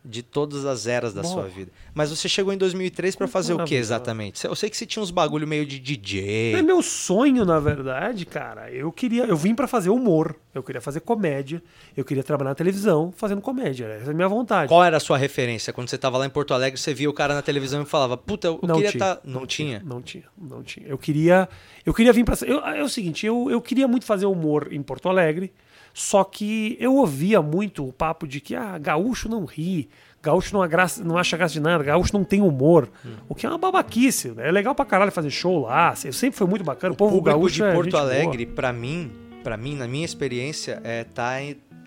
de 0.07 0.23
todas 0.23 0.65
as 0.65 0.87
eras 0.87 1.13
da 1.13 1.23
Bom. 1.23 1.29
sua 1.29 1.43
vida. 1.45 1.71
Mas 1.95 2.11
você 2.11 2.29
chegou 2.29 2.53
em 2.53 2.57
2003 2.59 3.17
pra 3.17 3.27
fazer 3.27 3.53
o 3.53 3.57
que 3.57 3.61
Maravilhoso. 3.61 3.87
exatamente? 3.87 4.45
Eu 4.45 4.55
sei 4.55 4.71
que 4.71 4.77
você 4.77 4.87
tinha 4.87 5.03
uns 5.03 5.11
bagulho 5.11 5.47
meio 5.47 5.67
de 5.67 5.79
DJ. 5.79 6.55
É 6.55 6.63
meu 6.63 6.83
sonho, 6.83 7.45
na 7.45 7.59
verdade, 7.59 8.25
cara. 8.25 8.71
Eu 8.71 8.93
queria, 8.93 9.25
eu 9.25 9.37
vim 9.37 9.55
pra 9.55 9.67
fazer 9.67 9.91
humor. 9.91 10.37
Eu 10.55 10.63
queria 10.63 10.81
fazer 10.81 11.01
comédia. 11.01 11.63
Eu 11.97 12.05
queria 12.05 12.23
trabalhar 12.23 12.51
na 12.51 12.55
televisão 12.55 13.13
fazendo 13.17 13.41
comédia. 13.41 13.87
Essa 13.87 14.11
é 14.11 14.11
a 14.11 14.15
minha 14.15 14.29
vontade. 14.29 14.69
Qual 14.69 14.83
era 14.83 14.97
a 14.97 15.01
sua 15.01 15.19
referência? 15.19 15.73
Quando 15.73 15.89
você 15.89 15.99
tava 15.99 16.17
lá 16.17 16.25
em 16.25 16.31
Porto 16.31 16.55
Alegre, 16.55 16.79
você 16.79 16.95
via 16.95 17.11
o 17.11 17.13
cara 17.13 17.35
na 17.35 17.43
televisão 17.43 17.83
e 17.83 17.87
falava, 17.87 18.17
puta, 18.17 18.49
eu 18.49 18.61
Não 18.63 18.77
queria 18.77 18.91
tinha, 18.91 19.05
estar. 19.05 19.21
Não, 19.25 19.47
tinha? 19.47 19.83
Não 19.85 20.01
tinha, 20.01 20.25
não 20.39 20.63
tinha. 20.63 20.87
Eu 20.87 20.97
queria, 20.97 21.49
eu 21.85 21.93
queria 21.93 22.13
vir 22.13 22.25
para 22.25 22.37
é 22.75 22.83
o 22.83 22.89
seguinte, 22.89 23.27
eu, 23.27 23.51
eu 23.51 23.61
queria 23.61 23.87
muito 23.89 24.05
fazer 24.07 24.27
humor 24.27 24.69
em 24.71 24.83
Porto 24.83 25.09
Alegre, 25.09 25.53
só 25.99 26.23
que 26.25 26.77
eu 26.79 26.95
ouvia 26.97 27.41
muito 27.41 27.89
o 27.89 27.91
papo 27.93 28.27
de 28.29 28.39
que 28.39 28.55
ah, 28.55 28.77
gaúcho 28.77 29.31
não 29.31 29.47
ri, 29.47 29.89
gaúcho 30.23 30.53
não, 30.53 30.61
agraça, 30.63 31.03
não 31.03 31.17
acha 31.17 31.39
graça 31.39 31.55
de 31.55 31.61
nada, 31.61 31.83
gaúcho 31.83 32.13
não 32.13 32.23
tem 32.23 32.43
humor, 32.43 32.91
Hum. 33.03 33.15
o 33.31 33.35
que 33.35 33.47
é 33.47 33.49
uma 33.49 33.57
babaquice. 33.57 34.29
né? 34.33 34.49
É 34.49 34.53
legal 34.53 34.75
pra 34.75 34.85
caralho 34.85 35.11
fazer 35.11 35.31
show 35.31 35.61
lá, 35.63 35.95
sempre 35.97 36.37
foi 36.37 36.47
muito 36.47 36.63
bacana. 36.65 36.93
O, 36.93 36.95
O 36.95 36.97
povo 36.99 37.23
gaúcho 37.23 37.55
de 37.55 37.63
é 37.63 37.73
Porto 37.73 37.91
boa. 37.93 38.03
Alegre, 38.03 38.45
pra 38.45 38.75
mim, 38.75 39.11
para 39.43 39.57
mim, 39.57 39.75
na 39.75 39.89
minha 39.89 40.05
experiência, 40.05 40.83
é 40.85 41.05
tá, 41.05 41.37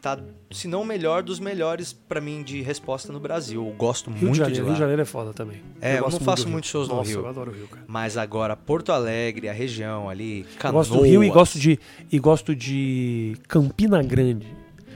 tá 0.02 0.18
se 0.52 0.68
não 0.68 0.82
o 0.82 0.86
melhor 0.86 1.22
dos 1.24 1.40
melhores 1.40 1.94
pra 1.94 2.20
mim 2.20 2.42
de 2.44 2.62
resposta 2.62 3.14
no 3.14 3.20
Brasil. 3.20 3.66
Eu 3.68 3.74
gosto 3.76 4.10
Rio 4.10 4.20
de 4.20 4.26
muito 4.26 4.34
de, 4.36 4.40
Janeiro, 4.40 4.62
lá. 4.62 4.66
Rio 4.68 4.74
de 4.74 4.80
Janeiro 4.80 5.02
é 5.02 5.06
foda 5.06 5.34
também. 5.34 5.62
É, 5.82 5.94
eu 6.00 6.04
gosto 6.04 6.12
não 6.20 6.20
muito 6.20 6.24
faço 6.26 6.50
muitos 6.50 6.70
shows 6.70 6.88
no 6.88 6.96
Nossa, 6.96 7.10
Rio. 7.10 7.20
Eu 7.20 7.28
adoro 7.28 7.52
o 7.52 7.54
Rio, 7.54 7.68
cara. 7.68 7.84
Mas 7.88 8.18
agora 8.18 8.56
Porto 8.56 8.92
Alegre, 8.92 9.48
a 9.48 9.54
região 9.54 10.10
ali, 10.10 10.42
Eu 10.42 10.60
Canoas. 10.60 10.88
gosto 10.88 11.00
do 11.02 11.08
Rio 11.08 11.24
e 11.24 11.30
gosto 11.30 11.60
de 11.60 11.80
e 12.12 12.20
gosto 12.20 12.56
de 12.56 13.38
Campina 13.48 14.02
Grande. 14.02 14.48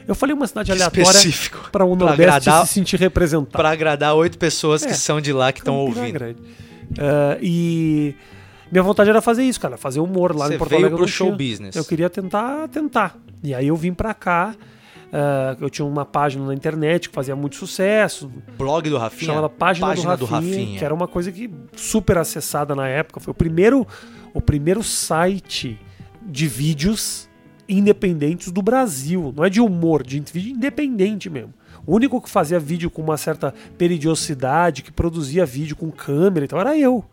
Eu 0.08 0.16
falei 0.16 0.36
uma 0.36 0.48
cidade 0.48 0.72
aleatória 0.72 1.08
para 1.72 1.86
o 1.86 1.96
Pra 1.96 2.08
Nordeste 2.08 2.32
agradar- 2.50 2.68
se 2.68 2.74
sentir 2.74 3.00
representado. 3.00 3.52
Pra 3.52 3.70
agradar 3.70 4.16
oito 4.16 4.38
pessoas 4.38 4.84
É, 4.84 4.88
que 4.88 4.94
são 4.96 5.22
de 5.22 5.32
lá 5.32 5.52
que 5.54 5.60
estão 5.60 5.76
Campina 5.86 6.00
ouvindo. 6.02 6.14
Grande. 6.14 6.40
Ah, 7.00 7.38
e 7.42 8.14
minha 8.72 8.84
vontade 8.84 9.10
era 9.10 9.22
fazer 9.22 9.44
isso, 9.44 9.60
cara, 9.62 9.78
fazer 9.78 10.00
humor 10.02 10.36
lá 10.36 10.48
Você 10.48 10.56
em 10.56 10.58
Porto 10.58 10.70
veio 10.72 10.80
Alegre. 10.82 10.94
eu 10.96 10.98
pro 10.98 11.08
show 11.08 11.28
tinha. 11.34 11.38
business. 11.52 11.76
Eu 11.76 11.86
queria 11.86 12.10
tentar, 12.10 12.68
tentar. 12.68 13.16
E 13.42 13.54
aí 13.54 13.68
eu 13.68 13.76
vim 13.78 13.94
pra 13.94 14.14
cá. 14.14 14.56
Ah, 15.16 15.56
eu 15.62 15.70
tinha 15.70 15.86
uma 15.86 16.04
página 16.04 16.44
na 16.44 16.56
internet 16.56 17.08
que 17.08 17.14
fazia 17.14 17.36
muito 17.36 17.56
sucesso, 17.56 18.32
Blog 18.58 18.90
do 18.90 18.98
Rafinha? 18.98 19.28
chamada 19.28 19.48
Página, 19.48 20.18
do, 20.18 20.26
Rafinha, 20.26 20.80
que 20.80 20.84
era 20.84 20.94
uma 20.94 21.08
coisa 21.08 21.32
que 21.32 21.54
super 21.76 22.18
acessada 22.18 22.74
na 22.74 22.88
época. 22.88 23.20
Foi 23.20 23.30
o 23.30 23.36
primeiro, 23.36 23.86
o 24.34 24.42
primeiro 24.42 24.82
site 24.82 25.80
de 26.24 26.48
vídeos 26.48 27.30
independentes 27.70 28.52
do 28.52 28.64
Brasil. 28.64 29.32
Não 29.38 29.46
é 29.46 29.52
de 29.52 29.62
humor, 29.62 30.02
de 30.02 30.20
vídeo 30.20 30.56
independente 30.56 31.30
mesmo. 31.30 31.54
O 31.86 31.96
único 31.96 32.20
que 32.20 32.30
fazia 32.30 32.60
vídeo 32.60 32.90
com 32.90 33.04
uma 33.04 33.18
certa 33.18 33.54
periodicidade, 33.78 34.82
que 34.82 34.92
produzia 34.92 35.46
vídeo 35.46 35.76
com 35.76 35.92
câmera 35.92 36.46
e 36.46 36.48
tal, 36.48 36.60
era 36.60 36.76
eu. 36.76 37.06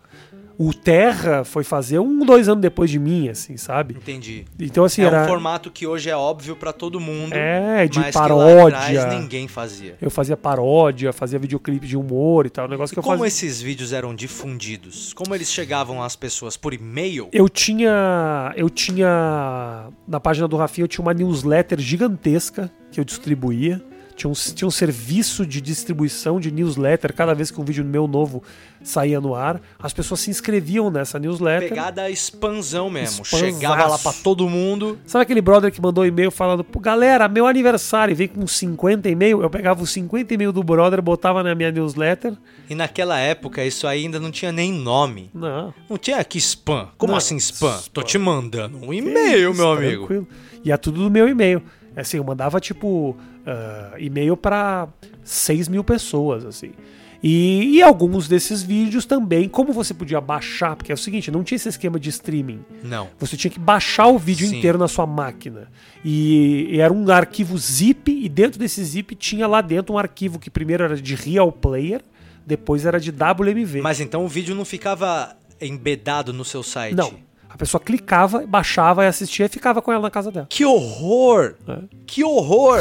O 0.63 0.75
Terra 0.75 1.43
foi 1.43 1.65
fazer 1.65 2.01
um, 2.01 2.23
dois 2.23 2.47
anos 2.47 2.61
depois 2.61 2.91
de 2.91 2.99
mim, 2.99 3.31
assim, 3.31 3.57
sabe? 3.57 3.95
Entendi. 3.95 4.45
Então, 4.61 4.85
assim, 4.85 5.01
é 5.01 5.07
era. 5.07 5.25
um 5.25 5.27
formato 5.27 5.71
que 5.71 5.87
hoje 5.87 6.11
é 6.11 6.15
óbvio 6.15 6.55
pra 6.55 6.71
todo 6.71 7.01
mundo. 7.01 7.33
É, 7.33 7.89
de 7.89 7.99
mas 7.99 8.11
que 8.11 8.19
lá 8.19 8.23
paródia. 8.23 8.79
atrás 8.79 9.19
ninguém 9.19 9.49
fazia. 9.49 9.97
Eu 10.03 10.11
fazia 10.11 10.37
paródia, 10.37 11.15
fazia 11.15 11.39
videoclipe 11.39 11.87
de 11.87 11.97
humor 11.97 12.45
e 12.45 12.51
tal. 12.51 12.67
Um 12.67 12.69
negócio 12.69 12.93
E 12.93 12.95
que 12.95 12.99
eu 12.99 13.03
como 13.03 13.21
fazia. 13.21 13.29
esses 13.29 13.63
vídeos 13.63 13.91
eram 13.95 14.15
difundidos? 14.15 15.15
Como 15.15 15.35
eles 15.35 15.51
chegavam 15.51 16.03
às 16.03 16.15
pessoas? 16.15 16.59
Por 16.59 16.75
e-mail? 16.75 17.31
Eu 17.33 17.49
tinha. 17.49 18.53
Eu 18.55 18.69
tinha. 18.69 19.89
Na 20.07 20.21
página 20.21 20.47
do 20.47 20.59
Rafinha 20.59 20.85
eu 20.85 20.89
tinha 20.89 21.03
uma 21.03 21.15
newsletter 21.15 21.81
gigantesca 21.81 22.71
que 22.93 23.01
eu 23.01 23.05
distribuía. 23.05 23.83
Tinha 24.21 24.31
um, 24.31 24.35
tinha 24.35 24.69
um 24.69 24.71
serviço 24.71 25.47
de 25.47 25.63
distribuição 25.63 26.39
de 26.39 26.51
newsletter 26.51 27.15
cada 27.15 27.33
vez 27.35 27.51
que 27.51 27.59
um 27.59 27.65
vídeo 27.65 27.83
meu 27.83 28.07
novo 28.07 28.43
saía 28.83 29.19
no 29.19 29.35
ar. 29.35 29.59
As 29.79 29.95
pessoas 29.95 30.21
se 30.21 30.29
inscreviam 30.29 30.91
nessa 30.91 31.19
newsletter. 31.19 31.71
Pegada 31.71 32.11
expansão 32.11 32.91
mesmo. 32.91 33.23
Expansaço. 33.23 33.39
Chegava 33.55 33.87
lá 33.87 33.99
pra 33.99 34.13
todo 34.13 34.47
mundo. 34.47 34.99
Sabe 35.07 35.23
aquele 35.23 35.41
brother 35.41 35.73
que 35.73 35.81
mandou 35.81 36.05
e-mail 36.05 36.31
falando, 36.31 36.63
Pô, 36.63 36.79
galera, 36.79 37.29
meu 37.29 37.47
aniversário, 37.47 38.15
veio 38.15 38.29
com 38.29 38.47
50 38.47 39.09
e-mail? 39.09 39.41
Eu 39.41 39.49
pegava 39.49 39.83
os 39.83 39.91
50 39.91 40.35
e-mail 40.35 40.53
do 40.53 40.63
brother, 40.63 41.01
botava 41.01 41.43
na 41.43 41.55
minha 41.55 41.73
newsletter. 41.73 42.35
E 42.69 42.75
naquela 42.75 43.19
época 43.19 43.65
isso 43.65 43.87
aí 43.87 44.05
ainda 44.05 44.21
não 44.21 44.31
tinha 44.31 44.53
nem 44.53 44.71
nome. 44.71 45.31
Não. 45.33 45.73
Não 45.89 45.97
tinha 45.97 46.19
aqui 46.19 46.37
spam. 46.37 46.89
Como 46.99 47.13
Não, 47.13 47.17
assim 47.17 47.39
spam? 47.39 47.71
spam. 47.79 47.91
Tô 47.91 48.03
te 48.03 48.19
mandando 48.19 48.77
um 48.85 48.93
e-mail, 48.93 49.55
meu 49.55 49.73
amigo. 49.73 50.07
tranquilo. 50.07 50.29
E 50.63 50.71
é 50.71 50.77
tudo 50.77 51.03
do 51.05 51.11
meu 51.11 51.27
e-mail. 51.27 51.63
Assim, 51.97 52.19
eu 52.19 52.25
mandava, 52.25 52.61
tipo, 52.61 53.17
ah, 53.47 53.95
e-mail 53.99 54.37
pra 54.37 54.89
6 55.25 55.69
mil 55.69 55.85
pessoas, 55.85 56.45
assim. 56.45 56.73
E, 57.23 57.77
e 57.77 57.83
alguns 57.83 58.27
desses 58.27 58.63
vídeos 58.63 59.05
também, 59.05 59.47
como 59.47 59.73
você 59.73 59.93
podia 59.93 60.21
baixar, 60.21 60.75
porque 60.75 60.91
é 60.91 60.95
o 60.95 60.99
seguinte, 60.99 61.31
não 61.31 61.45
tinha 61.45 61.57
esse 61.57 61.69
esquema 61.69 62.01
de 62.01 62.09
streaming. 62.09 62.61
Não. 62.83 63.09
Você 63.19 63.37
tinha 63.37 63.51
que 63.51 63.59
baixar 63.59 64.07
o 64.07 64.19
vídeo 64.19 64.49
Sim. 64.49 64.57
inteiro 64.57 64.79
na 64.79 64.89
sua 64.89 65.07
máquina. 65.07 65.69
E, 66.03 66.69
e 66.71 66.81
era 66.81 66.93
um 66.93 67.11
arquivo 67.11 67.59
zip, 67.59 68.11
e 68.11 68.29
dentro 68.29 68.59
desse 68.59 68.83
zip 68.83 69.15
tinha 69.15 69.47
lá 69.47 69.61
dentro 69.61 69.95
um 69.95 69.99
arquivo 69.99 70.39
que 70.39 70.49
primeiro 70.49 70.83
era 70.83 70.97
de 70.97 71.15
Real 71.15 71.53
Player, 71.53 72.01
depois 72.47 72.87
era 72.87 72.99
de 72.99 73.11
WMV. 73.11 73.83
Mas 73.83 74.01
então 74.01 74.25
o 74.25 74.29
vídeo 74.29 74.55
não 74.55 74.65
ficava 74.65 75.37
embedado 75.61 76.33
no 76.33 76.45
seu 76.45 76.63
site? 76.63 76.97
não. 76.97 77.30
A 77.53 77.57
pessoa 77.59 77.81
clicava, 77.81 78.47
baixava 78.47 79.05
e 79.05 79.09
assistia 79.09 79.47
e 79.47 79.49
ficava 79.49 79.83
com 79.83 79.93
ela 79.93 80.03
na 80.03 80.11
casa 80.11 80.31
dela. 80.31 80.47
Que 80.49 80.65
horror! 80.65 81.55
É. 81.69 81.79
Que 82.07 82.25
horror! 82.25 82.79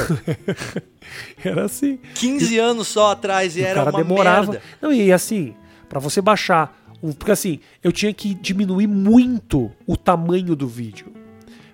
Era 1.44 1.66
assim. 1.66 1.98
15 2.16 2.58
anos 2.60 2.88
só 2.88 3.12
atrás 3.12 3.58
e 3.58 3.62
o 3.62 3.66
era 3.66 3.76
cara 3.84 3.90
uma 3.92 4.04
demorava. 4.04 4.52
merda. 4.52 4.66
Não, 4.82 4.94
e 4.94 5.12
assim, 5.12 5.56
pra 5.88 6.00
você 6.00 6.22
baixar. 6.22 6.78
Porque 7.18 7.32
assim, 7.32 7.60
eu 7.84 7.92
tinha 7.92 8.14
que 8.14 8.34
diminuir 8.34 8.88
muito 8.88 9.72
o 9.88 9.96
tamanho 9.98 10.56
do 10.56 10.68
vídeo. 10.68 11.08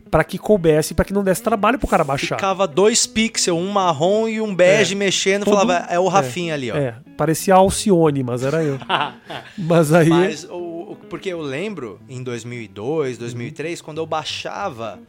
Pra 0.09 0.23
que 0.23 0.37
coubesse, 0.37 0.93
pra 0.93 1.03
que 1.03 1.11
não 1.11 1.23
desse 1.23 1.43
trabalho 1.43 1.77
pro 1.77 1.87
cara 1.87 2.03
baixar. 2.03 2.35
Ficava 2.37 2.65
dois 2.67 3.05
pixels, 3.05 3.59
um 3.59 3.69
marrom 3.71 4.27
e 4.29 4.39
um 4.39 4.55
bege 4.55 4.93
É. 4.93 4.97
mexendo. 4.97 5.43
Todo- 5.43 5.57
Falava, 5.57 5.85
é 5.91 5.99
o 5.99 6.07
Rafinha 6.07 6.53
ali, 6.53 6.71
ó. 6.71 6.75
É, 6.77 6.95
parecia 7.17 7.55
Alcione, 7.55 8.23
mas 8.23 8.43
era 8.43 8.63
eu. 8.63 8.77
mas 9.57 9.91
aí. 9.91 10.07
Mas, 10.07 10.45
o, 10.45 10.74
porque 11.09 11.29
eu 11.29 11.41
lembro, 11.41 11.99
em 12.09 12.21
2002, 12.21 13.17
2003, 13.17 13.81
quando 13.81 13.97
eu 13.99 14.05
baixava 14.05 14.99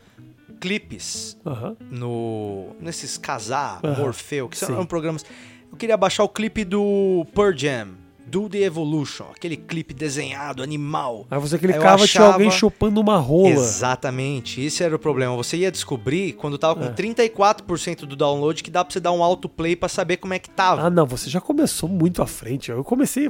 clipes 0.61 1.37
Aham. 1.47 1.77
no 1.91 2.69
nesses 2.81 3.19
Casar, 3.19 3.81
Aham, 3.85 3.99
Morfeu, 4.03 4.49
que 4.49 4.57
sim. 4.59 4.67
são 4.67 4.87
programas. 4.87 5.25
Eu 5.71 5.77
queria 5.77 5.97
baixar 5.97 6.25
o 6.25 6.29
clipe 6.29 6.65
do 6.65 7.27
Pearl 7.35 7.55
Jam, 7.57 7.89
do 8.27 8.49
The 8.49 8.59
Evolution, 8.59 9.27
aquele 9.35 9.57
clipe 9.57 9.93
desenhado, 9.95 10.63
animal. 10.63 11.27
Aí 11.31 11.39
você 11.39 11.59
clicava, 11.59 11.97
tinha 12.07 12.23
achava- 12.23 12.33
alguém 12.35 12.51
chupando 12.51 13.01
uma 13.01 13.19
rola. 13.19 13.49
Exatamente, 13.51 14.61
esse 14.61 14.83
era 14.83 14.97
o 14.97 14.99
problema. 14.99 15.37
Você 15.37 15.59
ia 15.59 15.71
descobrir 15.71 16.33
quando 16.33 16.57
tava 16.59 16.75
com 16.75 16.87
É. 16.87 16.93
34% 16.93 18.07
do 18.07 18.17
download 18.17 18.63
que 18.65 18.71
dá 18.71 18.85
pra 18.85 18.93
você 18.93 18.99
dar 18.99 19.13
um 19.13 19.23
autoplay 19.23 19.77
pra 19.77 19.89
saber 19.89 20.17
como 20.17 20.35
é 20.35 20.39
que 20.39 20.51
tava. 20.51 20.83
Ah, 20.83 20.91
não, 20.91 21.07
você 21.07 21.29
já 21.31 21.41
começou 21.41 21.89
muito 21.89 22.21
à 22.23 22.27
frente. 22.27 22.71
Eu 22.71 22.83
comecei. 22.83 23.29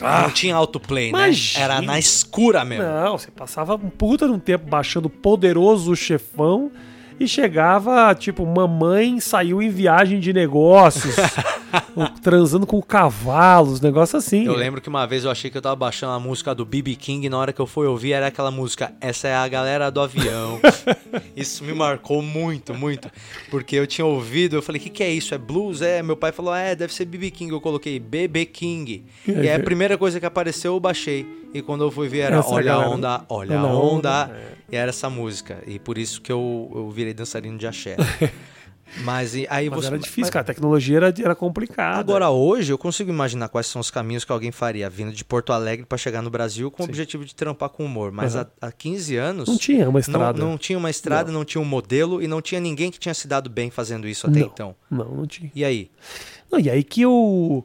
Bamba. 0.00 0.22
Não 0.22 0.30
tinha 0.30 0.54
autoplay, 0.54 1.12
né? 1.12 1.18
imagina. 1.18 1.64
Era 1.64 1.82
na 1.82 1.98
escura 1.98 2.64
mesmo. 2.64 2.84
Não, 2.84 3.18
você 3.18 3.30
passava 3.30 3.74
um 3.74 3.90
puta 3.90 4.26
num 4.26 4.38
tempo 4.38 4.66
baixando 4.66 5.08
Poderoso 5.08 5.94
Chefão 5.94 6.70
e 7.18 7.28
chegava, 7.28 8.14
tipo, 8.14 8.44
mamãe 8.46 9.20
saiu 9.20 9.62
em 9.62 9.70
viagem 9.70 10.18
de 10.20 10.32
negócios. 10.32 11.14
transando 12.22 12.66
com 12.66 12.80
cavalos, 12.80 13.80
negócio 13.80 14.16
assim. 14.16 14.44
Eu 14.46 14.54
lembro 14.54 14.80
que 14.80 14.88
uma 14.88 15.06
vez 15.06 15.24
eu 15.24 15.30
achei 15.30 15.50
que 15.50 15.56
eu 15.58 15.62
tava 15.62 15.76
baixando 15.76 16.12
a 16.12 16.20
música 16.20 16.54
do 16.54 16.64
BB 16.64 16.94
King 16.96 17.26
e 17.26 17.30
na 17.30 17.36
hora 17.38 17.52
que 17.52 17.60
eu 17.60 17.66
fui 17.66 17.86
ouvir 17.86 18.12
era 18.12 18.28
aquela 18.28 18.50
música 18.50 18.92
Essa 19.00 19.28
é 19.28 19.34
a 19.34 19.46
galera 19.48 19.90
do 19.90 20.00
avião. 20.00 20.60
isso 21.36 21.64
me 21.64 21.72
marcou 21.72 22.22
muito, 22.22 22.74
muito. 22.74 23.10
Porque 23.50 23.76
eu 23.76 23.86
tinha 23.86 24.04
ouvido, 24.04 24.56
eu 24.56 24.62
falei, 24.62 24.80
o 24.80 24.84
que, 24.84 24.90
que 24.90 25.02
é 25.02 25.10
isso? 25.10 25.34
É 25.34 25.38
blues? 25.38 25.82
É, 25.82 26.02
meu 26.02 26.16
pai 26.16 26.32
falou, 26.32 26.54
é, 26.54 26.74
deve 26.74 26.92
ser 26.92 27.04
BB 27.04 27.30
King. 27.30 27.52
Eu 27.52 27.60
coloquei 27.60 27.98
BB 27.98 28.46
King. 28.46 29.04
E 29.26 29.32
aí 29.32 29.52
a 29.52 29.60
primeira 29.60 29.96
coisa 29.98 30.20
que 30.20 30.26
apareceu 30.26 30.74
eu 30.74 30.80
baixei. 30.80 31.26
E 31.52 31.62
quando 31.62 31.84
eu 31.84 31.90
fui 31.90 32.08
ver 32.08 32.20
era 32.20 32.38
Essa 32.38 32.48
Olha 32.50 32.72
a 32.72 32.76
galera- 32.76 32.90
onda, 32.96 33.24
olha 33.28 33.58
a 33.58 33.62
Olha 33.62 33.68
a 33.70 33.72
onda. 33.74 33.86
onda, 34.26 34.30
é. 34.36 34.54
E 34.72 34.76
era 34.76 34.88
essa 34.88 35.08
música. 35.08 35.62
E 35.66 35.78
por 35.78 35.98
isso 35.98 36.20
que 36.20 36.32
eu, 36.32 36.70
eu 36.74 36.90
virei 37.04 37.14
dançarino 37.14 37.58
de 37.58 37.66
axé. 37.68 37.96
Mas 39.02 39.34
e- 39.34 39.46
aí 39.50 39.68
Mas 39.68 39.80
você. 39.80 39.86
era 39.88 39.98
difícil, 39.98 40.32
cara. 40.32 40.42
A 40.42 40.46
tecnologia 40.46 40.96
era, 40.98 41.14
era 41.18 41.34
complicada. 41.34 41.98
Agora, 41.98 42.30
hoje, 42.30 42.72
eu 42.72 42.78
consigo 42.78 43.10
imaginar 43.10 43.48
quais 43.48 43.66
são 43.66 43.80
os 43.80 43.90
caminhos 43.90 44.24
que 44.24 44.30
alguém 44.30 44.52
faria 44.52 44.88
vindo 44.88 45.12
de 45.12 45.24
Porto 45.24 45.52
Alegre 45.52 45.84
para 45.84 45.98
chegar 45.98 46.22
no 46.22 46.30
Brasil 46.30 46.70
com 46.70 46.82
o 46.82 46.86
objetivo 46.86 47.24
de 47.24 47.34
trampar 47.34 47.70
com 47.70 47.84
humor. 47.84 48.12
Mas 48.12 48.36
Aham. 48.36 48.46
há, 48.60 48.66
há 48.68 48.72
15 48.72 49.16
anos. 49.16 49.48
não 49.48 49.56
tinha 49.58 49.88
uma 49.88 49.98
estrada. 49.98 50.38
Não, 50.38 50.50
não 50.50 50.58
tinha 50.58 50.78
uma 50.78 50.90
estrada, 50.90 51.32
não. 51.32 51.44
tinha 51.44 51.60
um 51.60 51.64
modelo 51.64 52.22
e 52.22 52.28
não 52.28 52.40
tinha 52.40 52.60
ninguém 52.60 52.90
que 52.90 52.98
tinha 52.98 53.14
se 53.14 53.26
dado 53.26 53.50
bem 53.50 53.70
fazendo 53.70 54.06
isso 54.06 54.26
até 54.28 54.40
Não. 54.40 54.46
então. 54.46 54.76
Não, 54.90 55.04
não 55.06 55.26
tinha. 55.26 55.50
E 55.54 55.64
aí? 55.64 55.90
Não, 56.52 56.60
e 56.60 56.70
aí 56.70 56.84
que 56.84 57.02
eu. 57.02 57.64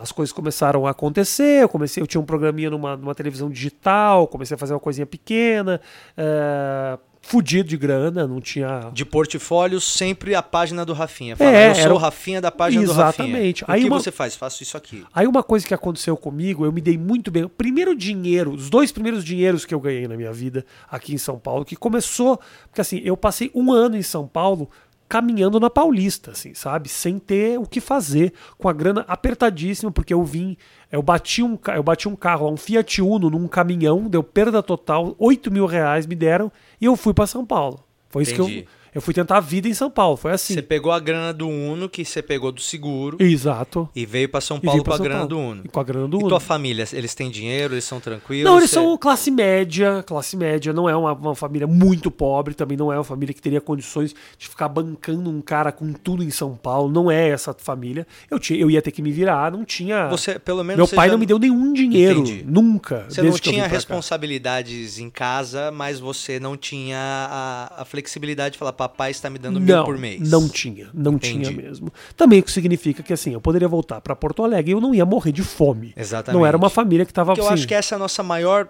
As 0.00 0.10
coisas 0.10 0.32
começaram 0.32 0.86
a 0.86 0.90
acontecer, 0.90 1.62
eu 1.62 1.68
comecei, 1.68 2.02
eu 2.02 2.06
tinha 2.06 2.18
um 2.18 2.24
programinha 2.24 2.70
numa, 2.70 2.96
numa 2.96 3.14
televisão 3.14 3.50
digital, 3.50 4.26
comecei 4.26 4.54
a 4.54 4.58
fazer 4.58 4.72
uma 4.72 4.80
coisinha 4.80 5.04
pequena, 5.04 5.82
é, 6.16 6.98
fudido 7.26 7.68
de 7.68 7.76
grana, 7.76 8.26
não 8.26 8.40
tinha. 8.40 8.90
De 8.92 9.04
portfólio, 9.04 9.80
sempre 9.80 10.34
a 10.34 10.42
página 10.42 10.84
do 10.84 10.92
Rafinha. 10.92 11.36
Fala, 11.36 11.50
É, 11.50 11.70
eu 11.70 11.74
sou 11.74 11.84
era- 11.84 11.94
o 11.94 11.96
Rafinha 11.98 12.40
da 12.40 12.50
página 12.52 12.84
do 12.84 12.92
Rafinha. 12.92 13.26
Exatamente. 13.28 13.64
O 13.64 13.66
Aí 13.68 13.82
que 13.82 13.88
uma- 13.88 13.98
você 14.00 14.12
faz? 14.12 14.36
Faço 14.36 14.62
isso 14.62 14.76
aqui. 14.76 15.04
Aí 15.12 15.26
uma 15.26 15.42
coisa 15.42 15.66
que 15.66 15.74
aconteceu 15.74 16.16
comigo, 16.16 16.64
eu 16.64 16.72
me 16.72 16.80
dei 16.80 16.96
muito 16.96 17.30
bem. 17.30 17.44
O 17.44 17.48
primeiro 17.48 17.94
dinheiro, 17.96 18.52
os 18.52 18.70
dois 18.70 18.92
primeiros 18.92 19.24
dinheiros 19.24 19.64
que 19.64 19.74
eu 19.74 19.80
ganhei 19.80 20.06
na 20.06 20.16
minha 20.16 20.32
vida 20.32 20.64
aqui 20.90 21.14
em 21.14 21.18
São 21.18 21.38
Paulo, 21.38 21.64
que 21.64 21.74
começou, 21.76 22.38
porque 22.68 22.80
assim, 22.80 23.00
eu 23.04 23.16
passei 23.16 23.50
um 23.54 23.72
ano 23.72 23.96
em 23.96 24.02
São 24.02 24.26
Paulo 24.26 24.70
caminhando 25.08 25.60
na 25.60 25.70
Paulista, 25.70 26.32
assim, 26.32 26.54
sabe? 26.54 26.88
Sem 26.88 27.18
ter 27.18 27.58
o 27.58 27.66
que 27.66 27.80
fazer, 27.80 28.32
com 28.58 28.68
a 28.68 28.72
grana 28.72 29.04
apertadíssima, 29.06 29.90
porque 29.90 30.12
eu 30.12 30.24
vim, 30.24 30.56
eu 30.90 31.02
bati 31.02 31.42
um, 31.42 31.58
eu 31.74 31.82
bati 31.82 32.08
um 32.08 32.16
carro, 32.16 32.50
um 32.50 32.56
Fiat 32.56 33.00
Uno 33.00 33.30
num 33.30 33.46
caminhão, 33.46 34.08
deu 34.08 34.22
perda 34.22 34.62
total, 34.62 35.14
8 35.18 35.50
mil 35.50 35.66
reais 35.66 36.06
me 36.06 36.14
deram, 36.14 36.50
e 36.80 36.84
eu 36.84 36.96
fui 36.96 37.14
para 37.14 37.26
São 37.26 37.44
Paulo. 37.44 37.84
Foi 38.08 38.22
isso 38.22 38.34
que 38.34 38.40
Entendi. 38.40 38.58
eu, 38.60 38.66
eu 38.96 39.02
fui 39.02 39.12
tentar 39.12 39.36
a 39.36 39.40
vida 39.40 39.68
em 39.68 39.74
São 39.74 39.90
Paulo, 39.90 40.16
foi 40.16 40.32
assim. 40.32 40.54
Você 40.54 40.62
pegou 40.62 40.90
a 40.90 40.98
grana 40.98 41.32
do 41.32 41.46
Uno, 41.48 41.88
que 41.88 42.04
você 42.04 42.22
pegou 42.22 42.50
do 42.50 42.60
seguro, 42.60 43.18
Exato. 43.20 43.88
e 43.94 44.06
veio 44.06 44.28
para 44.28 44.40
São 44.40 44.56
E 44.56 44.60
Paulo 44.60 44.78
vim 44.78 44.84
com 44.84 44.84
pra 44.90 44.94
a 44.94 44.98
grana 44.98 45.14
Paulo. 45.20 45.28
do 45.28 45.38
Uno. 45.38 45.62
E 45.64 45.68
com 45.68 45.80
a 45.80 45.84
grana 45.84 46.08
do 46.08 46.16
E 46.16 46.20
Uno. 46.20 46.28
tua 46.28 46.40
família, 46.40 46.84
eles 46.92 47.14
têm 47.14 47.30
dinheiro, 47.30 47.74
eles 47.74 47.84
são 47.84 48.00
tranquilos? 48.00 48.44
Não, 48.50 48.56
eles 48.58 48.70
Você- 48.70 48.74
são 48.76 48.96
classe 48.96 49.30
média, 49.30 50.02
classe 50.06 50.36
média, 50.36 50.72
não 50.72 50.88
é 50.88 50.96
uma, 50.96 51.12
uma 51.12 51.34
família 51.34 51.66
muito 51.66 52.10
pobre, 52.10 52.54
também 52.54 52.76
não 52.76 52.90
é 52.92 52.96
uma 52.96 53.04
família 53.04 53.34
que 53.34 53.42
teria 53.42 53.60
condições 53.60 54.14
de 54.38 54.48
ficar 54.48 54.68
bancando 54.68 55.28
um 55.28 55.40
cara 55.42 55.70
com 55.70 55.92
tudo 55.92 56.24
em 56.24 56.30
São 56.30 56.56
Paulo, 56.56 56.90
não 56.90 57.10
é 57.10 57.28
essa 57.28 57.54
família. 57.58 58.06
Eu, 58.30 58.38
tinha, 58.38 58.58
eu 58.58 58.70
ia 58.70 58.80
ter 58.80 58.90
que 58.92 59.02
me 59.02 59.12
virar, 59.12 59.52
não 59.52 59.64
tinha. 59.64 60.08
Você, 60.08 60.38
pelo 60.38 60.64
menos 60.64 60.76
Meu 60.78 60.88
pai 60.96 61.08
já 61.08 61.12
não 61.12 61.18
me 61.18 61.26
deu 61.26 61.38
nenhum 61.38 61.72
dinheiro, 61.72 62.20
Entendi. 62.20 62.44
nunca. 62.46 63.04
Você 63.10 63.20
não 63.22 63.32
tinha 63.32 63.62
pra 63.64 63.68
cá. 63.70 63.74
responsabilidades 63.76 64.98
em 64.98 65.10
casa, 65.10 65.70
mas 65.70 66.00
você 66.00 66.40
não 66.40 66.56
tinha 66.56 66.98
a, 66.98 67.82
a 67.82 67.84
flexibilidade 67.84 68.54
de 68.54 68.58
falar, 68.58 68.72
papai 68.88 69.10
está 69.10 69.28
me 69.30 69.38
dando 69.38 69.60
mil 69.60 69.74
Não, 69.76 69.84
por 69.84 69.98
mês. 69.98 70.28
não 70.28 70.48
tinha, 70.48 70.88
não 70.94 71.14
Entendi. 71.14 71.44
tinha 71.50 71.56
mesmo. 71.56 71.92
Também 72.16 72.40
o 72.40 72.42
que 72.42 72.50
significa 72.52 73.02
que 73.02 73.12
assim, 73.12 73.32
eu 73.32 73.40
poderia 73.40 73.68
voltar 73.68 74.00
pra 74.00 74.14
Porto 74.16 74.42
Alegre 74.44 74.70
e 74.70 74.74
eu 74.74 74.80
não 74.80 74.94
ia 74.94 75.04
morrer 75.04 75.32
de 75.32 75.42
fome. 75.42 75.92
Exatamente. 75.96 76.38
Não 76.38 76.46
era 76.46 76.56
uma 76.56 76.70
família 76.70 77.04
que 77.04 77.12
tava 77.12 77.32
Porque 77.32 77.40
eu 77.40 77.46
assim, 77.46 77.54
acho 77.54 77.68
que 77.68 77.74
essa 77.74 77.94
é 77.94 77.96
a 77.96 77.98
nossa 77.98 78.22
maior. 78.22 78.68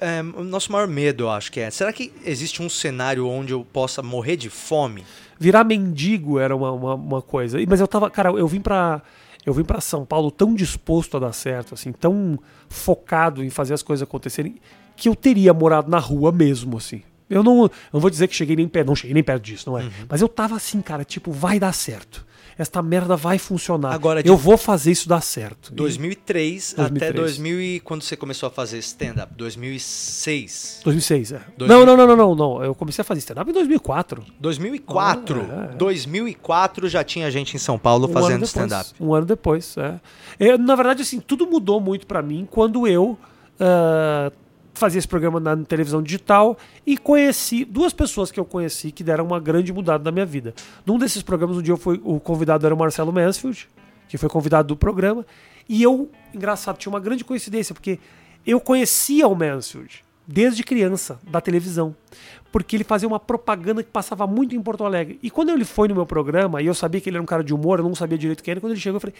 é, 0.00 0.20
o 0.22 0.44
nosso 0.44 0.70
maior 0.72 0.86
medo, 0.88 1.24
eu 1.24 1.30
acho 1.30 1.50
que 1.52 1.60
é. 1.60 1.70
Será 1.70 1.92
que 1.92 2.12
existe 2.24 2.62
um 2.62 2.68
cenário 2.68 3.26
onde 3.26 3.52
eu 3.52 3.64
possa 3.64 4.02
morrer 4.02 4.36
de 4.36 4.48
fome? 4.50 5.04
Virar 5.38 5.64
mendigo 5.64 6.38
era 6.38 6.54
uma, 6.56 6.72
uma, 6.72 6.94
uma 6.94 7.22
coisa. 7.22 7.58
Mas 7.68 7.80
eu 7.80 7.86
tava, 7.88 8.10
cara, 8.10 8.30
eu 8.30 8.46
vim 8.48 8.60
pra. 8.60 9.02
Eu 9.46 9.54
vim 9.54 9.64
para 9.64 9.80
São 9.80 10.04
Paulo 10.04 10.30
tão 10.30 10.54
disposto 10.54 11.16
a 11.16 11.20
dar 11.20 11.32
certo, 11.32 11.72
assim, 11.74 11.90
tão 11.92 12.38
focado 12.68 13.42
em 13.42 13.48
fazer 13.48 13.72
as 13.72 13.82
coisas 13.82 14.02
acontecerem, 14.02 14.56
que 14.94 15.08
eu 15.08 15.14
teria 15.16 15.54
morado 15.54 15.90
na 15.90 15.98
rua 15.98 16.30
mesmo, 16.30 16.76
assim. 16.76 17.02
Eu 17.28 17.42
não, 17.42 17.64
eu 17.64 17.70
não 17.92 18.00
vou 18.00 18.10
dizer 18.10 18.26
que 18.28 18.34
cheguei 18.34 18.56
nem 18.56 18.66
perto, 18.68 18.86
não 18.86 18.96
cheguei 18.96 19.14
nem 19.14 19.22
perto 19.22 19.42
disso, 19.42 19.70
não 19.70 19.78
é? 19.78 19.82
Uhum. 19.84 19.90
Mas 20.08 20.20
eu 20.20 20.28
tava 20.28 20.56
assim, 20.56 20.80
cara, 20.80 21.04
tipo, 21.04 21.30
vai 21.30 21.58
dar 21.58 21.72
certo. 21.72 22.26
Esta 22.56 22.82
merda 22.82 23.14
vai 23.14 23.38
funcionar. 23.38 23.92
Agora, 23.92 24.20
eu 24.26 24.36
vou 24.36 24.58
fazer 24.58 24.90
isso 24.90 25.08
dar 25.08 25.20
certo. 25.20 25.70
E- 25.70 25.76
2003, 25.76 26.72
até 26.72 26.82
2003. 27.12 27.14
2000 27.14 27.60
e 27.60 27.80
quando 27.80 28.02
você 28.02 28.16
começou 28.16 28.48
a 28.48 28.50
fazer 28.50 28.78
stand-up? 28.78 29.32
2006. 29.36 30.80
2006, 30.82 31.32
é. 31.32 31.40
2000. 31.56 31.68
Não, 31.68 31.86
não, 31.86 31.96
não, 31.96 32.16
não, 32.16 32.16
não, 32.16 32.34
não. 32.34 32.64
Eu 32.64 32.74
comecei 32.74 33.02
a 33.02 33.04
fazer 33.04 33.20
stand-up 33.20 33.48
em 33.48 33.54
2004. 33.54 34.24
2004. 34.40 35.46
Ah, 35.48 35.68
é. 35.72 35.76
2004 35.76 36.88
já 36.88 37.04
tinha 37.04 37.30
gente 37.30 37.54
em 37.54 37.58
São 37.60 37.78
Paulo 37.78 38.08
Um 38.08 38.12
fazendo 38.12 38.44
stand-up. 38.44 38.90
Um 39.00 39.14
ano 39.14 39.26
depois, 39.26 39.76
é. 39.76 40.00
Eu, 40.40 40.58
na 40.58 40.74
verdade, 40.74 41.02
assim, 41.02 41.20
tudo 41.20 41.46
mudou 41.46 41.80
muito 41.80 42.08
pra 42.08 42.20
mim 42.22 42.44
quando 42.50 42.88
eu 42.88 43.16
ah, 43.60 44.32
fazia 44.78 44.98
esse 44.98 45.08
programa 45.08 45.38
na 45.38 45.56
televisão 45.56 46.02
digital 46.02 46.56
e 46.86 46.96
conheci 46.96 47.64
duas 47.64 47.92
pessoas 47.92 48.30
que 48.30 48.40
eu 48.40 48.44
conheci 48.44 48.90
que 48.90 49.04
deram 49.04 49.26
uma 49.26 49.40
grande 49.40 49.72
mudada 49.72 50.02
na 50.04 50.10
minha 50.10 50.26
vida. 50.26 50.54
Num 50.86 50.98
desses 50.98 51.22
programas, 51.22 51.56
um 51.56 51.62
dia 51.62 51.72
eu 51.72 51.76
fui, 51.76 52.00
o 52.04 52.18
convidado 52.18 52.64
era 52.64 52.74
o 52.74 52.78
Marcelo 52.78 53.12
Mansfield, 53.12 53.68
que 54.08 54.16
foi 54.16 54.28
convidado 54.28 54.68
do 54.68 54.76
programa, 54.76 55.26
e 55.68 55.82
eu, 55.82 56.10
engraçado, 56.32 56.78
tinha 56.78 56.90
uma 56.90 57.00
grande 57.00 57.24
coincidência, 57.24 57.74
porque 57.74 57.98
eu 58.46 58.58
conhecia 58.58 59.28
o 59.28 59.34
Mansfield 59.34 60.02
desde 60.28 60.62
criança, 60.62 61.18
da 61.26 61.40
televisão. 61.40 61.96
Porque 62.52 62.76
ele 62.76 62.84
fazia 62.84 63.08
uma 63.08 63.18
propaganda 63.20 63.82
que 63.82 63.90
passava 63.90 64.26
muito 64.26 64.54
em 64.54 64.60
Porto 64.62 64.84
Alegre. 64.84 65.18
E 65.22 65.30
quando 65.30 65.50
ele 65.50 65.64
foi 65.64 65.88
no 65.88 65.94
meu 65.94 66.06
programa, 66.06 66.60
e 66.62 66.66
eu 66.66 66.74
sabia 66.74 67.00
que 67.00 67.08
ele 67.08 67.16
era 67.16 67.22
um 67.22 67.26
cara 67.26 67.42
de 67.44 67.52
humor, 67.54 67.78
eu 67.78 67.84
não 67.84 67.94
sabia 67.94 68.16
direito 68.16 68.42
quem 68.42 68.52
era, 68.52 68.60
quando 68.60 68.72
ele 68.72 68.80
chegou, 68.80 68.96
eu 68.96 69.00
falei: 69.00 69.14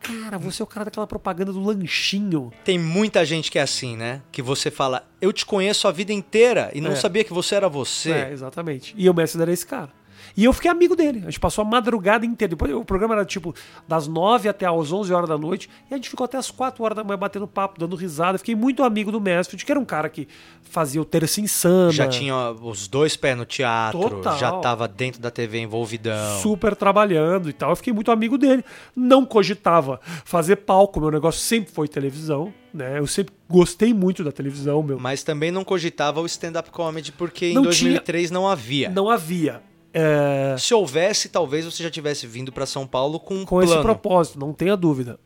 Cara, 0.00 0.36
você 0.38 0.60
é 0.60 0.64
o 0.64 0.66
cara 0.66 0.84
daquela 0.84 1.06
propaganda 1.06 1.50
do 1.52 1.60
lanchinho. 1.62 2.52
Tem 2.62 2.78
muita 2.78 3.24
gente 3.24 3.50
que 3.50 3.58
é 3.58 3.62
assim, 3.62 3.96
né? 3.96 4.20
Que 4.30 4.42
você 4.42 4.70
fala, 4.70 5.06
eu 5.20 5.32
te 5.32 5.46
conheço 5.46 5.88
a 5.88 5.92
vida 5.92 6.12
inteira 6.12 6.70
e 6.74 6.80
não 6.80 6.92
É. 6.92 6.96
sabia 6.96 7.24
que 7.24 7.32
você 7.32 7.54
era 7.54 7.68
você. 7.70 8.10
É, 8.12 8.32
exatamente. 8.32 8.94
E 8.98 9.08
o 9.08 9.14
Messi 9.14 9.40
era 9.40 9.50
esse 9.52 9.66
cara. 9.66 9.90
E 10.36 10.44
eu 10.44 10.52
fiquei 10.52 10.70
amigo 10.70 10.96
dele. 10.96 11.20
A 11.20 11.30
gente 11.30 11.38
passou 11.40 11.62
a 11.62 11.64
madrugada 11.64 12.26
inteira. 12.26 12.50
Depois, 12.50 12.72
o 12.72 12.84
programa 12.84 13.14
era 13.14 13.24
tipo 13.24 13.54
das 13.86 14.08
9 14.08 14.48
até 14.48 14.66
as 14.66 14.92
11 14.92 15.12
horas 15.12 15.28
da 15.28 15.38
noite. 15.38 15.70
E 15.90 15.94
a 15.94 15.96
gente 15.96 16.10
ficou 16.10 16.24
até 16.24 16.36
as 16.36 16.50
4 16.50 16.82
horas 16.82 16.96
da 16.96 17.04
manhã 17.04 17.18
batendo 17.18 17.46
papo, 17.46 17.78
dando 17.78 17.94
risada. 17.94 18.36
Fiquei 18.38 18.54
muito 18.54 18.82
amigo 18.82 19.12
do 19.12 19.20
Mansfield, 19.20 19.64
que 19.64 19.70
era 19.70 19.78
um 19.78 19.84
cara 19.84 20.08
que 20.08 20.26
fazia 20.62 21.00
o 21.00 21.04
Terça 21.04 21.40
Insana. 21.40 21.92
Já 21.92 22.08
tinha 22.08 22.50
os 22.50 22.88
dois 22.88 23.16
pés 23.16 23.36
no 23.36 23.44
teatro, 23.44 24.00
Total. 24.00 24.36
já 24.38 24.52
tava 24.58 24.88
dentro 24.88 25.20
da 25.20 25.30
TV 25.30 25.58
envolvidão. 25.60 26.40
super 26.40 26.74
trabalhando 26.74 27.48
e 27.48 27.52
tal. 27.52 27.70
Eu 27.70 27.76
fiquei 27.76 27.92
muito 27.92 28.10
amigo 28.10 28.36
dele. 28.36 28.64
Não 28.96 29.24
cogitava 29.24 30.00
fazer 30.24 30.56
palco, 30.56 31.00
meu 31.00 31.10
negócio 31.10 31.40
sempre 31.40 31.72
foi 31.72 31.86
televisão, 31.86 32.52
né? 32.72 32.98
Eu 32.98 33.06
sempre 33.06 33.32
gostei 33.48 33.94
muito 33.94 34.24
da 34.24 34.32
televisão, 34.32 34.82
meu. 34.82 34.98
Mas 34.98 35.22
também 35.22 35.52
não 35.52 35.62
cogitava 35.64 36.20
o 36.20 36.26
stand-up 36.26 36.70
comedy 36.70 37.12
porque 37.12 37.46
em 37.46 37.54
Não 37.54 37.62
2003 37.62 38.30
não 38.30 38.48
havia. 38.48 38.90
Não 38.90 39.08
havia. 39.08 39.62
É, 39.94 40.56
Se 40.58 40.74
houvesse, 40.74 41.28
talvez 41.28 41.64
você 41.64 41.82
já 41.82 41.90
tivesse 41.90 42.26
vindo 42.26 42.50
pra 42.52 42.66
São 42.66 42.86
Paulo 42.86 43.20
com 43.20 43.34
um 43.36 43.44
com 43.44 43.56
plano. 43.56 43.72
esse 43.72 43.80
propósito, 43.82 44.38
não 44.38 44.52
tenha 44.52 44.76
dúvida. 44.76 45.18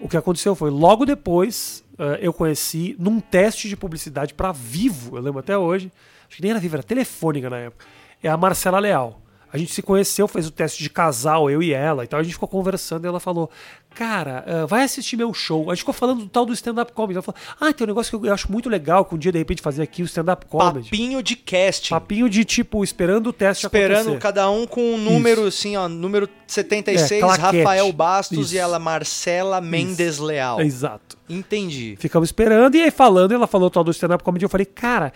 O 0.00 0.08
que 0.08 0.16
aconteceu 0.16 0.54
foi, 0.54 0.70
logo 0.70 1.04
depois, 1.04 1.82
eh, 1.98 2.18
eu 2.20 2.32
conheci 2.32 2.94
num 2.98 3.18
teste 3.18 3.68
de 3.68 3.76
publicidade 3.76 4.34
pra 4.34 4.52
Vivo, 4.52 5.16
eu 5.16 5.22
lembro 5.22 5.40
até 5.40 5.56
hoje, 5.56 5.90
acho 6.28 6.36
que 6.36 6.42
nem 6.42 6.50
era 6.50 6.60
Vivo, 6.60 6.76
era 6.76 6.82
telefônica 6.82 7.48
na 7.48 7.56
época, 7.58 7.84
é 8.22 8.28
a 8.28 8.36
Marcela 8.36 8.78
Leal. 8.78 9.20
A 9.56 9.58
gente 9.58 9.72
se 9.72 9.82
conheceu, 9.82 10.28
fez 10.28 10.46
o 10.46 10.50
teste 10.50 10.82
de 10.82 10.90
casal, 10.90 11.50
eu 11.50 11.62
e 11.62 11.72
ela 11.72 12.04
e 12.04 12.06
tal. 12.06 12.20
A 12.20 12.22
gente 12.22 12.34
ficou 12.34 12.48
conversando 12.48 13.04
e 13.04 13.08
ela 13.08 13.18
falou: 13.18 13.50
Cara, 13.94 14.44
eh, 14.46 14.66
vai 14.66 14.82
assistir 14.82 15.16
meu 15.16 15.32
show. 15.32 15.70
A 15.70 15.74
gente 15.74 15.80
ficou 15.80 15.94
falando 15.94 16.20
do 16.24 16.28
tal 16.28 16.44
do 16.44 16.52
stand-up 16.52 16.92
comedy. 16.92 17.14
Ela 17.16 17.22
falou: 17.22 17.40
Ah, 17.60 17.72
tem 17.72 17.84
um 17.84 17.88
negócio 17.88 18.20
que 18.20 18.26
eu 18.28 18.32
acho 18.32 18.52
muito 18.52 18.68
legal 18.68 19.04
que 19.04 19.14
um 19.14 19.18
dia 19.18 19.32
de 19.32 19.38
repente 19.38 19.62
fazer 19.62 19.82
aqui 19.82 20.02
o 20.02 20.04
stand-up 20.04 20.46
comedy. 20.46 20.90
Papinho 20.90 21.22
de 21.22 21.34
casting. 21.34 21.90
Papinho 21.90 22.28
de 22.28 22.44
tipo, 22.44 22.84
esperando 22.84 23.28
o 23.28 23.32
teste 23.32 23.66
Esperando 23.66 24.00
acontecer. 24.00 24.18
cada 24.20 24.50
um 24.50 24.66
com 24.66 24.94
um 24.94 24.98
número, 24.98 25.46
assim, 25.46 25.76
ó, 25.76 25.88
número 25.88 26.28
76, 26.46 27.22
É. 27.22 27.26
Rafael 27.26 27.92
Bastos 27.92 28.38
Isso. 28.38 28.54
e 28.54 28.58
ela 28.58 28.78
Marcela 28.78 29.60
Mendes 29.60 30.18
Leal. 30.18 30.60
Exato. 30.60 31.16
Entendi. 31.28 31.96
Ficamos 31.98 32.28
esperando, 32.28 32.74
e 32.76 32.82
aí 32.82 32.90
falando, 32.90 33.32
ela 33.32 33.46
falou 33.46 33.70
tal 33.70 33.82
do 33.82 33.90
stand-up 33.90 34.22
comedy, 34.22 34.44
eu 34.44 34.48
falei, 34.48 34.66
cara, 34.66 35.12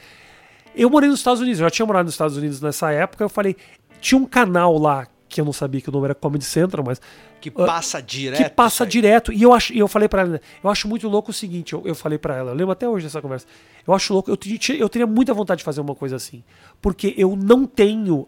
eu 0.74 0.88
morei 0.88 1.08
nos 1.08 1.20
Estados 1.20 1.40
Unidos, 1.40 1.60
eu 1.60 1.66
já 1.66 1.70
tinha 1.70 1.84
morado 1.86 2.04
nos 2.06 2.14
Estados 2.14 2.36
Unidos 2.36 2.60
nessa 2.60 2.90
época, 2.92 3.22
eu 3.24 3.28
falei, 3.28 3.56
tinha 4.00 4.18
um 4.18 4.24
canal 4.26 4.76
lá, 4.78 5.06
que 5.28 5.40
eu 5.40 5.44
não 5.44 5.52
sabia 5.52 5.80
que 5.80 5.88
o 5.88 5.92
nome 5.92 6.06
era 6.06 6.14
Comedy 6.14 6.44
Central, 6.44 6.84
mas 6.84 7.00
Que 7.40 7.50
passa 7.50 8.02
direto. 8.02 8.42
que 8.42 8.50
passa 8.50 8.84
direto, 8.86 9.32
e 9.32 9.42
eu, 9.42 9.52
acho, 9.52 9.72
eu 9.72 9.86
falei 9.86 10.08
pra 10.08 10.22
ela, 10.22 10.40
eu 10.62 10.68
acho 10.70 10.88
muito 10.88 11.08
louco 11.08 11.30
o 11.30 11.34
seguinte, 11.34 11.72
eu, 11.72 11.82
eu 11.84 11.94
falei 11.94 12.18
pra 12.18 12.36
ela, 12.36 12.50
eu 12.50 12.54
lembro 12.54 12.72
até 12.72 12.88
hoje 12.88 13.04
dessa 13.06 13.22
conversa, 13.22 13.46
eu 13.86 13.94
acho 13.94 14.12
louco, 14.12 14.30
eu, 14.30 14.38
eu 14.78 14.88
teria 14.88 15.06
muita 15.06 15.32
vontade 15.32 15.58
de 15.58 15.64
fazer 15.64 15.80
uma 15.80 15.94
coisa 15.94 16.16
assim, 16.16 16.42
porque 16.80 17.14
eu 17.16 17.36
não 17.36 17.66
tenho 17.66 18.26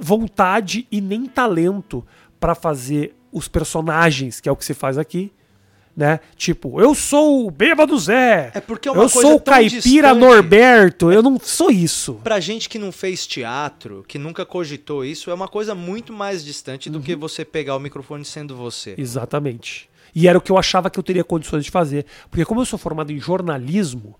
vontade 0.00 0.86
e 0.90 1.00
nem 1.00 1.26
talento 1.26 2.04
pra 2.40 2.54
fazer 2.54 3.14
os 3.30 3.48
personagens, 3.48 4.40
que 4.40 4.48
é 4.48 4.52
o 4.52 4.56
que 4.56 4.64
se 4.64 4.74
faz 4.74 4.98
aqui, 4.98 5.32
né? 5.96 6.20
Tipo, 6.36 6.80
eu 6.80 6.94
sou 6.94 7.46
o 7.46 7.50
bêbado 7.50 7.98
Zé. 7.98 8.50
É 8.54 8.60
porque 8.60 8.88
é 8.88 8.92
uma 8.92 9.04
eu 9.04 9.10
coisa 9.10 9.28
sou 9.28 9.36
o 9.36 9.40
caipira 9.40 9.80
distante. 9.80 10.14
Norberto. 10.18 11.12
Eu 11.12 11.22
não 11.22 11.38
sou 11.38 11.70
isso. 11.70 12.14
Pra 12.24 12.40
gente 12.40 12.68
que 12.68 12.78
não 12.78 12.90
fez 12.90 13.26
teatro, 13.26 14.04
que 14.08 14.18
nunca 14.18 14.46
cogitou 14.46 15.04
isso, 15.04 15.30
é 15.30 15.34
uma 15.34 15.48
coisa 15.48 15.74
muito 15.74 16.12
mais 16.12 16.44
distante 16.44 16.88
do 16.88 16.96
Uhum. 16.98 17.04
que 17.04 17.14
você 17.14 17.44
pegar 17.44 17.76
o 17.76 17.80
microfone 17.80 18.24
sendo 18.24 18.56
você. 18.56 18.94
Exatamente. 18.96 19.88
E 20.14 20.28
era 20.28 20.36
o 20.36 20.40
que 20.40 20.50
eu 20.52 20.58
achava 20.58 20.90
que 20.90 20.98
eu 20.98 21.02
teria 21.02 21.24
condições 21.24 21.64
de 21.64 21.70
fazer. 21.70 22.06
Porque 22.30 22.44
como 22.44 22.60
eu 22.60 22.66
sou 22.66 22.78
formado 22.78 23.12
em 23.12 23.18
jornalismo, 23.18 24.18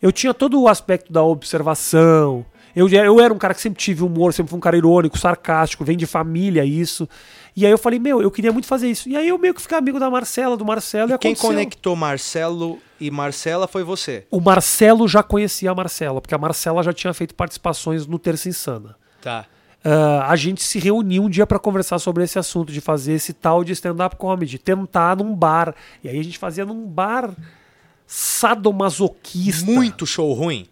eu 0.00 0.10
tinha 0.12 0.32
todo 0.34 0.60
o 0.60 0.68
aspecto 0.68 1.12
da 1.12 1.22
observação. 1.22 2.44
Eu, 2.74 2.88
eu 2.88 3.20
era 3.20 3.32
um 3.32 3.38
cara 3.38 3.54
que 3.54 3.60
sempre 3.60 3.78
tive 3.78 4.02
humor, 4.02 4.32
sempre 4.32 4.50
fui 4.50 4.56
um 4.56 4.60
cara 4.60 4.76
irônico, 4.76 5.18
sarcástico, 5.18 5.84
vem 5.84 5.96
de 5.96 6.06
família 6.06 6.64
isso. 6.64 7.08
E 7.56 7.64
aí 7.64 7.70
eu 7.70 7.78
falei, 7.78 7.98
meu, 7.98 8.20
eu 8.20 8.30
queria 8.30 8.52
muito 8.52 8.66
fazer 8.66 8.90
isso. 8.90 9.08
E 9.08 9.16
aí 9.16 9.28
eu 9.28 9.38
meio 9.38 9.54
que 9.54 9.62
fiquei 9.62 9.78
amigo 9.78 10.00
da 10.00 10.10
Marcela, 10.10 10.56
do 10.56 10.64
Marcelo, 10.64 11.12
e, 11.12 11.18
Quem 11.18 11.32
aconteceu. 11.32 11.50
conectou 11.50 11.94
Marcelo 11.94 12.78
e 13.00 13.10
Marcela 13.10 13.68
foi 13.68 13.84
você. 13.84 14.26
O 14.30 14.40
Marcelo 14.40 15.06
já 15.06 15.22
conhecia 15.22 15.70
a 15.70 15.74
Marcela, 15.74 16.20
porque 16.20 16.34
a 16.34 16.38
Marcela 16.38 16.82
já 16.82 16.92
tinha 16.92 17.14
feito 17.14 17.34
participações 17.34 18.06
no 18.06 18.18
Terça 18.18 18.48
Insana. 18.48 18.96
Tá. 19.22 19.46
Ah, 19.84 20.26
a 20.30 20.36
gente 20.36 20.62
se 20.62 20.78
reuniu 20.78 21.24
um 21.24 21.28
dia 21.28 21.46
pra 21.46 21.58
conversar 21.58 21.98
sobre 21.98 22.24
esse 22.24 22.38
assunto, 22.38 22.72
de 22.72 22.80
fazer 22.80 23.12
esse 23.12 23.34
tal 23.34 23.62
de 23.62 23.72
stand-up 23.72 24.16
comedy, 24.16 24.58
tentar 24.58 25.16
num 25.16 25.34
bar. 25.34 25.74
E 26.02 26.08
aí 26.08 26.18
a 26.18 26.24
gente 26.24 26.38
fazia 26.38 26.64
num 26.64 26.86
bar 26.86 27.30
sadomasoquista. 28.06 29.70
Muito 29.70 30.06
show 30.06 30.32
ruim. 30.32 30.66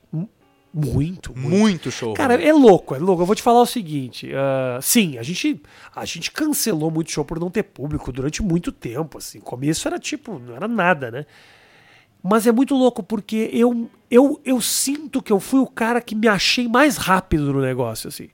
Muito, 0.75 1.37
muito. 1.37 1.49
Muito 1.49 1.91
show 1.91 2.15
Cara, 2.15 2.35
é 2.43 2.53
louco, 2.53 2.95
é 2.95 2.99
louco. 2.99 3.23
Eu 3.23 3.27
vou 3.27 3.37
te 3.37 3.43
falar 3.43 3.61
o 3.61 3.67
seguinte: 3.67 4.31
ah, 4.35 4.79
sim, 4.81 5.19
a 5.19 5.23
gente, 5.23 5.61
a 5.95 6.05
gente 6.07 6.31
cancelou 6.31 6.91
muito 6.91 7.11
show 7.11 7.25
por 7.25 7.39
não 7.39 7.51
ter 7.51 7.63
público 7.63 8.11
durante 8.11 8.43
muito 8.43 8.73
tempo. 8.73 9.19
Assim, 9.19 9.39
começo 9.39 9.87
era 9.87 9.99
tipo, 9.99 10.39
não 10.39 10.57
era 10.57 10.67
nada, 10.67 11.11
né? 11.11 11.27
Mas 12.23 12.47
é 12.47 12.53
muito 12.53 12.75
louco 12.75 13.03
porque 13.03 13.51
eu, 13.53 13.91
eu, 14.11 14.41
eu 14.45 14.61
sinto 14.61 15.21
que 15.21 15.33
eu 15.33 15.41
fui 15.41 15.61
o 15.61 15.67
cara 15.67 16.01
que 16.01 16.15
me 16.15 16.29
achei 16.29 16.69
mais 16.69 16.97
rápido 16.97 17.53
no 17.53 17.61
negócio, 17.61 18.09
assim. 18.09 18.29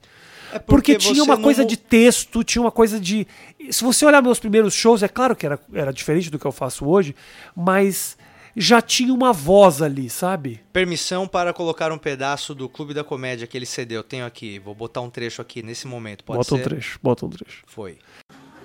É 0.52 0.58
Porque, 0.58 0.94
você 0.94 1.12
tinha 1.12 1.24
uma 1.24 1.36
coisa 1.38 1.64
de 1.64 1.76
texto, 1.76 2.44
tinha 2.44 2.62
uma 2.62 2.70
coisa 2.70 3.00
de. 3.00 3.26
Se 3.70 3.82
você 3.82 4.06
olhar 4.06 4.22
meus 4.22 4.38
primeiros 4.38 4.74
shows, 4.74 5.02
é 5.02 5.08
claro 5.08 5.34
que 5.34 5.44
era, 5.44 5.58
era 5.72 5.92
diferente 5.92 6.30
do 6.30 6.38
que 6.38 6.46
eu 6.46 6.52
faço 6.52 6.86
hoje, 6.86 7.14
mas 7.54 8.16
já 8.58 8.82
tinha 8.82 9.14
uma 9.14 9.32
voz 9.32 9.80
ali, 9.80 10.10
sabe? 10.10 10.60
Permissão 10.72 11.26
para 11.28 11.52
colocar 11.52 11.92
um 11.92 11.98
pedaço 11.98 12.54
do 12.54 12.68
Clube 12.68 12.92
da 12.92 13.04
Comédia 13.04 13.46
que 13.46 13.56
ele 13.56 13.64
cedeu. 13.64 14.02
Tenho 14.02 14.26
aqui, 14.26 14.58
vou 14.58 14.74
botar 14.74 15.00
um 15.00 15.08
trecho 15.08 15.40
aqui 15.40 15.62
nesse 15.62 15.86
momento. 15.86 16.24
Pode 16.24 16.38
bota 16.38 16.48
ser? 16.48 16.60
um 16.60 16.64
trecho, 16.64 16.98
bota 17.02 17.26
um 17.26 17.30
trecho. 17.30 17.62
Foi. 17.66 17.98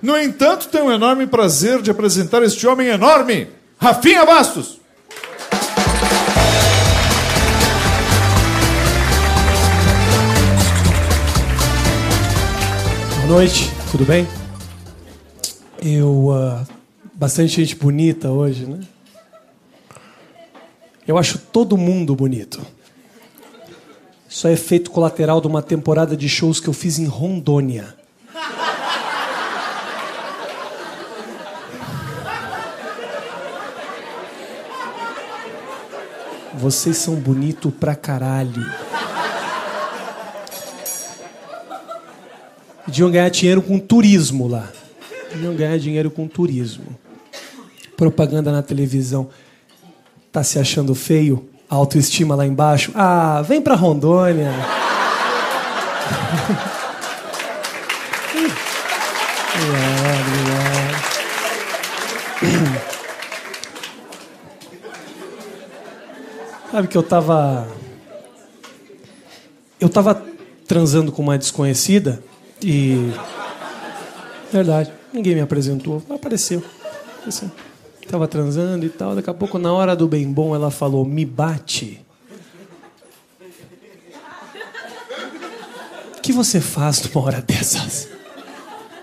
No 0.01 0.17
entanto, 0.17 0.67
tenho 0.67 0.86
o 0.86 0.91
enorme 0.91 1.27
prazer 1.27 1.82
de 1.82 1.91
apresentar 1.91 2.41
este 2.43 2.65
homem 2.67 2.88
enorme, 2.88 3.47
Rafinha 3.77 4.25
Bastos. 4.25 4.79
Boa 13.17 13.27
noite, 13.27 13.71
tudo 13.89 14.06
bem? 14.06 14.27
Eu. 15.82 16.32
ah, 16.32 16.65
bastante 17.13 17.56
gente 17.56 17.75
bonita 17.75 18.29
hoje, 18.29 18.65
né? 18.65 18.79
Eu 21.07 21.17
acho 21.17 21.37
todo 21.37 21.77
mundo 21.77 22.15
bonito. 22.15 22.65
Isso 24.29 24.47
é 24.47 24.53
efeito 24.53 24.89
colateral 24.89 25.41
de 25.41 25.47
uma 25.47 25.61
temporada 25.61 26.15
de 26.15 26.27
shows 26.29 26.59
que 26.59 26.67
eu 26.67 26.73
fiz 26.73 26.97
em 26.97 27.05
Rondônia. 27.05 27.95
Vocês 36.53 36.95
são 36.97 37.15
bonito 37.15 37.69
pra 37.69 37.93
caralho. 37.93 38.65
Deviam 42.87 43.11
ganhar 43.11 43.29
dinheiro 43.29 43.61
com 43.61 43.77
turismo 43.77 44.47
lá. 44.47 44.71
Deviam 45.31 45.55
ganhar 45.55 45.77
dinheiro 45.77 46.09
com 46.09 46.27
turismo. 46.27 46.97
Propaganda 47.97 48.51
na 48.51 48.63
televisão. 48.63 49.29
Tá 50.33 50.43
se 50.43 50.57
achando 50.57 50.95
feio? 50.95 51.47
Autoestima 51.69 52.33
lá 52.33 52.43
embaixo? 52.43 52.91
Ah, 52.95 53.43
vem 53.47 53.61
pra 53.61 53.75
Rondônia. 53.75 54.51
obrigado, 59.55 60.27
obrigado. 60.33 61.03
Sabe 66.71 66.87
que 66.87 66.97
eu 66.97 67.03
tava. 67.03 67.67
Eu 69.79 69.87
tava 69.87 70.25
transando 70.67 71.11
com 71.11 71.21
uma 71.21 71.37
desconhecida 71.37 72.23
e. 72.59 73.11
Verdade, 74.51 74.91
ninguém 75.13 75.35
me 75.35 75.41
apresentou. 75.41 76.01
Apareceu. 76.09 76.63
Apareceu. 77.19 77.51
Tava 78.07 78.27
transando 78.27 78.85
e 78.85 78.89
tal. 78.89 79.15
Daqui 79.15 79.29
a 79.29 79.33
pouco, 79.33 79.57
na 79.57 79.73
hora 79.73 79.95
do 79.95 80.07
bem 80.07 80.31
bom, 80.31 80.55
ela 80.55 80.69
falou: 80.69 81.05
Me 81.05 81.25
bate. 81.25 81.99
O 86.17 86.21
que 86.21 86.31
você 86.31 86.61
faz 86.61 87.01
numa 87.01 87.25
hora 87.25 87.41
dessas? 87.41 88.07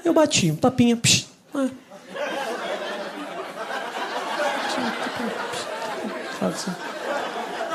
Eu 0.04 0.14
bati, 0.14 0.50
um 0.50 0.56
tapinha. 0.56 0.96
Psh, 0.96 1.26
ah. 1.54 1.68
Assim? 6.42 6.70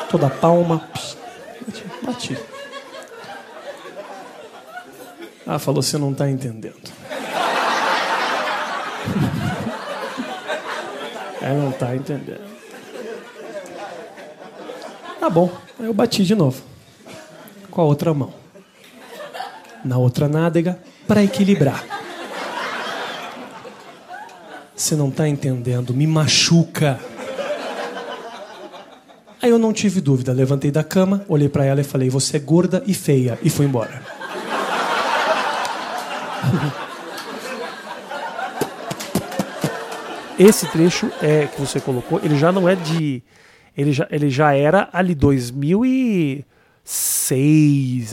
Toda 0.10 0.30
palma. 0.30 0.80
Psh, 0.94 1.18
bati, 1.68 1.84
bati. 2.04 2.38
Ah, 5.48 5.60
falou, 5.60 5.84
você 5.84 5.98
não 5.98 6.12
tá 6.12 6.28
entendendo. 6.30 6.92
É, 11.46 11.54
não 11.54 11.72
tá 11.72 11.96
entendendo. 11.96 12.42
Tá 15.20 15.30
bom, 15.30 15.52
eu 15.80 15.94
bati 15.94 16.26
de 16.26 16.34
novo. 16.34 16.64
Com 17.70 17.82
a 17.82 17.84
outra 17.84 18.16
mão. 18.16 18.34
Na 19.84 20.00
outra 20.00 20.28
nádega, 20.28 20.80
para 21.08 21.24
equilibrar. 21.24 21.86
Você 24.76 24.96
não 24.96 25.12
tá 25.12 25.30
entendendo, 25.30 25.94
me 25.94 26.08
machuca. 26.08 27.00
Aí 29.40 29.52
eu 29.52 29.60
não 29.60 29.72
tive 29.72 30.02
dúvida, 30.02 30.34
levantei 30.34 30.72
da 30.72 30.84
cama, 30.84 31.24
olhei 31.30 31.48
para 31.48 31.64
ela 31.64 31.80
e 31.80 31.84
falei: 31.84 32.10
"Você 32.10 32.38
é 32.38 32.40
gorda 32.40 32.82
e 32.88 32.94
feia" 32.96 33.38
e 33.44 33.52
fui 33.52 33.68
embora. 33.68 34.02
Esse 40.38 40.68
trecho 40.68 41.10
é 41.22 41.48
que 41.48 41.60
você 41.60 41.80
colocou, 41.80 42.20
ele 42.24 42.38
já 42.38 42.52
não 42.52 42.68
é 42.68 42.76
de. 42.76 43.24
Ele 43.78 43.92
já, 43.94 44.08
ele 44.10 44.30
já 44.30 44.54
era 44.54 44.90
ali 44.92 45.16
2006. 45.16 46.46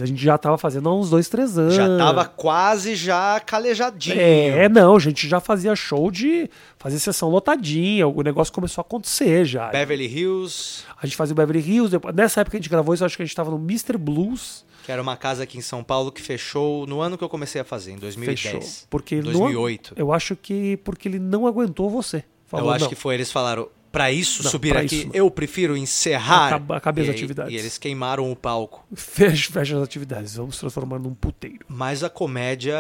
A 0.03 0.07
gente 0.07 0.23
já 0.23 0.39
tava 0.39 0.57
fazendo 0.59 0.89
há 0.89 0.95
uns 0.95 1.11
dois, 1.11 1.29
três 1.29 1.59
anos. 1.59 1.75
Já 1.75 1.97
tava 1.99 2.25
quase 2.25 2.95
já 2.95 3.41
calejadinho. 3.41 4.21
É, 4.21 4.69
não, 4.69 4.97
a 4.97 4.99
gente 4.99 5.29
já 5.29 5.41
fazia 5.41 5.75
show 5.77 6.11
de 6.11 6.49
fazer 6.79 6.99
sessão 6.99 7.29
lotadinha, 7.29 8.07
o 8.09 8.23
negócio 8.23 8.53
começou 8.53 8.83
a 8.83 8.85
acontecer 8.87 9.45
já. 9.45 9.69
Beverly 9.69 10.07
Hills, 10.07 10.85
A 11.01 11.07
gente 11.07 11.17
fazia 11.17 11.33
o 11.33 11.37
Beverly 11.37 11.61
Hills, 11.61 11.97
nessa 12.15 12.41
época 12.41 12.53
que 12.53 12.57
a 12.57 12.61
gente 12.61 12.71
gravou 12.71 12.95
isso, 12.95 13.05
acho 13.05 13.17
que 13.17 13.23
a 13.23 13.27
gente 13.27 13.37
tava 13.37 13.51
no 13.51 13.59
Mr. 13.59 13.97
Blues. 13.99 14.65
Que 14.85 14.91
era 14.93 15.01
uma 15.01 15.17
casa 15.17 15.43
aqui 15.45 15.59
em 15.59 15.63
São 15.63 15.83
Paulo 15.85 16.11
que 16.13 16.21
fechou 16.21 16.87
no 16.87 17.01
ano 17.01 17.17
que 17.19 17.25
eu 17.25 17.29
comecei 17.29 17.61
a 17.61 17.65
fazer, 17.65 17.93
em 17.93 17.97
2010. 17.99 18.41
Fechou. 18.41 18.87
Porque 18.91 19.17
no- 19.17 19.23
2008. 19.25 19.95
eu 19.97 20.13
acho 20.13 20.35
que 20.37 20.77
porque 20.79 21.09
ele 21.09 21.19
não 21.19 21.47
aguentou 21.47 21.89
você. 21.89 22.25
Falou, 22.47 22.67
eu 22.67 22.73
acho 22.73 22.85
não. 22.85 22.89
que 22.91 22.95
foi, 22.95 23.15
eles 23.15 23.31
falaram, 23.33 23.69
pra 23.91 24.11
isso 24.13 24.43
Não, 24.43 24.51
subir 24.51 24.77
aqui, 24.77 24.97
isso 24.97 25.11
eu 25.15 25.31
prefiro 25.31 25.77
encerrar. 25.77 26.49
Acaba- 26.49 26.77
acabe 26.77 27.01
as 27.03 27.07
E 27.07 27.11
aí- 27.11 27.17
atividades. 27.17 27.53
E 27.53 27.57
eles 27.57 27.79
queimaram 27.79 28.31
o 28.31 28.37
palco. 28.37 28.85
Fecha, 28.95 29.51
fecha 29.53 29.77
as 29.77 29.83
atividades, 29.83 30.37
vamos 30.37 30.59
transformar 30.59 30.99
num 30.99 31.15
puteiro. 31.15 31.65
Mas 31.69 32.03
a 32.05 32.11
comédia. 32.11 32.77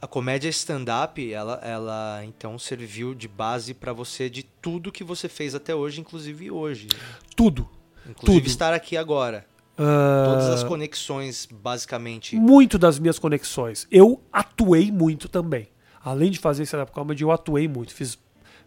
A 0.00 0.06
comédia 0.06 0.48
stand-up, 0.50 1.32
ela, 1.32 1.60
ela 1.64 2.22
então 2.24 2.56
serviu 2.56 3.14
de 3.16 3.26
base 3.26 3.74
pra 3.74 3.92
você 3.92 4.30
de 4.30 4.44
tudo 4.44 4.92
que 4.92 5.02
você 5.02 5.28
fez 5.28 5.56
até 5.56 5.74
hoje, 5.74 6.00
inclusive 6.00 6.52
hoje. 6.52 6.86
Tudo. 7.34 7.68
Inclusive 8.08 8.40
Tudo. 8.42 8.46
estar 8.48 8.72
aqui 8.72 8.96
agora. 8.96 9.44
Ah, 9.78 10.24
Todas 10.26 10.48
as 10.50 10.64
conexões, 10.64 11.46
basicamente. 11.50 12.34
muito 12.36 12.78
das 12.78 12.98
minhas 12.98 13.18
conexões. 13.18 13.86
Eu 13.90 14.20
atuei 14.32 14.90
muito 14.90 15.28
também. 15.28 15.68
Além 16.04 16.30
de 16.30 16.38
fazer 16.38 16.62
stand-up 16.64 16.90
comedy, 16.92 17.22
eu 17.22 17.30
atuei 17.30 17.68
muito. 17.68 17.92
Fiz, 17.94 18.18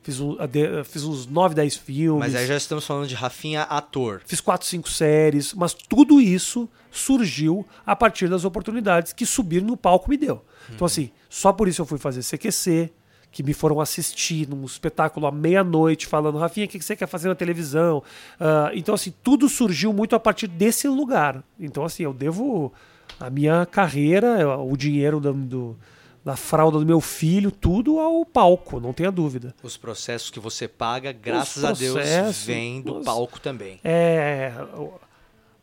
fiz, 0.03 0.19
um- 0.19 0.37
fiz 0.85 1.03
uns 1.03 1.25
9, 1.27 1.55
10 1.55 1.75
filmes. 1.75 2.19
Mas 2.31 2.35
aí 2.35 2.45
já 2.47 2.55
estamos 2.55 2.85
falando 2.85 3.07
de 3.07 3.15
Rafinha 3.15 3.63
ator. 3.63 4.21
Fiz 4.25 4.39
4, 4.39 4.67
5 4.67 4.89
séries. 4.89 5.53
Mas 5.53 5.73
tudo 5.73 6.21
isso 6.21 6.69
surgiu 6.91 7.65
a 7.85 7.95
partir 7.95 8.29
das 8.29 8.45
oportunidades 8.45 9.11
que 9.13 9.25
subir 9.25 9.61
no 9.61 9.75
palco 9.75 10.09
me 10.09 10.17
deu. 10.17 10.43
Então, 10.73 10.85
assim, 10.85 11.09
só 11.29 11.51
por 11.51 11.67
isso 11.67 11.81
eu 11.81 11.85
fui 11.85 11.97
fazer 11.97 12.21
CQC, 12.21 12.91
que 13.31 13.41
me 13.43 13.53
foram 13.53 13.79
assistir 13.79 14.47
num 14.49 14.65
espetáculo 14.65 15.25
à 15.25 15.31
meia-noite, 15.31 16.05
falando, 16.05 16.37
Rafinha, 16.37 16.65
o 16.65 16.69
que 16.69 16.81
você 16.81 16.95
quer 16.95 17.07
fazer 17.07 17.29
na 17.29 17.35
televisão? 17.35 18.03
Ah, 18.39 18.71
então, 18.73 18.93
assim, 18.93 19.13
tudo 19.23 19.47
surgiu 19.47 19.93
muito 19.93 20.15
a 20.15 20.19
partir 20.19 20.47
desse 20.47 20.87
lugar. 20.87 21.41
Então, 21.59 21.85
assim, 21.85 22.03
eu 22.03 22.13
devo 22.13 22.73
a 23.19 23.29
minha 23.29 23.65
carreira, 23.65 24.57
o 24.59 24.75
dinheiro 24.75 25.19
do, 25.19 25.33
do- 25.33 25.77
da 26.23 26.35
fralda 26.35 26.77
do 26.77 26.85
meu 26.85 27.01
filho, 27.01 27.49
tudo 27.49 27.99
ao 27.99 28.23
palco, 28.25 28.79
não 28.79 28.93
tenha 28.93 29.11
dúvida. 29.11 29.55
Os 29.63 29.75
processos 29.75 30.29
que 30.29 30.39
você 30.39 30.67
paga, 30.67 31.11
graças 31.11 31.63
a 31.63 31.71
Deus, 31.79 31.95
vêm 32.45 32.79
do 32.81 33.01
palco 33.05 33.39
também. 33.39 33.79
É. 33.83 34.53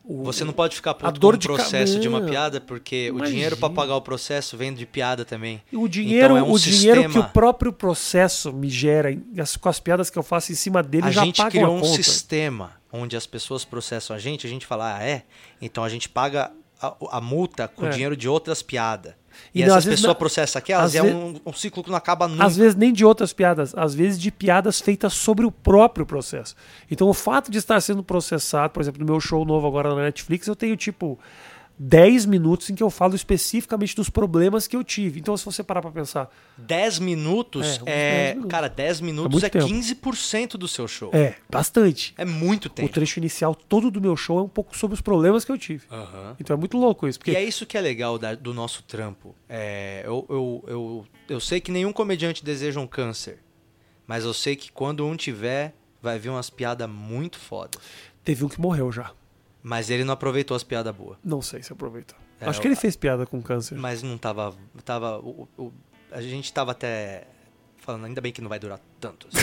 o- 0.03 0.21
o- 0.21 0.23
Você 0.23 0.43
não 0.43 0.53
pode 0.53 0.75
ficar 0.75 0.93
puto 0.93 1.19
com 1.19 1.27
o 1.27 1.31
ca- 1.31 1.37
processo 1.39 1.99
de 1.99 2.07
uma 2.07 2.21
piada, 2.21 2.59
porque 2.61 3.09
o 3.11 3.15
Imagina. 3.17 3.29
dinheiro 3.29 3.57
para 3.57 3.69
pagar 3.69 3.95
o 3.95 4.01
processo 4.01 4.55
vem 4.57 4.73
de 4.73 4.85
piada 4.85 5.23
também. 5.25 5.61
O 5.73 5.87
dinheiro, 5.87 6.35
Então 6.35 6.37
é 6.37 6.43
um 6.43 6.51
o 6.53 6.59
dinheiro 6.59 7.01
que 7.01 7.07
sistema. 7.07 7.25
o 7.25 7.29
próprio 7.31 7.71
processo 7.73 8.51
me 8.53 8.69
gera, 8.69 9.09
as- 9.37 9.55
com 9.57 9.69
as 9.69 9.79
piadas 9.79 10.09
que 10.09 10.17
eu 10.17 10.23
faço 10.23 10.51
em 10.51 10.55
cima 10.55 10.81
dele, 10.81 11.07
a 11.07 11.11
já 11.11 11.23
gente 11.23 11.37
pagam 11.37 11.51
criou 11.51 11.77
um 11.77 11.81
conta. 11.81 11.93
sistema 12.03 12.71
onde 12.91 13.15
as 13.15 13.27
pessoas 13.27 13.63
processam 13.63 14.15
a 14.15 14.19
gente, 14.19 14.47
a 14.47 14.49
gente 14.49 14.65
fala, 14.65 14.97
ah, 14.97 15.03
é? 15.03 15.23
Então 15.61 15.83
a 15.83 15.89
gente 15.89 16.09
paga 16.09 16.51
a, 16.81 16.95
a 17.11 17.21
multa 17.21 17.67
com 17.67 17.85
É. 17.85 17.89
dinheiro 17.89 18.15
de 18.17 18.27
outras 18.27 18.61
piadas. 18.63 19.13
E, 19.53 19.61
E 19.61 19.65
não, 19.65 19.71
às 19.73 19.77
essas 19.77 19.85
vezes 19.85 19.99
pessoas 20.01 20.13
não- 20.13 20.19
processam 20.19 20.59
aquelas 20.59 20.93
e 20.93 20.97
é 20.97 21.01
ve- 21.01 21.11
um, 21.13 21.39
um 21.45 21.53
ciclo 21.53 21.83
que 21.83 21.89
não 21.89 21.97
acaba 21.97 22.27
nunca. 22.27 22.43
Às 22.45 22.55
vezes 22.57 22.75
nem 22.75 22.91
de 22.93 23.03
outras 23.05 23.31
piadas, 23.33 23.73
às 23.75 23.93
vezes 23.93 24.19
de 24.19 24.31
piadas 24.31 24.79
feitas 24.81 25.13
sobre 25.13 25.45
o 25.45 25.51
próprio 25.51 26.05
processo. 26.05 26.55
Então 26.89 27.07
o 27.07 27.13
fato 27.13 27.49
de 27.51 27.57
estar 27.57 27.79
sendo 27.81 28.03
processado, 28.03 28.71
por 28.73 28.81
exemplo, 28.81 28.99
no 28.99 29.05
meu 29.11 29.19
show 29.19 29.43
novo 29.45 29.67
agora 29.67 29.89
na 29.95 30.01
Netflix, 30.03 30.47
eu 30.47 30.55
tenho 30.55 30.75
tipo 30.77 31.17
10 31.81 32.25
minutos 32.25 32.69
em 32.69 32.75
que 32.75 32.83
eu 32.83 32.89
falo 32.89 33.15
especificamente 33.15 33.95
dos 33.95 34.09
problemas 34.09 34.67
que 34.67 34.75
eu 34.75 34.83
tive. 34.83 35.21
Então 35.21 35.37
se 35.37 35.45
você 35.45 35.63
parar 35.63 35.81
pra 35.81 35.89
pensar, 35.91 36.29
10 36.57 36.99
minutos 36.99 37.79
É, 37.85 37.91
é. 37.91 38.23
10 38.25 38.29
minutos. 38.35 38.51
Cara, 38.51 38.67
10 38.67 38.99
minutos 39.01 39.31
muito 39.31 39.45
é, 39.45 39.49
tempo. 39.49 39.65
15% 39.65 40.51
do 40.57 40.67
seu 40.67 40.87
show. 40.89 41.09
é, 41.13 41.35
bastante. 41.49 42.13
É 42.17 42.25
muito 42.25 42.65
O 42.65 42.69
tempo. 42.69 42.91
trecho 42.91 43.17
inicial 43.19 43.55
todo 43.55 43.89
do 43.89 44.01
meu 44.01 44.17
show 44.17 44.39
é 44.39 44.41
um 44.43 44.49
pouco 44.49 44.77
sobre 44.77 44.93
os 44.95 44.99
problemas 45.01 45.45
que 45.45 45.51
eu 45.53 45.57
tive. 45.57 45.85
Aham. 45.89 46.35
Então 46.37 46.53
é 46.53 46.59
muito 46.59 46.77
louco 46.77 47.07
isso, 47.07 47.17
porque 47.17 47.31
E 47.31 47.35
é 47.37 47.43
isso 47.43 47.65
que 47.65 47.77
é 47.77 47.81
legal 47.81 48.19
da- 48.19 48.35
do 48.35 48.53
nosso 48.53 48.83
trampo. 48.83 49.33
É, 49.47 50.01
eu, 50.05 50.25
eu, 50.29 50.63
eu, 50.67 51.05
eu 51.29 51.39
sei 51.39 51.61
que 51.61 51.71
nenhum 51.71 51.93
comediante 51.93 52.43
deseja 52.43 52.79
um 52.81 52.87
câncer. 52.87 53.39
Mas 54.05 54.25
eu 54.25 54.33
sei 54.33 54.55
que 54.57 54.69
quando 54.69 55.05
um 55.05 55.15
tiver, 55.15 55.73
vai 56.01 56.19
vir 56.19 56.27
umas 56.29 56.49
piadas 56.49 56.89
muito 56.89 57.37
foda. 57.39 57.77
teve 58.23 58.43
um 58.43 58.49
que 58.49 58.59
morreu 58.59 58.91
já. 58.91 59.11
Mas 59.61 59.89
ele 59.89 60.03
não 60.03 60.13
aproveitou 60.13 60.55
as 60.55 60.63
piadas 60.63 60.95
boas. 60.95 61.17
Não 61.23 61.41
sei 61.41 61.61
se 61.61 61.73
aproveitou. 61.73 62.17
É, 62.39 62.47
Acho 62.47 62.61
que 62.61 62.67
ele 62.67 62.75
fez 62.75 62.95
piada 62.95 63.25
com 63.25 63.41
câncer. 63.41 63.77
Mas 63.77 64.01
não 64.01 64.17
tava. 64.17 64.55
tava 64.85 65.17
o, 65.19 65.47
o- 65.57 65.73
a 66.11 66.21
gente 66.21 66.51
tava 66.53 66.71
até 66.71 67.27
falando, 67.77 68.05
ainda 68.05 68.21
bem 68.21 68.31
que 68.31 68.41
não 68.41 68.47
vai 68.49 68.57
durar 68.59 68.79
tanto. 68.99 69.27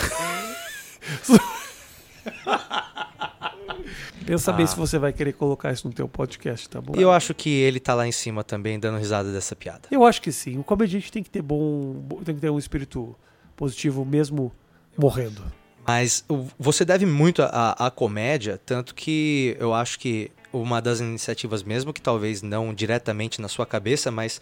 Pensa 4.26 4.50
Ah. 4.50 4.54
bem 4.54 4.66
se 4.66 4.76
você 4.76 4.98
vai 4.98 5.12
querer 5.12 5.32
colocar 5.34 5.72
isso 5.72 5.86
no 5.86 5.92
teu 5.94 6.08
podcast, 6.08 6.68
tá 6.68 6.80
bom? 6.80 6.94
eu 6.96 7.12
acho 7.12 7.32
que 7.34 7.48
ele 7.50 7.78
tá 7.78 7.94
lá 7.94 8.06
em 8.06 8.12
cima 8.12 8.42
também, 8.42 8.78
dando 8.78 8.98
risada 8.98 9.32
dessa 9.32 9.54
piada. 9.54 9.88
Eu 9.90 10.04
acho 10.04 10.20
que 10.20 10.32
sim. 10.32 10.58
O 10.58 10.64
comediante 10.64 11.12
tem 11.12 11.22
que 11.22 11.30
ter 11.30 11.42
bom, 11.42 11.92
bo- 11.92 12.22
tem 12.24 12.34
que 12.34 12.40
ter 12.40 12.50
um 12.50 12.58
espírito 12.58 13.14
positivo 13.54 14.04
mesmo 14.04 14.52
morrendo. 14.98 15.42
Mas 15.86 16.24
você 16.58 16.84
deve 16.84 17.06
muito 17.06 17.42
à 17.42 17.90
comédia, 17.94 18.60
tanto 18.64 18.94
que 18.94 19.56
eu 19.58 19.72
acho 19.72 19.98
que 19.98 20.30
uma 20.52 20.80
das 20.80 21.00
iniciativas, 21.00 21.62
mesmo 21.62 21.92
que 21.92 22.00
talvez 22.00 22.42
não 22.42 22.74
diretamente 22.74 23.40
na 23.40 23.48
sua 23.48 23.66
cabeça, 23.66 24.10
mas 24.10 24.40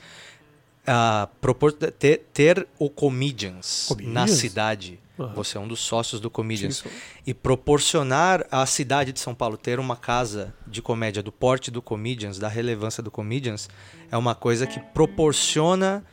ah, 0.86 1.28
propor, 1.40 1.72
ter, 1.72 2.26
ter 2.32 2.66
o 2.78 2.88
Comedians, 2.88 3.88
na 3.90 3.94
Comedians? 3.94 4.30
cidade. 4.30 5.00
Aham. 5.18 5.32
Você 5.34 5.56
é 5.56 5.60
um 5.60 5.68
dos 5.68 5.80
sócios 5.80 6.20
do 6.20 6.28
Comedians. 6.28 6.78
Sim. 6.78 6.88
E 7.26 7.32
proporcionar 7.32 8.44
à 8.50 8.66
cidade 8.66 9.12
de 9.12 9.20
São 9.20 9.34
Paulo 9.34 9.56
ter 9.56 9.78
uma 9.78 9.96
casa 9.96 10.52
de 10.66 10.82
comédia 10.82 11.22
do 11.22 11.30
porte 11.30 11.70
do 11.70 11.80
Comedians, 11.80 12.38
da 12.38 12.48
relevância 12.48 13.02
do 13.02 13.10
Comedians, 13.10 13.68
é 14.10 14.16
uma 14.16 14.34
coisa 14.34 14.66
que 14.66 14.80
proporciona 14.80 16.04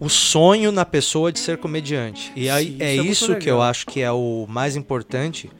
o 0.00 0.08
sonho 0.08 0.72
na 0.72 0.84
pessoa 0.84 1.30
de 1.30 1.38
ser 1.38 1.58
comediante. 1.58 2.32
E 2.34 2.48
aí 2.50 2.72
Sim, 2.72 2.76
é 2.80 2.94
isso 2.94 3.02
é 3.02 3.06
isso 3.08 3.36
que 3.36 3.50
eu 3.50 3.62
acho 3.62 3.86
que 3.86 4.00
é 4.00 4.10
o 4.10 4.46
mais 4.48 4.76
importante, 4.76 5.50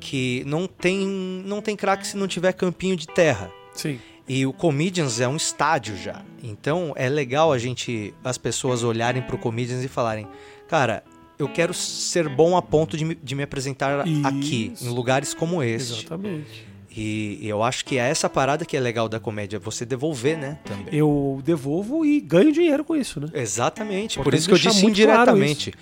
que 0.00 0.42
não 0.46 0.66
tem 0.66 1.06
não 1.44 1.60
tem 1.60 1.76
craque 1.76 2.06
se 2.06 2.16
não 2.16 2.26
tiver 2.26 2.52
campinho 2.52 2.96
de 2.96 3.06
terra. 3.06 3.50
Sim. 3.74 3.98
E 4.28 4.44
o 4.44 4.52
Comedians 4.52 5.20
é 5.20 5.28
um 5.28 5.36
estádio 5.36 5.96
já. 5.96 6.24
Então 6.42 6.92
é 6.96 7.08
legal 7.08 7.52
a 7.52 7.58
gente, 7.58 8.12
as 8.24 8.36
pessoas 8.36 8.82
olharem 8.82 9.22
pro 9.22 9.38
Comedians 9.38 9.84
e 9.84 9.88
falarem: 9.88 10.26
Cara, 10.68 11.04
eu 11.38 11.48
quero 11.48 11.72
ser 11.72 12.28
bom 12.28 12.56
a 12.56 12.62
ponto 12.62 12.96
de 12.96 13.04
me, 13.04 13.14
de 13.14 13.34
me 13.34 13.42
apresentar 13.42 14.00
aqui, 14.24 14.72
Isso. 14.72 14.84
em 14.84 14.88
lugares 14.88 15.32
como 15.32 15.62
este. 15.62 16.06
Exatamente. 16.06 16.65
E, 16.96 17.38
eu 17.46 17.62
acho 17.62 17.84
que 17.84 17.98
é 17.98 18.08
essa 18.08 18.28
parada 18.28 18.64
que 18.64 18.76
é 18.76 18.80
legal 18.80 19.08
da 19.08 19.20
comédia, 19.20 19.58
você 19.58 19.84
devolver, 19.84 20.38
né? 20.38 20.58
Também. 20.64 20.86
Eu 20.92 21.40
devolvo 21.44 22.04
e 22.06 22.20
ganho 22.20 22.50
dinheiro 22.52 22.84
com 22.84 22.96
isso, 22.96 23.20
né? 23.20 23.28
Exatamente. 23.34 24.18
Por 24.20 24.32
isso 24.34 24.48
que 24.48 24.54
eu 24.54 24.58
disse 24.58 24.82
muito 24.82 24.96
claro 25.02 25.20
indiretamente. 25.32 25.72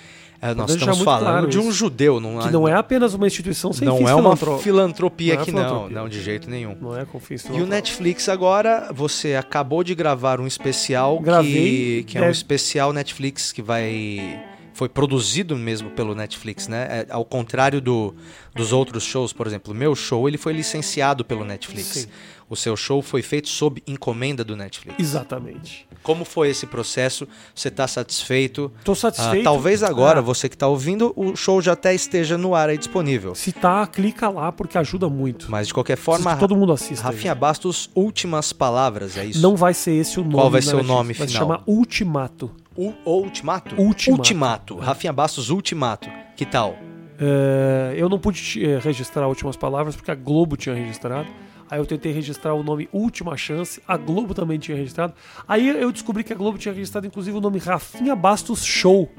É, 0.42 0.52
nós 0.52 0.72
estamos 0.72 1.00
falando 1.00 1.22
claro 1.26 1.46
de 1.48 1.58
um 1.58 1.72
judeu, 1.72 2.20
não, 2.20 2.38
Que 2.40 2.50
não 2.50 2.68
é 2.68 2.74
apenas 2.74 3.14
uma 3.14 3.26
instituição 3.26 3.72
sem 3.72 3.86
não 3.86 4.06
é 4.06 4.14
uma 4.14 4.36
filantro- 4.36 4.58
filantropia 4.58 5.34
Não 5.34 5.40
é 5.40 5.42
aqui, 5.42 5.52
não. 5.52 5.62
filantropia. 5.64 5.96
Não, 5.96 6.08
de 6.08 6.22
jeito 6.22 6.50
nenhum. 6.50 6.76
Não 6.78 6.98
é 6.98 7.04
com 7.06 7.18
fins 7.18 7.44
E 7.46 7.52
o. 7.62 7.66
Netflix 7.66 8.28
agora, 8.28 8.90
você 8.92 9.36
acabou 9.36 9.82
de 9.82 9.94
gravar 9.94 10.40
um 10.40 10.46
especial 10.46 11.18
Gravei, 11.20 12.02
que, 12.02 12.04
que 12.12 12.18
é 12.18 12.22
um 12.22 12.30
especial 12.30 12.92
Netflix 12.92 13.52
que 13.52 13.62
vai 13.62 14.38
foi 14.74 14.88
produzido 14.88 15.56
mesmo 15.56 15.88
pelo 15.90 16.14
Netflix, 16.14 16.68
né? 16.68 16.86
É, 16.90 17.06
ao 17.08 17.24
contrário 17.24 17.80
do, 17.80 18.14
dos 18.54 18.72
outros 18.72 19.02
shows, 19.04 19.32
por 19.32 19.46
exemplo, 19.46 19.72
o 19.72 19.76
meu 19.76 19.94
show 19.94 20.28
ele 20.28 20.36
foi 20.36 20.52
licenciado 20.52 21.24
pelo 21.24 21.44
Netflix. 21.44 21.86
Sim. 21.86 22.06
O 22.50 22.54
seu 22.56 22.76
show 22.76 23.00
foi 23.00 23.22
feito 23.22 23.48
sob 23.48 23.82
encomenda 23.86 24.44
do 24.44 24.54
Netflix. 24.54 24.98
Exatamente. 25.00 25.86
Como 26.02 26.26
foi 26.26 26.50
esse 26.50 26.66
processo? 26.66 27.26
Você 27.54 27.68
está 27.68 27.88
satisfeito? 27.88 28.70
Tô 28.84 28.92
Ah, 28.92 28.96
satisfeito. 28.96 29.44
talvez 29.44 29.82
agora, 29.82 30.18
Ah, 30.18 30.22
você 30.22 30.46
que 30.48 30.54
está 30.54 30.68
ouvindo, 30.68 31.12
o 31.16 31.34
show 31.34 31.62
já 31.62 31.72
até 31.72 31.94
esteja 31.94 32.36
no 32.36 32.54
ar 32.54 32.68
aí 32.68 32.76
disponível. 32.76 33.34
Se 33.34 33.50
tá, 33.50 33.86
clica 33.86 34.28
lá 34.28 34.52
porque 34.52 34.76
ajuda 34.76 35.08
muito. 35.08 35.50
Mas 35.50 35.68
de 35.68 35.74
qualquer 35.74 35.96
forma, 35.96 36.36
todo 36.36 36.54
mundo 36.54 36.72
assista. 36.72 37.04
Rafinha 37.04 37.32
isso. 37.32 37.40
Bastos, 37.40 37.90
últimas 37.94 38.52
palavras, 38.52 39.16
é 39.16 39.24
isso? 39.24 39.40
Não 39.40 39.56
vai 39.56 39.72
ser 39.72 39.92
esse 39.92 40.20
o 40.20 40.22
nome. 40.22 40.34
Qual 40.34 40.50
vai 40.50 40.60
ser 40.62 40.74
o 40.74 40.76
Netflix, 40.78 40.94
nome 40.96 41.14
vai 41.14 41.26
se 41.26 41.32
final? 41.32 41.48
chamar 41.48 41.62
Ultimato. 41.66 42.50
O, 42.76 42.92
o 43.04 43.22
Ultimato? 43.22 43.74
Ultimato. 43.80 44.10
Ultimato. 44.10 44.76
Rafinha 44.76 45.12
Bastos, 45.12 45.50
Ultimato. 45.50 46.08
Que 46.36 46.44
tal? 46.44 46.76
É, 47.18 47.94
eu 47.96 48.08
não 48.08 48.18
pude 48.18 48.64
eh, 48.64 48.78
registrar 48.82 49.28
últimas 49.28 49.56
palavras 49.56 49.94
porque 49.94 50.10
a 50.10 50.14
Globo 50.14 50.56
tinha 50.56 50.74
registrado. 50.74 51.28
Aí 51.70 51.78
eu 51.78 51.86
tentei 51.86 52.12
registrar 52.12 52.54
o 52.54 52.62
nome 52.62 52.88
Última 52.92 53.36
Chance, 53.36 53.80
a 53.88 53.96
Globo 53.96 54.34
também 54.34 54.58
tinha 54.58 54.76
registrado. 54.76 55.14
Aí 55.48 55.66
eu 55.68 55.90
descobri 55.90 56.22
que 56.22 56.32
a 56.32 56.36
Globo 56.36 56.58
tinha 56.58 56.74
registrado 56.74 57.06
inclusive 57.06 57.36
o 57.36 57.40
nome 57.40 57.58
Rafinha 57.58 58.14
Bastos 58.14 58.64
Show. 58.64 59.10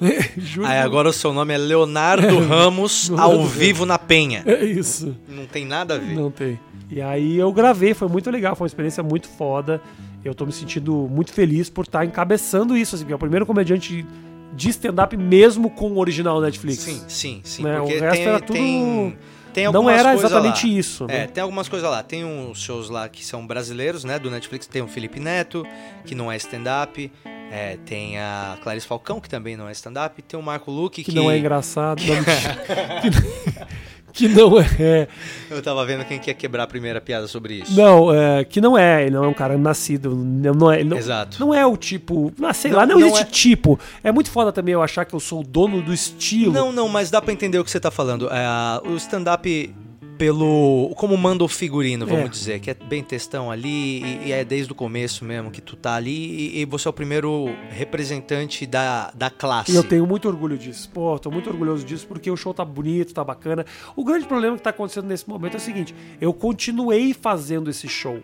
Aí 0.66 0.78
agora 0.78 1.10
o 1.10 1.12
seu 1.12 1.32
nome 1.32 1.54
é 1.54 1.58
Leonardo 1.58 2.40
Ramos, 2.40 3.08
Leonardo 3.08 3.34
ao 3.38 3.46
vivo 3.46 3.86
na 3.86 3.98
Penha. 3.98 4.42
É 4.44 4.64
isso. 4.64 5.16
Não 5.28 5.46
tem 5.46 5.64
nada 5.64 5.94
a 5.94 5.98
ver. 5.98 6.14
Não 6.14 6.30
tem. 6.30 6.58
E 6.90 7.00
aí 7.00 7.38
eu 7.38 7.50
gravei, 7.52 7.94
foi 7.94 8.08
muito 8.08 8.30
legal, 8.30 8.54
foi 8.54 8.64
uma 8.64 8.68
experiência 8.68 9.02
muito 9.02 9.28
foda. 9.28 9.80
Eu 10.24 10.34
tô 10.34 10.46
me 10.46 10.52
sentindo 10.52 11.08
muito 11.10 11.32
feliz 11.32 11.68
por 11.68 11.84
estar 11.84 12.04
encabeçando 12.04 12.76
isso, 12.76 12.94
assim, 12.94 13.04
porque 13.04 13.12
é 13.12 13.16
o 13.16 13.18
primeiro 13.18 13.44
comediante 13.44 14.06
de 14.54 14.68
stand-up 14.68 15.16
mesmo 15.16 15.70
com 15.70 15.90
o 15.92 15.98
original 15.98 16.40
Netflix. 16.40 16.82
Sim, 16.82 17.02
sim, 17.08 17.40
sim. 17.42 17.62
Né, 17.64 17.80
o 17.80 17.86
resto 17.86 18.12
tem, 18.16 18.26
era 18.26 18.40
tudo- 18.40 18.52
tem, 18.52 19.18
tem 19.52 19.72
Não 19.72 19.88
era 19.90 20.14
exatamente 20.14 20.66
lá. 20.66 20.72
isso, 20.78 21.06
né? 21.06 21.24
É, 21.24 21.26
tem 21.26 21.42
algumas 21.42 21.68
coisas 21.68 21.88
lá. 21.90 22.02
Tem 22.02 22.24
uns 22.24 22.60
shows 22.60 22.88
lá 22.88 23.08
que 23.08 23.24
são 23.24 23.46
brasileiros, 23.46 24.04
né? 24.04 24.18
Do 24.18 24.30
Netflix. 24.30 24.66
Tem 24.66 24.80
o 24.82 24.88
Felipe 24.88 25.18
Neto, 25.18 25.66
que 26.04 26.14
não 26.14 26.30
é 26.30 26.36
stand-up. 26.36 27.10
É, 27.50 27.76
tem 27.84 28.18
a 28.18 28.56
Clarice 28.62 28.86
Falcão, 28.86 29.20
que 29.20 29.28
também 29.28 29.56
não 29.56 29.68
é 29.68 29.72
stand-up. 29.72 30.20
Tem 30.22 30.38
o 30.38 30.42
Marco 30.42 30.70
Luque, 30.70 31.02
que, 31.02 31.10
Que 31.10 31.16
não 31.16 31.30
é 31.30 31.36
engraçado. 31.38 32.00
Não. 32.02 32.14
que, 34.12 34.28
não 34.28 34.60
é. 34.60 35.08
Eu 35.50 35.62
tava 35.62 35.84
vendo 35.84 36.04
quem 36.04 36.18
quer 36.18 36.34
quebrar 36.34 36.64
a 36.64 36.66
primeira 36.66 37.00
piada 37.00 37.26
sobre 37.26 37.54
isso. 37.54 37.74
Não, 37.74 38.12
é, 38.12 38.44
que 38.44 38.60
não 38.60 38.76
é, 38.76 39.02
ele 39.02 39.10
não 39.12 39.24
é 39.24 39.28
um 39.28 39.34
cara 39.34 39.56
nascido, 39.56 40.14
não, 40.14 40.54
não 40.54 40.70
é, 40.72 40.84
não, 40.84 40.96
Exato. 40.96 41.38
não 41.40 41.54
é 41.54 41.64
o 41.66 41.76
tipo, 41.76 42.32
ah, 42.42 42.52
sei 42.52 42.70
Não- 42.70 42.78
lá, 42.78 42.86
não, 42.86 42.98
não 42.98 43.06
existe 43.06 43.22
é- 43.22 43.26
tipo. 43.30 43.78
É 44.04 44.12
muito 44.12 44.30
foda 44.30 44.52
também 44.52 44.74
eu 44.74 44.82
achar 44.82 45.04
que 45.04 45.14
eu 45.14 45.20
sou 45.20 45.40
o 45.40 45.44
dono 45.44 45.82
do 45.82 45.92
estilo. 45.92 46.52
Não, 46.52 46.72
não, 46.72 46.88
mas 46.88 47.10
dá 47.10 47.20
pra 47.20 47.32
entender 47.32 47.58
o 47.58 47.64
que 47.64 47.70
você 47.70 47.80
tá 47.80 47.90
falando. 47.90 48.28
É, 48.30 48.88
o 48.88 48.96
stand-up 48.96 49.74
pelo. 50.22 50.92
Como 50.96 51.16
manda 51.16 51.42
o 51.42 51.48
figurino, 51.48 52.06
vamos 52.06 52.26
É. 52.26 52.28
dizer, 52.28 52.60
que 52.60 52.70
é 52.70 52.74
bem 52.74 53.02
textão 53.02 53.50
ali, 53.50 54.00
e, 54.04 54.28
e 54.28 54.32
é 54.32 54.44
desde 54.44 54.70
o 54.70 54.74
começo 54.74 55.24
mesmo 55.24 55.50
que 55.50 55.60
tu 55.60 55.74
tá 55.74 55.96
ali, 55.96 56.12
e, 56.54 56.60
e 56.60 56.64
você 56.64 56.86
é 56.86 56.90
o 56.90 56.92
primeiro 56.92 57.46
representante 57.70 58.64
da, 58.64 59.10
da 59.12 59.28
classe. 59.30 59.72
E 59.72 59.74
eu 59.74 59.82
tenho 59.82 60.06
muito 60.06 60.28
orgulho 60.28 60.56
disso. 60.56 60.88
Pô, 60.90 61.18
tô 61.18 61.28
muito 61.28 61.50
orgulhoso 61.50 61.84
disso 61.84 62.06
porque 62.06 62.30
o 62.30 62.36
show 62.36 62.54
tá 62.54 62.64
bonito, 62.64 63.12
tá 63.12 63.24
bacana. 63.24 63.66
O 63.96 64.04
grande 64.04 64.24
problema 64.24 64.56
que 64.56 64.62
tá 64.62 64.70
acontecendo 64.70 65.08
nesse 65.08 65.28
momento 65.28 65.54
é 65.54 65.56
o 65.56 65.60
seguinte: 65.60 65.92
eu 66.20 66.32
continuei 66.32 67.12
fazendo 67.12 67.68
esse 67.68 67.88
show, 67.88 68.22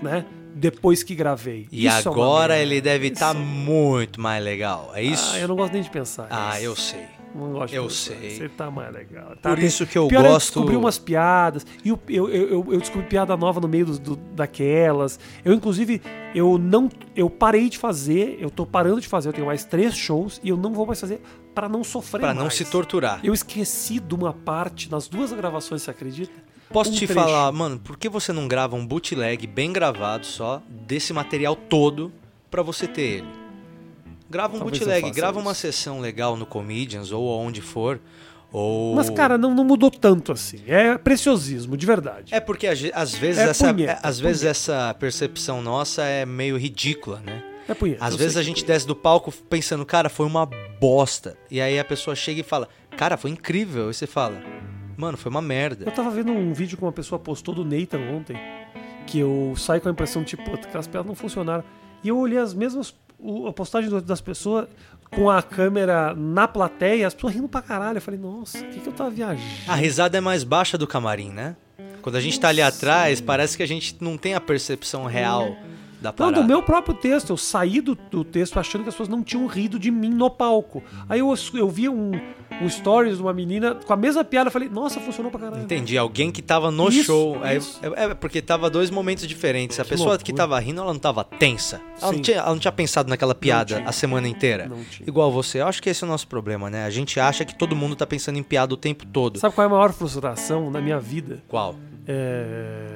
né? 0.00 0.24
depois 0.54 1.02
que 1.02 1.14
gravei. 1.14 1.66
E 1.72 1.86
Isso 1.86 2.08
é 2.08 2.12
agora 2.12 2.54
merda. 2.54 2.62
ele 2.62 2.80
deve 2.80 3.08
estar 3.08 3.34
muito 3.34 4.20
mais 4.20 4.44
legal. 4.44 4.92
É 4.94 5.02
isso? 5.02 5.32
Ah, 5.34 5.38
eu 5.40 5.48
não 5.48 5.56
gosto 5.56 5.72
nem 5.72 5.82
de 5.82 5.90
pensar. 5.90 6.28
Ah, 6.30 6.50
nisso. 6.52 6.64
eu 6.66 6.76
sei. 6.76 7.06
Não 7.34 7.52
gosto 7.52 7.72
eu 7.74 7.88
sei. 7.88 8.30
Você 8.36 8.48
tá 8.48 8.70
mais 8.70 8.92
legal. 8.92 9.28
Por 9.28 9.36
Tá, 9.38 9.56
tem- 9.56 9.64
isso 9.66 9.86
que 9.86 9.96
eu 9.96 10.06
Pior 10.08 10.24
é 10.24 10.28
eu 10.28 10.32
gosto- 10.32 10.46
descobri 10.54 10.76
umas 10.76 10.98
piadas. 10.98 11.64
E 11.84 11.88
eu, 11.88 11.98
eu, 12.08 12.28
eu, 12.28 12.66
eu 12.72 12.78
descobri 12.80 13.06
piada 13.08 13.36
nova 13.36 13.60
no 13.60 13.66
meio 13.68 13.86
dos- 13.86 13.98
do, 13.98 14.16
daquelas. 14.16 15.18
Eu, 15.44 15.52
inclusive, 15.54 16.02
eu 16.34 16.58
não. 16.58 16.90
Eu 17.16 17.30
parei 17.30 17.68
de 17.70 17.78
fazer. 17.78 18.36
Eu 18.40 18.50
tô 18.50 18.66
parando 18.66 19.00
de 19.00 19.08
fazer. 19.08 19.28
Eu 19.30 19.32
tenho 19.32 19.46
mais 19.46 19.64
três 19.64 19.96
shows 19.96 20.40
e 20.44 20.48
eu 20.50 20.56
não 20.56 20.72
vou 20.72 20.86
mais 20.86 21.00
fazer 21.00 21.22
para 21.54 21.68
não 21.68 21.82
sofrer 21.82 22.20
Pra 22.20 22.34
não 22.34 22.42
mais. 22.42 22.54
se 22.54 22.64
torturar. 22.64 23.20
Eu 23.24 23.32
esqueci 23.34 23.98
de 23.98 24.14
uma 24.14 24.32
parte 24.32 24.90
nas 24.90 25.08
duas 25.08 25.32
gravações, 25.32 25.82
você 25.82 25.90
acredita? 25.90 26.32
Posso 26.70 26.90
Um 26.90 26.94
te 26.94 27.06
trecho. 27.06 27.14
falar, 27.20 27.52
mano, 27.52 27.78
por 27.78 27.98
que 27.98 28.08
você 28.08 28.32
não 28.32 28.48
grava 28.48 28.74
um 28.76 28.86
bootleg 28.86 29.46
bem 29.46 29.70
gravado 29.72 30.24
só 30.24 30.62
desse 30.68 31.12
material 31.12 31.54
todo 31.54 32.10
pra 32.50 32.62
você 32.62 32.86
ter 32.86 33.02
ele? 33.02 33.41
Grava 34.32 34.56
um 34.56 34.60
Talvez 34.60 34.78
bootleg, 34.78 35.10
grava 35.10 35.38
isso. 35.38 35.46
uma 35.46 35.52
sessão 35.54 36.00
legal 36.00 36.38
no 36.38 36.46
Comedians 36.46 37.12
ou 37.12 37.28
onde 37.38 37.60
for. 37.60 38.00
Ou... 38.50 38.94
Mas, 38.94 39.10
cara, 39.10 39.36
não, 39.36 39.54
não 39.54 39.62
mudou 39.62 39.90
tanto 39.90 40.32
assim. 40.32 40.60
É 40.66 40.96
preciosismo, 40.96 41.76
de 41.76 41.84
verdade. 41.84 42.34
É 42.34 42.40
porque 42.40 42.66
às 42.66 42.80
vezes, 43.14 43.38
É 43.38 43.48
essa, 43.50 43.72
punheta, 43.74 43.92
é- 43.92 43.98
às 44.02 44.18
vezes 44.18 44.44
essa 44.44 44.94
percepção 44.98 45.60
nossa 45.60 46.02
é 46.02 46.24
meio 46.24 46.56
ridícula, 46.56 47.20
né? 47.24 47.42
É 47.68 47.74
punheta. 47.74 48.02
Às 48.04 48.16
vezes 48.16 48.36
a 48.38 48.42
gente 48.42 48.64
desce 48.64 48.86
do 48.86 48.96
palco 48.96 49.30
pensando, 49.50 49.84
cara, 49.84 50.08
foi 50.08 50.24
uma 50.26 50.48
bosta. 50.80 51.36
E 51.50 51.60
aí 51.60 51.78
a 51.78 51.84
pessoa 51.84 52.16
chega 52.16 52.40
e 52.40 52.42
fala, 52.42 52.68
cara, 52.96 53.16
foi 53.18 53.30
incrível. 53.30 53.90
E 53.90 53.94
você 53.94 54.06
fala, 54.06 54.42
mano, 54.96 55.18
foi 55.18 55.30
uma 55.30 55.42
merda. 55.42 55.84
Eu 55.84 55.92
tava 55.92 56.10
vendo 56.10 56.32
um 56.32 56.54
vídeo 56.54 56.76
que 56.78 56.82
uma 56.82 56.92
pessoa 56.92 57.18
postou 57.18 57.54
do 57.54 57.64
Nathan 57.64 58.00
ontem, 58.14 58.36
que 59.06 59.18
eu 59.18 59.54
saí 59.58 59.78
com 59.78 59.88
a 59.88 59.92
impressão 59.92 60.22
de, 60.22 60.28
tipo, 60.28 60.42
"Puta, 60.44 60.66
aquelas 60.68 60.86
piadas 60.86 61.06
não 61.06 61.14
funcionaram. 61.14 61.64
E 62.02 62.08
eu 62.08 62.18
olhei 62.18 62.38
as 62.38 62.52
mesmas 62.52 62.94
o- 63.22 63.46
a 63.46 63.52
postagem 63.52 63.90
das 64.00 64.20
pessoas 64.20 64.66
com 65.10 65.28
a 65.30 65.42
câmera 65.42 66.14
na 66.14 66.48
plateia, 66.48 67.06
as 67.06 67.14
pessoas 67.14 67.34
rindo 67.34 67.48
pra 67.48 67.60
caralho. 67.62 67.98
Eu 67.98 68.02
falei, 68.02 68.18
nossa, 68.18 68.58
o 68.58 68.68
que, 68.70 68.80
que 68.80 68.86
eu 68.88 68.92
tava 68.92 69.10
viajando? 69.10 69.46
A 69.68 69.74
risada 69.74 70.16
é 70.16 70.20
mais 70.20 70.42
baixa 70.44 70.76
do 70.78 70.86
camarim, 70.86 71.30
né? 71.30 71.54
Quando 72.00 72.16
a 72.16 72.20
gente 72.20 72.40
tá 72.40 72.48
ali 72.48 72.60
atrás, 72.62 73.20
parece 73.20 73.56
que 73.56 73.62
a 73.62 73.66
gente 73.68 73.96
não 74.00 74.16
tem 74.18 74.34
a 74.34 74.40
percepção 74.40 75.04
real 75.04 75.54
da 76.00 76.08
Não, 76.10 76.14
parada. 76.16 76.40
do 76.42 76.48
meu 76.48 76.62
próprio 76.62 76.94
texto. 76.94 77.30
Eu 77.30 77.36
saí 77.36 77.80
do, 77.80 77.94
do 78.10 78.24
texto 78.24 78.58
achando 78.58 78.82
que 78.82 78.88
as 78.88 78.94
pessoas 78.94 79.08
não 79.08 79.22
tinham 79.22 79.46
rido 79.46 79.78
de 79.78 79.88
mim 79.90 80.08
no 80.10 80.28
palco. 80.28 80.82
Aí 81.08 81.20
eu, 81.20 81.32
eu 81.54 81.68
vi 81.68 81.88
um, 81.88 82.10
um 82.62 82.68
stories 82.68 83.16
de 83.16 83.22
uma 83.22 83.32
menina 83.32 83.74
com 83.74 83.92
a 83.92 83.96
mesma 83.96 84.22
piada. 84.24 84.48
Eu 84.48 84.52
falei, 84.52 84.68
nossa, 84.68 85.00
funcionou 85.00 85.30
pra 85.30 85.40
caralho. 85.40 85.62
Entendi, 85.62 85.96
alguém 85.98 86.30
que 86.30 86.40
tava 86.40 86.70
no 86.70 86.88
Isso, 86.88 87.04
show. 87.04 87.44
É, 87.44 87.56
isso. 87.56 87.80
é- 87.82 88.04
é 88.04 88.14
porque 88.14 88.40
tava 88.40 88.70
dois 88.70 88.90
momentos 88.90 89.26
diferentes. 89.26 89.78
A 89.80 89.84
Que 89.84 89.90
pessoa 89.90 90.16
que 90.18 90.30
loucura. 90.32 90.36
tava 90.36 90.58
rindo, 90.60 90.80
ela 90.80 90.92
não 90.92 91.00
tava 91.00 91.24
tensa. 91.24 91.80
Ela 92.00 92.12
não, 92.12 92.20
tinha, 92.20 92.36
ela 92.38 92.50
não 92.50 92.58
tinha 92.58 92.72
pensado 92.72 93.08
naquela 93.08 93.34
piada 93.34 93.82
a 93.86 93.92
semana 93.92 94.28
inteira. 94.28 94.70
Igual 95.06 95.30
você. 95.32 95.60
Eu 95.60 95.66
acho 95.66 95.82
que 95.82 95.90
esse 95.90 96.02
é 96.04 96.06
o 96.06 96.10
nosso 96.10 96.26
problema, 96.26 96.70
né? 96.70 96.84
A 96.84 96.90
gente 96.90 97.18
acha 97.18 97.44
que 97.44 97.54
todo 97.54 97.74
mundo 97.74 97.96
tá 97.96 98.06
pensando 98.06 98.38
em 98.38 98.42
piada 98.42 98.72
o 98.74 98.76
tempo 98.76 99.04
todo. 99.06 99.38
Sabe 99.38 99.54
qual 99.54 99.64
é 99.64 99.66
a 99.66 99.70
maior 99.70 99.92
frustração 99.92 100.70
na 100.70 100.80
minha 100.80 100.98
vida? 101.00 101.42
Qual? 101.48 101.74
É... 102.06 102.86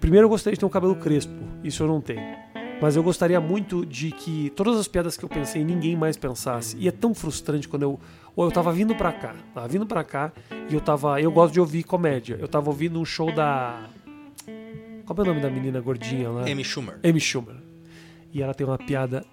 Primeiro 0.00 0.26
eu 0.26 0.28
gostaria 0.28 0.54
de 0.54 0.60
ter 0.60 0.66
um 0.66 0.70
cabelo 0.70 0.94
crespo, 0.96 1.32
isso 1.64 1.82
eu 1.82 1.86
não 1.88 2.00
tenho. 2.00 2.22
Mas 2.80 2.94
eu 2.94 3.02
gostaria 3.02 3.40
muito 3.40 3.86
de 3.86 4.10
que 4.10 4.50
todas 4.50 4.78
as 4.78 4.86
piadas 4.86 5.16
que 5.16 5.24
eu 5.24 5.28
pensei 5.28 5.64
ninguém 5.64 5.96
mais 5.96 6.16
pensasse. 6.16 6.76
E 6.78 6.86
é 6.86 6.90
tão 6.90 7.14
frustrante 7.14 7.68
quando 7.68 7.82
eu. 7.82 8.00
Ou 8.34 8.44
eu 8.44 8.52
tava 8.52 8.70
vindo 8.70 8.94
pra 8.94 9.12
cá, 9.12 9.34
tava 9.54 9.66
vindo 9.66 9.86
pra 9.86 10.04
cá 10.04 10.30
e 10.68 10.74
eu 10.74 10.80
tava. 10.80 11.20
Eu 11.20 11.32
gosto 11.32 11.54
de 11.54 11.60
ouvir 11.60 11.84
comédia. 11.84 12.36
Eu 12.38 12.48
tava 12.48 12.68
ouvindo 12.68 13.00
um 13.00 13.04
show 13.04 13.32
da. 13.32 13.84
Qual 15.06 15.18
é 15.18 15.22
o 15.22 15.24
nome 15.24 15.40
da 15.40 15.48
menina 15.48 15.80
gordinha 15.80 16.28
lá? 16.28 16.42
Amy 16.42 16.64
Schumer. 16.64 16.98
Amy 17.02 17.20
Schumer. 17.20 17.56
E 18.32 18.42
ela 18.42 18.52
tem 18.52 18.66
uma 18.66 18.76
piada 18.76 19.24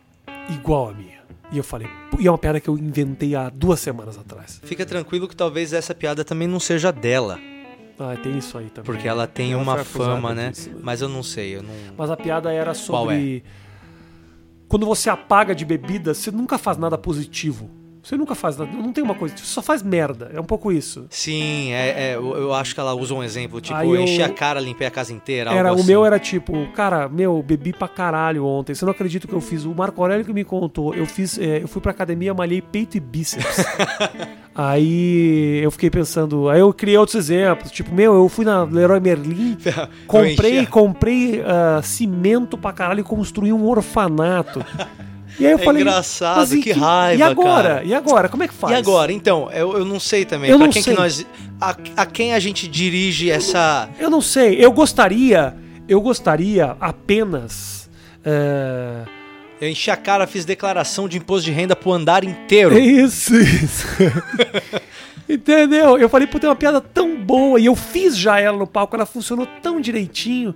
igual 0.50 0.90
a 0.90 0.94
minha. 0.94 1.24
E 1.52 1.58
eu 1.58 1.64
falei, 1.64 1.88
e 2.20 2.26
é 2.26 2.32
uma 2.32 2.38
piada 2.38 2.60
que 2.60 2.68
eu 2.68 2.78
inventei 2.78 3.36
há 3.36 3.50
duas 3.50 3.80
semanas 3.80 4.18
atrás. 4.18 4.60
Fica 4.64 4.86
tranquilo 4.86 5.28
que 5.28 5.36
talvez 5.36 5.72
essa 5.72 5.94
piada 5.94 6.24
também 6.24 6.48
não 6.48 6.60
seja 6.60 6.92
dela. 6.92 7.40
Ah, 8.00 8.16
tem 8.22 8.38
isso 8.38 8.58
aí 8.58 8.70
também. 8.70 8.86
Porque 8.86 9.08
ela 9.08 9.28
tem 9.28 9.54
Ela 9.54 9.62
uma 9.62 9.78
fama, 9.84 10.34
né? 10.34 10.50
disso, 10.52 10.70
né? 10.70 10.80
Mas 10.82 11.02
eu 11.02 11.10
não 11.10 11.22
sei, 11.24 11.56
eu 11.56 11.64
não. 11.64 11.74
Mas 11.98 12.10
a 12.10 12.18
piada 12.18 12.52
era 12.52 12.74
Qual 12.74 12.76
sobre. 12.76 13.44
Quando 14.68 14.86
você 14.86 15.10
apaga 15.10 15.54
de 15.54 15.64
bebida, 15.64 16.14
você 16.14 16.32
nunca 16.32 16.58
faz 16.58 16.78
nada 16.78 16.98
positivo. 16.98 17.70
Você 18.04 18.18
nunca 18.18 18.36
faz 18.36 18.58
nada. 18.58 18.70
Não 18.72 18.92
tem 18.92 19.02
uma 19.02 19.16
coisa. 19.16 19.38
Você 19.38 19.46
só 19.46 19.62
faz 19.62 19.82
merda. 19.82 20.30
É 20.34 20.40
um 20.40 20.44
pouco 20.44 20.74
isso. 20.74 21.06
Sim, 21.10 21.72
é, 21.72 22.12
é, 22.12 22.16
eu 22.16 22.44
eu 22.44 22.54
acho 22.54 22.74
que 22.74 22.80
ela 22.80 22.94
usa 22.94 23.14
um 23.14 23.24
exemplo, 23.24 23.62
tipo, 23.62 23.78
Aí 23.78 23.88
eu 23.88 24.00
enchi 24.00 24.22
a 24.22 24.30
cara, 24.30 24.60
limpei 24.60 24.86
a 24.86 24.92
casa 24.92 25.14
inteira. 25.14 25.52
Era, 25.52 25.72
o 25.72 25.76
assim. 25.76 25.88
meu 25.88 26.06
era 26.06 26.20
tipo, 26.20 26.68
cara, 26.74 27.08
meu, 27.08 27.42
bebi 27.42 27.72
pra 27.72 27.88
caralho 27.88 28.46
ontem. 28.46 28.76
Você 28.76 28.84
não 28.84 28.92
acredita 28.92 29.26
que 29.26 29.34
eu 29.34 29.40
fiz? 29.40 29.64
O 29.64 29.74
Marco 29.74 30.02
Aurélio 30.02 30.26
que 30.26 30.34
me 30.34 30.44
contou. 30.44 30.94
Eu 30.94 31.06
fiz. 31.06 31.38
é, 31.40 31.64
eu 31.64 31.68
fui 31.68 31.82
pra 31.82 31.92
academia, 31.92 32.34
malhei 32.34 32.62
peito 32.62 32.98
e 32.98 33.00
bíceps. 33.00 33.66
aí 34.54 35.62
eu 35.64 35.72
fiquei 35.72 35.90
pensando. 35.90 36.50
Aí 36.50 36.60
eu 36.60 36.74
criei 36.74 36.98
outros 36.98 37.16
exemplos. 37.16 37.72
Tipo, 37.72 37.94
meu, 37.96 38.14
eu 38.14 38.28
fui 38.28 38.44
na 38.44 38.64
Leroy 38.64 39.00
Merlin. 39.00 39.58
Comprei, 40.08 40.66
comprei 40.66 41.42
ah, 41.42 41.82
cimento 41.82 42.58
pra 42.58 42.74
caralho 42.74 43.00
e 43.00 43.04
construí 43.04 43.54
um 43.54 43.66
orfanato. 43.66 44.64
E 45.40 45.46
aí 45.46 45.52
eu 45.54 45.58
É 45.60 45.64
falei. 45.64 45.82
engraçado, 45.82 46.38
"Mas 46.38 46.52
e 46.54 46.60
que 46.62 46.72
raiva, 46.72 47.20
E 47.20 47.24
agora? 47.24 47.70
cara." 47.76 47.84
E 47.84 47.94
agora? 47.94 48.30
Como 48.30 48.44
é 48.44 48.48
que 48.48 48.54
faz? 48.54 48.72
E 48.74 48.76
agora? 48.76 49.12
Então, 49.12 49.50
eu, 49.52 49.78
eu 49.80 49.86
não 49.86 50.00
sei 50.00 50.26
também. 50.26 50.50
Eu 50.52 50.58
pra 50.60 50.68
quem 50.70 50.82
sei. 50.82 50.94
que 50.94 51.00
nós. 51.00 51.26
A, 51.60 51.76
a 51.98 52.06
quem 52.06 52.34
a 52.34 52.40
gente 52.40 52.68
dirige 52.68 53.30
essa. 53.32 53.90
Eu 54.00 54.10
não 54.10 54.22
sei. 54.22 54.58
Eu 54.64 54.72
gostaria. 54.72 55.56
Eu 55.88 56.00
gostaria 56.02 56.76
apenas. 56.80 57.90
eh, 58.24 59.04
Eu 59.62 59.70
enchi 59.70 59.90
a 59.92 59.96
cara, 59.98 60.28
fiz 60.28 60.44
declaração 60.46 61.08
de 61.08 61.18
imposto 61.18 61.46
de 61.46 61.52
renda 61.52 61.76
pro 61.76 61.92
andar 61.94 62.24
inteiro. 62.24 62.76
É 62.76 62.80
Isso, 62.80 63.34
isso. 63.36 63.88
Entendeu? 65.28 65.98
Eu 65.98 66.10
falei, 66.10 66.28
pô, 66.28 66.38
tem 66.40 66.50
uma 66.50 66.56
piada 66.56 66.82
tão 66.82 67.16
boa. 67.18 67.60
E 67.60 67.66
eu 67.66 67.76
fiz 67.76 68.18
já 68.18 68.40
ela 68.40 68.58
no 68.58 68.68
palco, 68.68 68.96
ela 68.96 69.06
funcionou 69.06 69.48
tão 69.62 69.80
direitinho. 69.80 70.54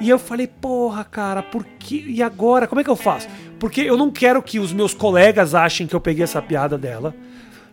E 0.00 0.08
eu 0.08 0.18
falei, 0.18 0.46
porra, 0.46 1.04
cara, 1.04 1.42
por 1.42 1.64
que. 1.78 2.04
E 2.08 2.22
agora? 2.22 2.66
Como 2.66 2.80
é 2.80 2.84
que 2.84 2.90
eu 2.90 2.96
faço? 2.96 3.28
Porque 3.58 3.80
eu 3.80 3.96
não 3.96 4.10
quero 4.10 4.42
que 4.42 4.58
os 4.58 4.72
meus 4.72 4.94
colegas 4.94 5.54
achem 5.54 5.86
que 5.86 5.94
eu 5.94 6.00
peguei 6.00 6.24
essa 6.24 6.40
piada 6.40 6.78
dela. 6.78 7.14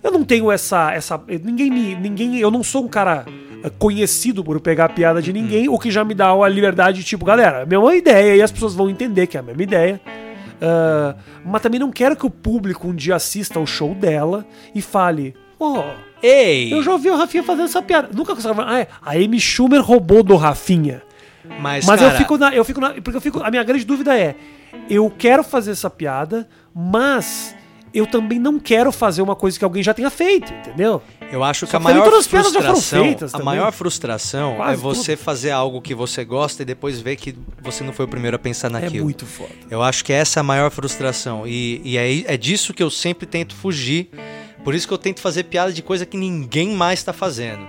Eu 0.03 0.11
não 0.11 0.23
tenho 0.23 0.51
essa. 0.51 0.91
essa 0.93 1.19
ninguém 1.43 1.71
me. 1.71 1.95
Ninguém, 1.95 2.38
eu 2.38 2.51
não 2.51 2.63
sou 2.63 2.84
um 2.84 2.88
cara 2.88 3.25
eh, 3.63 3.71
conhecido 3.80 4.43
por 4.43 4.59
pegar 4.59 4.86
a 4.86 4.89
piada 4.89 5.21
de 5.21 5.32
ninguém, 5.32 5.69
o 5.69 5.80
que 5.80 5.89
já 5.89 6.03
me 6.03 6.13
dá 6.13 6.32
a 6.32 6.49
liberdade 6.49 6.99
de, 6.99 7.05
tipo, 7.05 7.25
galera, 7.25 7.59
é 7.59 7.63
a 7.63 7.65
mesma 7.65 7.95
ideia, 7.95 8.36
e 8.36 8.41
as 8.41 8.51
pessoas 8.51 8.75
vão 8.75 8.89
entender 8.89 9.28
que 9.28 9.38
é 9.38 9.39
a 9.39 9.43
mesma 9.43 9.63
ideia. 9.63 10.01
Ah, 10.61 11.15
mas 11.45 11.61
também 11.61 11.80
não 11.80 11.91
quero 11.91 12.15
que 12.15 12.25
o 12.25 12.30
público 12.30 12.88
um 12.88 12.95
dia 12.95 13.15
assista 13.15 13.59
ao 13.59 13.65
show 13.65 13.93
dela 13.93 14.45
e 14.73 14.82
fale: 14.82 15.36
Ó, 15.59 15.84
Ei! 16.21 16.73
eu 16.73 16.82
já 16.82 16.91
ouvi 16.91 17.09
o 17.09 17.15
Rafinha 17.15 17.43
fazendo 17.43 17.65
essa 17.65 17.82
piada. 17.82 18.09
Nunca 18.13 18.34
vai 18.34 18.41
falar, 18.41 18.69
ah, 18.69 18.80
é, 18.80 18.88
a 19.01 19.11
Amy 19.11 19.39
Schumer 19.39 19.82
roubou 19.82 20.23
do 20.23 20.36
Rafinha. 20.36 21.01
Mas, 21.60 21.86
Mas 21.86 22.00
cara, 22.00 22.14
eu 22.14 22.18
fico 22.18 22.38
na. 22.38 22.56
Eu 22.56 22.66
fico 22.66 22.82
na. 22.82 22.93
Porque 22.93 23.18
eu 23.18 23.22
fico. 23.22 23.41
A 23.43 23.50
minha 23.50 23.64
grande 23.64 23.86
dúvida 23.86 24.18
é: 24.18 24.36
eu 24.89 25.12
quero 25.16 25.43
fazer 25.43 25.72
essa 25.72 25.89
piada, 25.89 26.48
mas 26.74 27.56
eu 27.93 28.06
também 28.06 28.38
não 28.38 28.60
quero 28.60 28.91
fazer 28.91 29.22
uma 29.22 29.36
coisa 29.36 29.58
que 29.58 29.66
alguém 29.66 29.82
já 29.82 29.93
tenha 29.93 30.10
feito, 30.10 30.54
entendeu? 30.54 31.02
Eu 31.32 31.43
acho 31.43 31.66
que 31.66 31.72
Só 31.72 31.78
a 31.78 31.80
maior 31.80 32.04
todas 32.04 32.20
as 32.20 32.28
piadas 32.28 32.54
já 32.54 32.62
foram 32.62 32.76
frustração, 32.76 33.04
feitas 33.04 33.36
a 33.36 33.39
maior 33.39 33.72
frustração 33.74 34.56
Quase 34.56 34.74
é 34.74 34.78
você 34.78 35.18
fazer 35.18 35.52
algo 35.52 35.82
que 35.82 35.93
você 35.93 36.24
gosta 36.24 36.62
e 36.62 36.66
depois 36.66 37.02
ver 37.02 37.16
que 37.16 37.36
você 37.62 37.84
não 37.84 37.91
foi 37.91 38.06
o 38.06 38.08
primeiro 38.08 38.36
a 38.36 38.39
pensar 38.39 38.70
naquilo. 38.70 38.98
É 38.98 39.04
muito 39.04 39.26
foda. 39.26 39.50
Eu 39.70 39.82
acho 39.82 40.06
que 40.06 40.14
essa 40.14 40.39
é 40.39 40.41
a 40.41 40.43
maior 40.43 40.72
frustração 40.72 41.45
e, 41.45 41.82
e 41.84 41.98
é, 41.98 42.34
é 42.34 42.38
disso 42.38 42.74
que 42.74 42.84
eu 42.84 42.89
sempre 42.89 43.26
tento 43.26 43.56
fugir. 43.56 44.10
Por 44.64 44.76
isso 44.76 44.88
que 44.88 44.93
eu 44.93 44.98
tento 44.98 45.22
fazer 45.22 45.43
piada 45.43 45.72
de 45.72 45.82
coisa 45.82 46.06
que 46.06 46.18
ninguém 46.18 46.72
mais 46.76 47.02
tá 47.04 47.14
fazendo. 47.14 47.68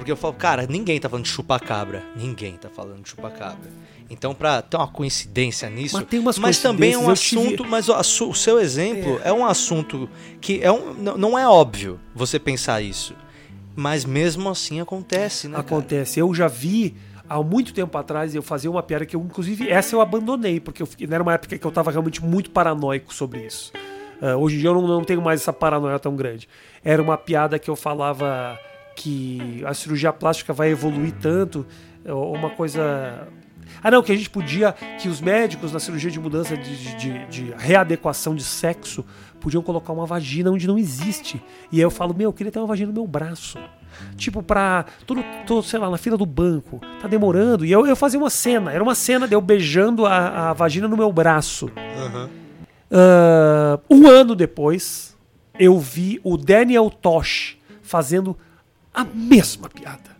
Porque 0.00 0.10
eu 0.10 0.16
falo, 0.16 0.32
cara, 0.32 0.66
ninguém 0.66 0.98
tá 0.98 1.10
falando 1.10 1.26
de 1.26 1.30
chupacabra. 1.30 2.02
Ninguém 2.16 2.54
tá 2.54 2.70
falando 2.70 3.02
de 3.02 3.10
chupacabra. 3.10 3.70
Então, 4.08 4.34
pra 4.34 4.62
ter 4.62 4.78
uma 4.78 4.88
coincidência 4.88 5.68
nisso. 5.68 5.94
Mas 5.94 6.06
tem 6.06 6.18
umas 6.20 6.58
também 6.58 6.94
é 6.94 6.98
um 6.98 7.10
assunto. 7.10 7.66
Mas 7.66 7.86
o, 7.90 7.94
o 8.30 8.34
seu 8.34 8.58
exemplo 8.58 9.20
é. 9.22 9.30
um 9.30 9.44
assunto 9.44 10.08
que 10.40 10.58
é 10.62 10.72
um, 10.72 10.94
não- 10.94 11.38
é 11.38 11.46
óbvio 11.46 12.00
você 12.14 12.38
pensar 12.38 12.80
isso. 12.80 13.14
Mas 13.76 14.06
mesmo 14.06 14.48
assim 14.48 14.80
acontece, 14.80 15.48
né? 15.48 15.56
cara? 15.56 15.66
Acontece. 15.66 16.18
Eu 16.18 16.32
já 16.32 16.48
vi 16.48 16.96
há 17.28 17.42
muito 17.42 17.74
tempo 17.74 17.98
atrás 17.98 18.34
eu 18.34 18.42
fazia 18.42 18.70
uma 18.70 18.82
piada 18.82 19.04
que 19.04 19.14
eu, 19.14 19.20
inclusive, 19.20 19.68
essa 19.68 19.94
eu 19.94 20.00
abandonei, 20.00 20.60
porque 20.60 20.80
eu 20.80 20.86
fiquei, 20.86 21.06
era 21.10 21.22
uma 21.22 21.34
época 21.34 21.58
que 21.58 21.66
eu 21.66 21.70
tava 21.70 21.90
realmente 21.90 22.24
muito 22.24 22.50
paranoico 22.50 23.12
sobre 23.12 23.40
isso. 23.46 23.70
Ah, 24.22 24.34
hoje 24.34 24.56
em 24.56 24.60
dia 24.60 24.70
eu 24.70 24.74
não, 24.74 24.88
não 24.88 25.04
tenho 25.04 25.20
mais 25.20 25.42
essa 25.42 25.52
paranoia 25.52 25.98
tão 25.98 26.16
grande. 26.16 26.48
Era 26.82 27.02
uma 27.02 27.18
piada 27.18 27.58
que 27.58 27.68
eu 27.68 27.76
falava 27.76 28.58
que 29.00 29.62
a 29.66 29.72
cirurgia 29.72 30.12
plástica 30.12 30.52
vai 30.52 30.68
evoluir 30.70 31.12
tanto, 31.20 31.66
ou 32.06 32.34
uma 32.34 32.50
coisa. 32.50 33.26
Ah, 33.82 33.90
não, 33.90 34.02
que 34.02 34.12
a 34.12 34.16
gente 34.16 34.28
podia. 34.28 34.72
Que 35.00 35.08
os 35.08 35.20
médicos 35.20 35.72
na 35.72 35.78
cirurgia 35.80 36.10
de 36.10 36.20
mudança 36.20 36.56
de, 36.56 36.76
de, 36.76 36.96
de- 36.96 37.26
de 37.26 37.54
readequação 37.56 38.34
de 38.34 38.42
sexo 38.42 39.04
podiam 39.40 39.62
colocar 39.62 39.92
uma 39.92 40.04
vagina 40.04 40.50
onde 40.50 40.66
não 40.66 40.76
existe. 40.76 41.42
E 41.72 41.76
aí 41.76 41.82
eu 41.82 41.90
falo, 41.90 42.12
meu, 42.14 42.28
eu 42.28 42.32
queria 42.32 42.52
ter 42.52 42.58
uma 42.58 42.66
vagina 42.66 42.88
no 42.88 42.94
meu 42.94 43.06
braço. 43.06 43.58
Tipo, 44.16 44.42
pra. 44.42 44.84
Tô, 45.06 45.14
no- 45.14 45.24
tô, 45.46 45.62
sei 45.62 45.78
lá, 45.78 45.88
na 45.88 45.96
fila 45.98 46.16
do 46.18 46.26
banco, 46.26 46.80
tá 47.00 47.08
demorando. 47.08 47.64
E 47.64 47.72
eu, 47.72 47.86
eu 47.86 47.96
fazia 47.96 48.18
uma 48.20 48.28
cena, 48.30 48.70
era 48.72 48.82
uma 48.82 48.94
cena 48.94 49.26
de 49.26 49.34
eu 49.34 49.40
beijando 49.40 50.04
a, 50.04 50.50
a 50.50 50.52
vagina 50.52 50.86
no 50.88 50.96
meu 50.96 51.10
braço. 51.12 51.70
Ah, 52.90 53.78
um 53.88 54.06
ano 54.08 54.34
depois, 54.34 55.16
eu 55.58 55.78
vi 55.78 56.20
o 56.24 56.36
Daniel 56.36 56.90
Tosh 56.90 57.56
fazendo 57.82 58.36
a 58.92 59.04
mesma 59.04 59.68
piada. 59.68 60.10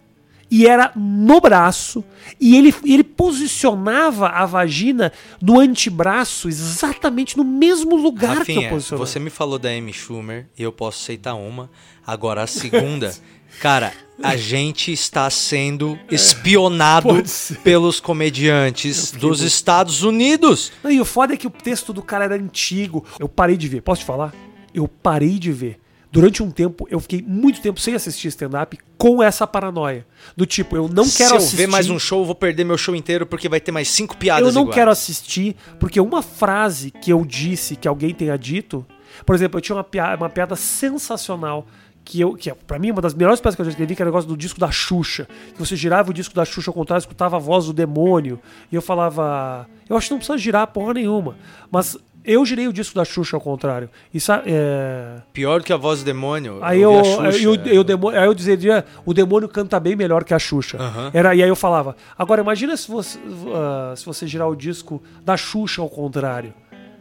E 0.52 0.66
era 0.66 0.90
no 0.96 1.40
braço, 1.40 2.02
e 2.40 2.56
ele, 2.56 2.74
ele 2.84 3.04
posicionava 3.04 4.28
a 4.30 4.44
vagina 4.46 5.12
no 5.40 5.60
antebraço 5.60 6.48
exatamente 6.48 7.36
no 7.36 7.44
mesmo 7.44 7.94
lugar 7.94 8.44
que 8.44 8.50
eu 8.50 8.54
Rafinha, 8.56 8.68
posicionava. 8.68 9.06
você 9.06 9.20
me 9.20 9.30
falou 9.30 9.60
da 9.60 9.68
Amy 9.68 9.92
Schumer 9.92 10.48
e 10.58 10.62
eu 10.64 10.72
posso 10.72 11.02
aceitar 11.04 11.34
uma. 11.34 11.70
Agora 12.04 12.42
a 12.42 12.46
segunda, 12.48 13.14
cara, 13.60 13.92
a 14.20 14.36
gente 14.36 14.92
está 14.92 15.30
sendo 15.30 15.96
espionado 16.10 17.10
É, 17.18 17.22
pelos 17.62 18.00
comediantes 18.00 19.12
dos 19.12 19.40
Estados 19.42 20.02
Unidos. 20.02 20.72
Não, 20.82 20.90
e 20.90 21.00
o 21.00 21.04
foda 21.04 21.34
é 21.34 21.36
que 21.36 21.46
o 21.46 21.50
texto 21.50 21.92
do 21.92 22.02
cara 22.02 22.24
era 22.24 22.34
antigo. 22.34 23.04
Eu 23.20 23.28
parei 23.28 23.56
de 23.56 23.68
ver. 23.68 23.82
Posso 23.82 24.00
te 24.02 24.06
falar? 24.06 24.34
Eu 24.74 24.88
parei 24.88 25.38
de 25.38 25.52
ver. 25.52 25.79
Durante 26.12 26.42
um 26.42 26.50
tempo, 26.50 26.88
eu 26.90 26.98
fiquei 26.98 27.22
muito 27.22 27.60
tempo 27.60 27.78
sem 27.78 27.94
assistir 27.94 28.28
stand-up 28.28 28.76
com 28.98 29.22
essa 29.22 29.46
paranoia. 29.46 30.04
Do 30.36 30.44
tipo, 30.44 30.76
eu 30.76 30.88
não 30.88 31.04
Se 31.04 31.18
quero 31.18 31.34
eu 31.34 31.38
assistir. 31.38 31.56
ver 31.56 31.66
mais 31.68 31.88
um 31.88 32.00
show, 32.00 32.20
eu 32.22 32.24
vou 32.26 32.34
perder 32.34 32.64
meu 32.64 32.76
show 32.76 32.96
inteiro 32.96 33.24
porque 33.24 33.48
vai 33.48 33.60
ter 33.60 33.70
mais 33.70 33.88
cinco 33.88 34.16
piadas 34.16 34.48
eu 34.48 34.52
não 34.52 34.62
iguais. 34.62 34.74
quero 34.74 34.90
assistir, 34.90 35.54
porque 35.78 36.00
uma 36.00 36.20
frase 36.20 36.90
que 36.90 37.12
eu 37.12 37.24
disse 37.24 37.76
que 37.76 37.86
alguém 37.86 38.12
tenha 38.12 38.36
dito. 38.36 38.84
Por 39.24 39.34
exemplo, 39.36 39.58
eu 39.58 39.62
tinha 39.62 39.76
uma 39.76 39.84
piada, 39.84 40.16
uma 40.16 40.28
piada 40.28 40.56
sensacional. 40.56 41.66
Que, 42.02 42.20
eu, 42.20 42.34
que 42.34 42.50
é, 42.50 42.54
pra 42.54 42.78
mim, 42.78 42.90
uma 42.90 43.02
das 43.02 43.14
melhores 43.14 43.40
piadas 43.40 43.54
que 43.54 43.60
eu 43.60 43.64
já 43.66 43.70
escrevi, 43.70 43.94
que 43.94 44.02
era 44.02 44.08
o 44.08 44.12
negócio 44.12 44.28
do 44.28 44.36
disco 44.36 44.58
da 44.58 44.70
Xuxa. 44.70 45.28
Que 45.52 45.58
você 45.60 45.76
girava 45.76 46.10
o 46.10 46.14
disco 46.14 46.34
da 46.34 46.44
Xuxa 46.44 46.70
ao 46.70 46.74
contrário, 46.74 47.00
escutava 47.02 47.36
a 47.36 47.38
voz 47.38 47.66
do 47.66 47.72
demônio. 47.72 48.40
E 48.72 48.74
eu 48.74 48.82
falava. 48.82 49.68
Eu 49.88 49.96
acho 49.96 50.08
que 50.08 50.12
não 50.14 50.18
precisa 50.18 50.38
girar 50.38 50.66
porra 50.68 50.94
nenhuma. 50.94 51.36
Mas 51.70 51.96
eu 52.24 52.44
girei 52.44 52.68
o 52.68 52.72
disco 52.72 52.94
da 52.94 53.04
Xuxa 53.04 53.36
ao 53.36 53.40
contrário. 53.40 53.88
Isso 54.12 54.30
é. 54.32 55.22
Pior 55.32 55.60
do 55.60 55.64
que 55.66 55.72
a 55.72 55.76
voz 55.76 56.00
do 56.00 56.04
demônio. 56.04 56.58
Aí 56.62 56.80
eu, 56.82 57.02
Xuxa. 57.04 57.42
eu, 57.42 57.54
eu 57.66 57.84
demônio, 57.84 58.18
aí 58.20 58.26
eu 58.26 58.34
dizia, 58.34 58.84
o 59.04 59.12
demônio 59.14 59.48
canta 59.48 59.78
bem 59.80 59.96
melhor 59.96 60.24
que 60.24 60.34
a 60.34 60.38
Xuxa. 60.38 60.76
Aham. 60.78 61.10
Era, 61.14 61.34
e 61.34 61.42
aí 61.42 61.48
eu 61.48 61.56
falava, 61.56 61.96
agora 62.18 62.40
imagina 62.40 62.76
se 62.76 62.90
você, 62.90 63.18
ah, 63.54 63.94
se 63.96 64.04
você 64.04 64.26
girar 64.26 64.48
o 64.48 64.54
disco 64.56 65.02
da 65.24 65.36
Xuxa 65.36 65.80
ao 65.82 65.88
contrário. 65.88 66.52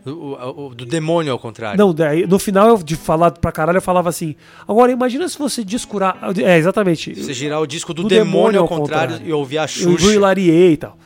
O- 0.06 0.10
o- 0.12 0.68
o- 0.68 0.76
do 0.76 0.86
demônio 0.86 1.32
ao 1.34 1.38
contrário. 1.38 1.78
Não, 1.78 1.94
no 2.28 2.40
final 2.40 2.70
eu, 2.70 2.78
de 2.78 2.96
falar 2.96 3.32
pra 3.32 3.52
caralho, 3.52 3.78
eu 3.78 3.82
falava 3.82 4.08
assim, 4.10 4.34
agora 4.66 4.92
imagina 4.92 5.28
se 5.28 5.38
você 5.38 5.64
descurar... 5.64 6.18
É, 6.42 6.58
exatamente. 6.58 7.14
Você 7.22 7.34
girar 7.34 7.60
o 7.62 7.68
disco 7.68 7.94
do, 7.94 8.04
Do 8.04 8.08
demônio, 8.08 8.62
ao 8.62 8.68
contrário, 8.68 9.20
e 9.24 9.34
ouvir 9.34 9.58
a 9.58 9.64
Eu 9.64 9.68
Xuxa. 9.68 10.14
hilariei 10.14 10.72
e 10.74 10.78
tal. 10.78 10.98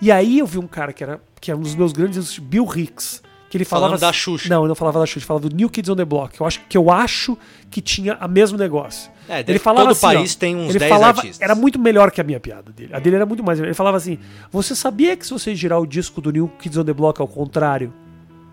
E 0.00 0.10
aí 0.10 0.38
eu 0.38 0.46
vi 0.46 0.58
um 0.58 0.66
cara 0.66 0.92
que 0.94 1.04
era, 1.04 1.20
que 1.38 1.50
era 1.50 1.58
um 1.58 1.62
dos 1.62 1.74
meus 1.74 1.92
grandes 1.92 2.38
Bill 2.38 2.66
Hicks. 2.74 3.22
Que 3.50 3.56
ele 3.58 3.64
falava 3.64 3.88
Falando 3.88 4.00
da 4.00 4.10
assim- 4.10 4.18
Xuxa. 4.18 4.48
Não, 4.48 4.60
ele 4.62 4.68
não 4.68 4.74
falava 4.76 5.00
da 5.00 5.04
Xuxa, 5.06 5.18
ele 5.18 5.26
falava 5.26 5.48
do 5.48 5.54
New 5.56 5.68
Kids 5.68 5.90
on 5.90 5.96
the 5.96 6.04
Block. 6.04 6.40
Eu 6.40 6.46
acho 6.46 6.60
que 6.68 6.78
eu 6.78 6.88
acho 6.88 7.36
que 7.68 7.82
tinha 7.82 8.16
o 8.16 8.28
mesmo 8.28 8.56
negócio. 8.56 9.10
É, 9.28 9.40
ele 9.40 9.58
falava 9.58 9.86
todo 9.86 9.92
assim, 9.92 10.00
país 10.06 10.34
ó, 10.36 10.38
tem 10.38 10.54
uns 10.56 10.70
ele 10.70 10.78
10 10.78 10.88
falava, 10.88 11.18
artistas. 11.20 11.40
Era 11.42 11.54
muito 11.56 11.76
melhor 11.76 12.12
que 12.12 12.20
a 12.20 12.24
minha 12.24 12.38
piada 12.38 12.70
dele. 12.70 12.94
A 12.94 13.00
dele 13.00 13.16
era 13.16 13.26
muito 13.26 13.42
mais. 13.42 13.58
Ele 13.58 13.74
falava 13.74 13.96
assim: 13.96 14.18
Você 14.52 14.76
sabia 14.76 15.16
que 15.16 15.26
se 15.26 15.32
você 15.32 15.52
girar 15.54 15.80
o 15.80 15.86
disco 15.86 16.20
do 16.20 16.30
New 16.30 16.46
Kids 16.60 16.78
on 16.78 16.84
the 16.84 16.92
Block 16.92 17.20
ao 17.20 17.26
contrário, 17.26 17.92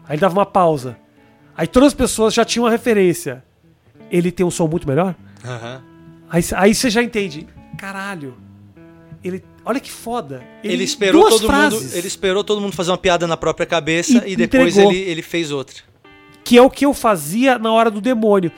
aí 0.08 0.16
ele 0.16 0.22
dava 0.22 0.34
uma 0.34 0.46
pausa. 0.48 0.98
Aí 1.56 1.68
todas 1.68 1.88
as 1.88 1.94
pessoas 1.94 2.34
já 2.34 2.44
tinham 2.44 2.66
uma 2.66 2.72
referência. 2.72 3.44
Ele 4.10 4.32
tem 4.32 4.44
um 4.46 4.52
som 4.52 4.68
muito 4.68 4.88
melhor? 4.88 5.14
Aham. 5.46 5.84
Aí, 6.28 6.44
aí 6.56 6.74
você 6.74 6.90
já 6.90 7.04
entende. 7.04 7.48
Caralho. 7.78 8.36
Ele, 9.24 9.44
olha 9.68 9.80
que 9.80 9.92
foda. 9.92 10.44
Ele, 10.64 10.84
esperou 10.84 11.22
duas 11.22 11.36
todo 11.36 11.48
frases, 11.48 11.84
mundo. 11.84 11.96
Ele 11.96 12.08
esperou 12.08 12.44
todo 12.44 12.62
mundo 12.62 12.74
fazer 12.74 12.92
uma 12.92 12.98
piada 12.98 13.28
na 13.28 13.38
própria 13.38 13.66
cabeça 13.66 14.24
E 14.26 14.34
e, 14.34 14.36
depois 14.36 14.78
entregou. 14.78 14.92
ele, 14.92 15.02
ele 15.02 15.22
fez 15.22 15.52
outra. 15.52 15.76
Que 16.44 16.58
é 16.58 16.62
o 16.62 16.70
que 16.70 16.86
eu 16.86 16.94
fazia 16.94 17.60
na 17.60 17.72
hora 17.72 17.92
do 17.92 18.00
demônio. 18.00 18.52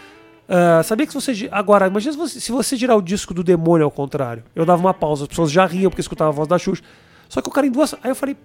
Ah, 0.50 0.82
sabia 0.84 1.06
que 1.06 1.14
se 1.14 1.22
você. 1.22 1.48
Agora, 1.52 1.88
imagina 1.88 2.12
se 2.12 2.18
você, 2.18 2.40
se 2.40 2.52
você 2.52 2.76
girar 2.76 2.98
o 2.98 3.02
disco 3.02 3.34
do 3.36 3.44
demônio 3.44 3.86
ao 3.86 3.92
contrário. 3.92 4.44
Eu 4.56 4.66
dava 4.66 4.82
uma 4.82 4.94
pausa, 4.94 5.24
as 5.24 5.28
pessoas 5.28 5.52
já 5.52 5.66
riam 5.66 5.92
porque 5.92 6.02
escutavam 6.02 6.34
a 6.34 6.36
voz 6.36 6.48
da 6.48 6.58
Xuxa. 6.58 6.84
Só 7.28 7.40
que 7.40 7.48
o 7.48 7.52
cara 7.52 7.68
em 7.68 7.72
duas. 7.72 7.94
Aí 8.04 8.10
eu 8.10 8.16
falei, 8.16 8.36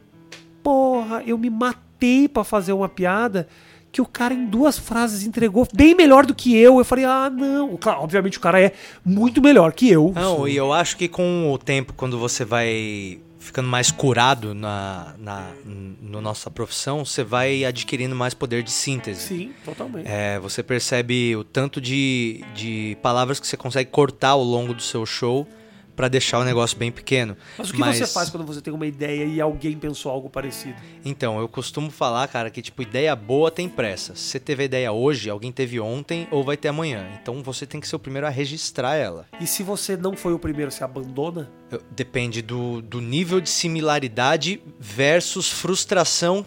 porra, 0.62 1.22
eu 1.26 1.38
me 1.38 1.48
matei 1.48 2.28
pra 2.28 2.44
fazer 2.44 2.74
uma 2.74 2.88
piada 2.88 3.48
que 3.94 4.02
o 4.02 4.06
cara 4.06 4.34
em 4.34 4.44
duas 4.46 4.76
frases 4.76 5.24
entregou 5.24 5.66
bem 5.72 5.94
melhor 5.94 6.26
do 6.26 6.34
que 6.34 6.56
eu. 6.56 6.78
Eu 6.78 6.84
falei, 6.84 7.04
ah, 7.04 7.30
não. 7.30 7.76
Claro, 7.76 8.00
obviamente 8.00 8.38
o 8.38 8.40
cara 8.40 8.60
é 8.60 8.72
muito 9.04 9.40
melhor 9.40 9.72
que 9.72 9.88
eu. 9.88 10.12
Não, 10.14 10.48
e 10.48 10.56
eu 10.56 10.72
acho 10.72 10.96
que 10.96 11.06
com 11.06 11.52
o 11.52 11.56
tempo, 11.56 11.92
quando 11.96 12.18
você 12.18 12.44
vai 12.44 13.20
ficando 13.38 13.68
mais 13.68 13.92
curado 13.92 14.52
na, 14.52 15.14
na 15.18 15.50
no 15.64 16.20
nossa 16.20 16.50
profissão, 16.50 17.04
você 17.04 17.22
vai 17.22 17.64
adquirindo 17.64 18.16
mais 18.16 18.34
poder 18.34 18.64
de 18.64 18.70
síntese. 18.72 19.20
Sim, 19.20 19.52
totalmente. 19.64 20.08
É, 20.08 20.40
você 20.40 20.60
percebe 20.62 21.36
o 21.36 21.44
tanto 21.44 21.80
de, 21.80 22.42
de 22.54 22.96
palavras 23.00 23.38
que 23.38 23.46
você 23.46 23.56
consegue 23.56 23.90
cortar 23.90 24.30
ao 24.30 24.42
longo 24.42 24.74
do 24.74 24.82
seu 24.82 25.06
show 25.06 25.46
pra 25.94 26.08
deixar 26.08 26.38
o 26.38 26.44
negócio 26.44 26.76
bem 26.76 26.90
pequeno. 26.90 27.36
Mas 27.58 27.70
o 27.70 27.72
que 27.72 27.78
você 27.78 28.06
faz 28.06 28.30
quando 28.30 28.44
você 28.44 28.60
tem 28.60 28.72
uma 28.72 28.86
ideia 28.86 29.24
e 29.24 29.40
alguém 29.40 29.76
pensou 29.76 30.10
algo 30.10 30.28
parecido? 30.28 30.76
Então, 31.04 31.38
eu 31.38 31.48
costumo 31.48 31.90
falar, 31.90 32.26
cara, 32.28 32.50
que 32.50 32.60
tipo, 32.60 32.82
ideia 32.82 33.14
boa 33.14 33.50
tem 33.50 33.68
pressa. 33.68 34.14
Se 34.14 34.22
você 34.22 34.40
teve 34.40 34.62
a 34.62 34.66
ideia 34.66 34.92
hoje, 34.92 35.30
alguém 35.30 35.52
teve 35.52 35.78
ontem 35.78 36.26
ou 36.30 36.42
vai 36.42 36.56
ter 36.56 36.68
amanhã. 36.68 37.06
Então 37.20 37.42
você 37.42 37.66
tem 37.66 37.80
que 37.80 37.88
ser 37.88 37.96
o 37.96 37.98
primeiro 37.98 38.26
a 38.26 38.30
registrar 38.30 38.96
ela. 38.96 39.26
E 39.40 39.46
se 39.46 39.62
você 39.62 39.96
não 39.96 40.16
foi 40.16 40.32
o 40.32 40.38
primeiro, 40.38 40.70
você 40.70 40.84
abandona? 40.84 41.50
Depende 41.90 42.42
do, 42.42 42.82
do 42.82 43.00
nível 43.00 43.40
de 43.40 43.50
similaridade 43.50 44.60
versus 44.78 45.50
frustração 45.50 46.44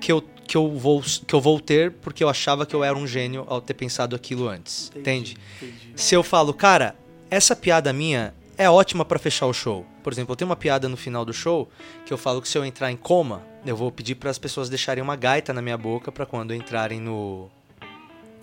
que 0.00 0.10
eu, 0.12 0.22
que, 0.46 0.56
eu 0.56 0.70
vou, 0.70 1.02
que 1.02 1.34
eu 1.34 1.40
vou 1.40 1.60
ter 1.60 1.92
porque 1.92 2.22
eu 2.22 2.28
achava 2.28 2.66
que 2.66 2.74
eu 2.74 2.84
era 2.84 2.96
um 2.96 3.06
gênio 3.06 3.44
ao 3.48 3.60
ter 3.60 3.74
pensado 3.74 4.14
aquilo 4.14 4.48
antes. 4.48 4.90
Entende? 4.94 5.36
Entendi. 5.56 5.92
Se 5.96 6.14
eu 6.14 6.22
falo, 6.22 6.52
cara, 6.52 6.96
essa 7.30 7.56
piada 7.56 7.92
minha 7.92 8.34
é 8.56 8.68
ótima 8.68 9.04
pra 9.04 9.18
fechar 9.18 9.46
o 9.46 9.52
show. 9.52 9.84
Por 10.02 10.12
exemplo, 10.12 10.32
eu 10.32 10.36
tenho 10.36 10.48
uma 10.48 10.56
piada 10.56 10.88
no 10.88 10.96
final 10.96 11.24
do 11.24 11.32
show 11.32 11.68
que 12.06 12.12
eu 12.12 12.18
falo 12.18 12.40
que 12.40 12.48
se 12.48 12.56
eu 12.56 12.64
entrar 12.64 12.90
em 12.90 12.96
coma, 12.96 13.42
eu 13.66 13.76
vou 13.76 13.90
pedir 13.90 14.14
para 14.14 14.30
as 14.30 14.38
pessoas 14.38 14.68
deixarem 14.68 15.02
uma 15.02 15.16
gaita 15.16 15.52
na 15.52 15.62
minha 15.62 15.76
boca 15.76 16.12
pra 16.12 16.26
quando 16.26 16.54
entrarem 16.54 17.00
no, 17.00 17.50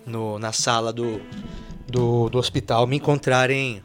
no 0.06 0.38
na 0.40 0.52
sala 0.52 0.92
do, 0.92 1.22
do, 1.88 2.30
do 2.30 2.38
hospital 2.38 2.86
me 2.88 2.98
encontrarem. 2.98 3.84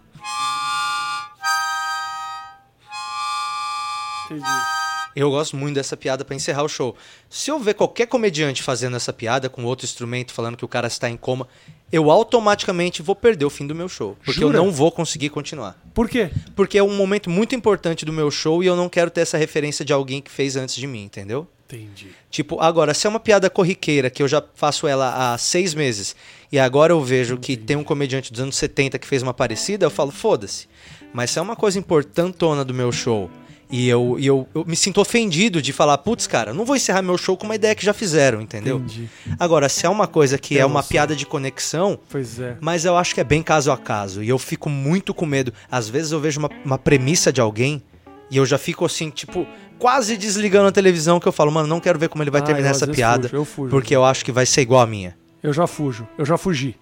Entendi. 4.27 4.77
Eu 5.15 5.31
gosto 5.31 5.57
muito 5.57 5.77
dessa 5.77 5.97
piada 5.97 6.27
pra 6.27 6.37
encerrar 6.37 6.63
o 6.63 6.69
show. 6.69 6.95
Se 7.31 7.51
eu 7.51 7.59
ver 7.59 7.73
qualquer 7.73 8.07
comediante 8.07 8.63
fazendo 8.63 8.97
essa 8.97 9.15
piada 9.15 9.49
com 9.49 9.65
outro 9.65 9.87
instrumento 9.87 10.31
falando 10.31 10.59
que 10.59 10.65
o 10.65 10.69
cara 10.69 10.89
está 10.89 11.09
em 11.09 11.17
coma, 11.17 11.49
eu 11.93 12.11
automaticamente 12.11 13.03
vou 13.03 13.15
perder 13.15 13.45
o 13.45 13.51
fim 13.51 13.67
do 13.67 13.75
meu 13.75 13.89
show, 13.89 14.17
porque 14.25 14.41
Jura? 14.41 14.59
eu 14.59 14.65
não 14.65 14.73
vou 14.73 14.91
conseguir 14.91 15.31
continuar. 15.31 15.81
Por 15.95 16.09
quê? 16.09 16.31
Porque 16.55 16.79
é 16.79 16.83
um 16.83 16.97
momento 16.97 17.31
muito 17.31 17.55
importante 17.55 18.05
do 18.05 18.13
meu 18.13 18.31
show 18.31 18.63
e 18.63 18.67
eu 18.67 18.77
não 18.77 18.89
quero 18.89 19.11
ter 19.11 19.21
essa 19.21 19.39
referência 19.39 19.85
de 19.85 19.93
alguém 19.93 20.21
que 20.21 20.31
fez 20.31 20.57
antes 20.57 20.75
de 20.75 20.87
mim, 20.87 21.05
entendeu? 21.05 21.47
Entendi. 21.67 22.09
Tipo, 22.31 22.61
agora, 22.61 22.95
se 22.95 23.07
é 23.07 23.11
uma 23.11 23.19
piada 23.19 23.51
corriqueira, 23.51 24.09
que 24.09 24.23
eu 24.23 24.29
já 24.29 24.43
faço 24.55 24.87
ela 24.87 25.33
há 25.33 25.39
seis 25.39 25.75
meses, 25.75 26.15
e 26.51 26.59
agora 26.59 26.93
eu 26.93 27.03
vejo 27.03 27.39
que 27.39 27.57
tem 27.57 27.77
um 27.77 27.83
comediante 27.83 28.33
dos 28.33 28.41
anos 28.41 28.57
70 28.57 28.99
que 28.99 29.07
fez 29.07 29.23
uma 29.23 29.35
parecida, 29.35 29.85
eu 29.85 29.91
falo, 29.91 30.13
foda-se. 30.13 30.69
Mas 31.13 31.31
se 31.31 31.39
é 31.39 31.43
uma 31.43 31.57
coisa 31.57 31.79
importantona 31.79 32.65
do 32.65 32.73
meu 32.73 32.93
show, 32.93 33.31
e 33.71 33.89
eu, 33.89 34.17
e 34.19 34.27
eu, 34.27 34.47
eu 34.55 34.65
me 34.67 34.77
sinto 34.77 35.01
ofendido 35.01 35.61
de 35.61 35.73
falar, 35.73 35.99
putz, 35.99 36.27
cara, 36.27 36.51
eu 36.51 36.55
não 36.55 36.65
vou 36.65 36.77
encerrar 36.77 37.03
meu 37.03 37.19
show 37.19 37.37
com 37.37 37.45
uma 37.45 37.55
ideia 37.55 37.75
que 37.75 37.85
já 37.85 37.93
fizeram, 37.93 38.41
entendeu? 38.41 38.77
Entendi. 38.79 39.09
Agora, 39.39 39.69
se 39.69 39.85
é 39.85 39.89
uma 39.89 40.07
coisa 40.07 40.39
que 40.39 40.51
Tem 40.55 40.59
é 40.59 40.65
uma 40.67 40.75
noção. 40.81 40.89
piada 40.91 41.17
de 41.17 41.27
conexão, 41.27 41.99
Pois 42.09 42.39
é. 42.39 42.57
mas 42.61 42.85
eu 42.85 42.97
acho 42.97 43.15
que 43.15 43.21
é 43.21 43.25
bem 43.25 43.43
caso 43.43 43.73
a 43.73 43.77
caso. 43.77 44.23
E 44.23 44.29
eu 44.29 44.39
fico 44.39 44.71
muito 44.71 45.13
com 45.13 45.27
medo. 45.27 45.53
Às 45.71 45.89
vezes 45.89 46.13
eu 46.13 46.21
vejo 46.21 46.39
uma, 46.39 46.51
uma 46.65 46.79
premissa 46.79 47.33
de 47.33 47.41
alguém 47.41 47.83
e 48.31 48.37
eu 48.37 48.47
já 48.47 48.57
fico 48.59 48.85
assim, 48.85 49.11
tipo, 49.11 49.47
quase 49.79 50.17
desligando 50.17 50.69
a 50.69 50.73
televisão 50.73 51.19
que 51.21 51.27
eu 51.27 51.33
falo, 51.33 51.51
mano, 51.51 51.67
não 51.69 51.81
quero 51.81 51.99
ver 51.99 52.09
como 52.09 52.23
ele 52.23 52.31
vai 52.31 52.41
Ah, 52.41 52.45
terminar 52.45 52.69
eu 52.69 52.71
essa 52.73 52.87
piada. 52.87 53.29
fujo, 53.29 53.37
eu 53.37 53.45
fujo. 53.45 53.71
Porque 53.71 53.95
eu 53.97 54.05
acho 54.05 54.25
que 54.25 54.31
vai 54.33 54.47
ser 54.47 54.61
igual 54.63 54.81
a 54.81 54.87
minha. 54.87 55.17
Eu 55.43 55.53
já 55.53 55.67
fujo. 55.67 56.07
Eu 56.19 56.25
já 56.25 56.37
fugi. 56.37 56.77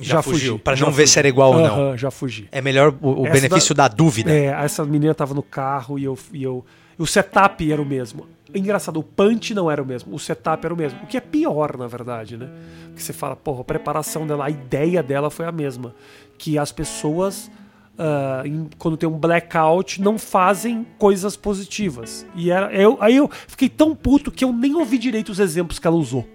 Já, 0.00 0.22
fugiu. 0.22 0.58
Pra 0.58 0.74
Já 0.74 0.84
não 0.86 0.92
ver 0.92 1.02
fugi. 1.02 1.12
se 1.12 1.18
era 1.18 1.28
igual 1.28 1.52
ou 1.54 1.60
não. 1.60 1.96
Já 1.96 2.10
fugi. 2.10 2.48
É 2.50 2.60
melhor 2.60 2.94
o, 3.00 3.22
o 3.22 3.22
benefício 3.22 3.74
da, 3.74 3.88
dúvida. 3.88 4.32
É, 4.32 4.46
essa 4.46 4.84
menina 4.84 5.14
tava 5.14 5.34
no 5.34 5.42
carro 5.42 5.98
e 5.98 6.04
eu. 6.04 6.18
E 6.32 6.42
eu 6.42 6.64
o 6.98 7.06
setup 7.06 7.72
era 7.72 7.80
o 7.80 7.84
mesmo. 7.84 8.26
Engraçado, 8.54 9.00
o 9.00 9.02
punch 9.02 9.52
não 9.52 9.68
era 9.68 9.82
o 9.82 9.86
mesmo, 9.86 10.14
o 10.14 10.18
setup 10.18 10.64
era 10.64 10.72
o 10.72 10.76
mesmo. 10.76 11.00
O 11.02 11.06
que 11.06 11.16
é 11.16 11.20
pior, 11.20 11.76
na 11.76 11.88
verdade, 11.88 12.36
né? 12.36 12.48
Porque 12.86 13.02
você 13.02 13.12
fala, 13.12 13.34
porra, 13.34 13.62
a 13.62 13.64
preparação 13.64 14.26
dela, 14.26 14.44
a 14.44 14.50
ideia 14.50 15.02
dela 15.02 15.28
foi 15.28 15.44
a 15.44 15.50
mesma. 15.50 15.92
Que 16.38 16.56
as 16.56 16.70
pessoas 16.70 17.50
ah, 17.98 18.42
em- 18.44 18.68
quando 18.78 18.96
tem 18.96 19.08
um 19.08 19.18
blackout, 19.18 20.00
não 20.00 20.18
fazem 20.18 20.86
coisas 20.98 21.36
positivas. 21.36 22.26
E 22.34 22.50
era, 22.50 22.72
eu, 22.72 22.96
aí 23.00 23.16
eu 23.16 23.30
fiquei 23.48 23.68
tão 23.68 23.94
puto 23.94 24.30
que 24.30 24.44
eu 24.44 24.52
nem 24.52 24.74
ouvi 24.74 24.98
direito 24.98 25.30
os 25.30 25.38
exemplos 25.40 25.78
que 25.78 25.86
ela 25.86 25.96
usou. 25.96 26.26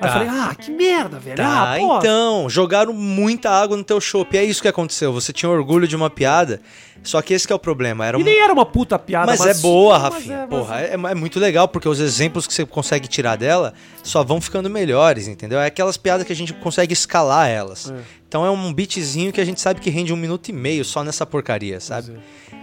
Aí 0.00 0.08
eu 0.08 0.12
Tá. 0.12 0.12
falei, 0.12 0.28
ah, 0.28 0.54
que 0.54 0.70
merda, 0.70 1.18
velho. 1.18 1.36
Tá, 1.36 1.74
ah, 1.74 1.78
pô. 1.78 1.98
então, 1.98 2.48
jogaram 2.48 2.92
muita 2.92 3.50
água 3.50 3.76
no 3.76 3.84
teu 3.84 4.00
chopp. 4.00 4.34
E 4.34 4.38
é 4.38 4.44
isso 4.44 4.62
que 4.62 4.68
aconteceu. 4.68 5.12
Você 5.12 5.32
tinha 5.32 5.50
orgulho 5.50 5.86
de 5.86 5.94
uma 5.94 6.08
piada, 6.08 6.60
só 7.02 7.20
que 7.20 7.34
esse 7.34 7.46
que 7.46 7.52
é 7.52 7.56
o 7.56 7.58
problema. 7.58 8.06
Era 8.06 8.18
E 8.18 8.22
um... 8.22 8.24
nem 8.24 8.40
era 8.40 8.52
uma 8.52 8.64
puta 8.64 8.98
piada, 8.98 9.26
Mas, 9.26 9.40
é 9.44 9.54
boa, 9.60 9.98
mas 9.98 10.14
Rafinha. 10.14 10.34
é- 10.36 10.40
mas 10.40 10.48
Porra, 10.48 10.80
é, 10.80 10.92
é 10.94 11.14
muito 11.14 11.38
legal, 11.38 11.68
porque 11.68 11.88
os 11.88 12.00
exemplos 12.00 12.46
que 12.46 12.54
você 12.54 12.64
consegue 12.64 13.06
tirar 13.08 13.36
dela 13.36 13.74
só 14.02 14.24
vão 14.24 14.40
ficando 14.40 14.70
melhores, 14.70 15.28
entendeu? 15.28 15.60
É 15.60 15.66
aquelas 15.66 15.96
piadas 15.96 16.26
que 16.26 16.32
a 16.32 16.36
gente 16.36 16.52
consegue 16.54 16.92
escalar 16.94 17.48
elas. 17.48 17.92
Então 18.28 18.46
é 18.46 18.50
um 18.50 18.72
beatzinho 18.72 19.32
que 19.32 19.40
a 19.40 19.44
gente 19.44 19.60
sabe 19.60 19.80
que 19.80 19.90
rende 19.90 20.12
um 20.12 20.16
minuto 20.16 20.48
e 20.48 20.52
meio 20.52 20.84
só 20.84 21.02
nessa 21.04 21.26
porcaria, 21.26 21.80
sabe? 21.80 22.12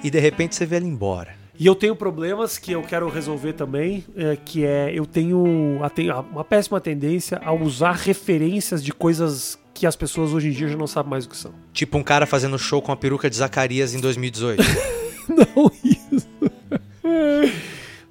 E 0.04 0.10
de 0.10 0.20
repente 0.20 0.56
você 0.56 0.66
vê 0.66 0.78
ela 0.78 0.86
embora. 0.86 1.36
E 1.60 1.66
eu 1.66 1.74
tenho 1.74 1.96
problemas 1.96 2.58
que 2.58 2.72
eu 2.72 2.84
quero 2.84 3.10
resolver 3.10 3.54
também, 3.54 4.06
é, 4.16 4.36
que 4.36 4.64
é 4.64 4.92
eu 4.94 5.06
tenho 5.06 5.44
uma 5.44 6.44
péssima 6.44 6.80
tendência 6.80 7.42
a 7.44 7.52
usar 7.52 7.94
referências 7.94 8.84
de 8.84 8.94
coisas 8.94 9.58
que 9.74 9.86
as 9.86 9.96
pessoas 9.96 10.34
hoje 10.34 10.50
em 10.50 10.52
dia 10.52 10.68
já 10.68 10.78
não 10.78 10.88
sabem 10.88 11.12
mais 11.12 11.26
o 11.26 11.30
que 11.30 11.38
são. 11.38 11.54
Tipo 11.74 11.98
um 11.98 12.04
cara 12.04 12.26
fazendo 12.26 12.58
show 12.58 12.82
com 12.82 12.92
a 12.92 12.96
peruca 12.96 13.30
de 13.30 13.36
Zacarias 13.36 13.94
em 13.94 14.00
2018. 14.00 14.64
Não 15.30 15.72
isso. 15.84 16.28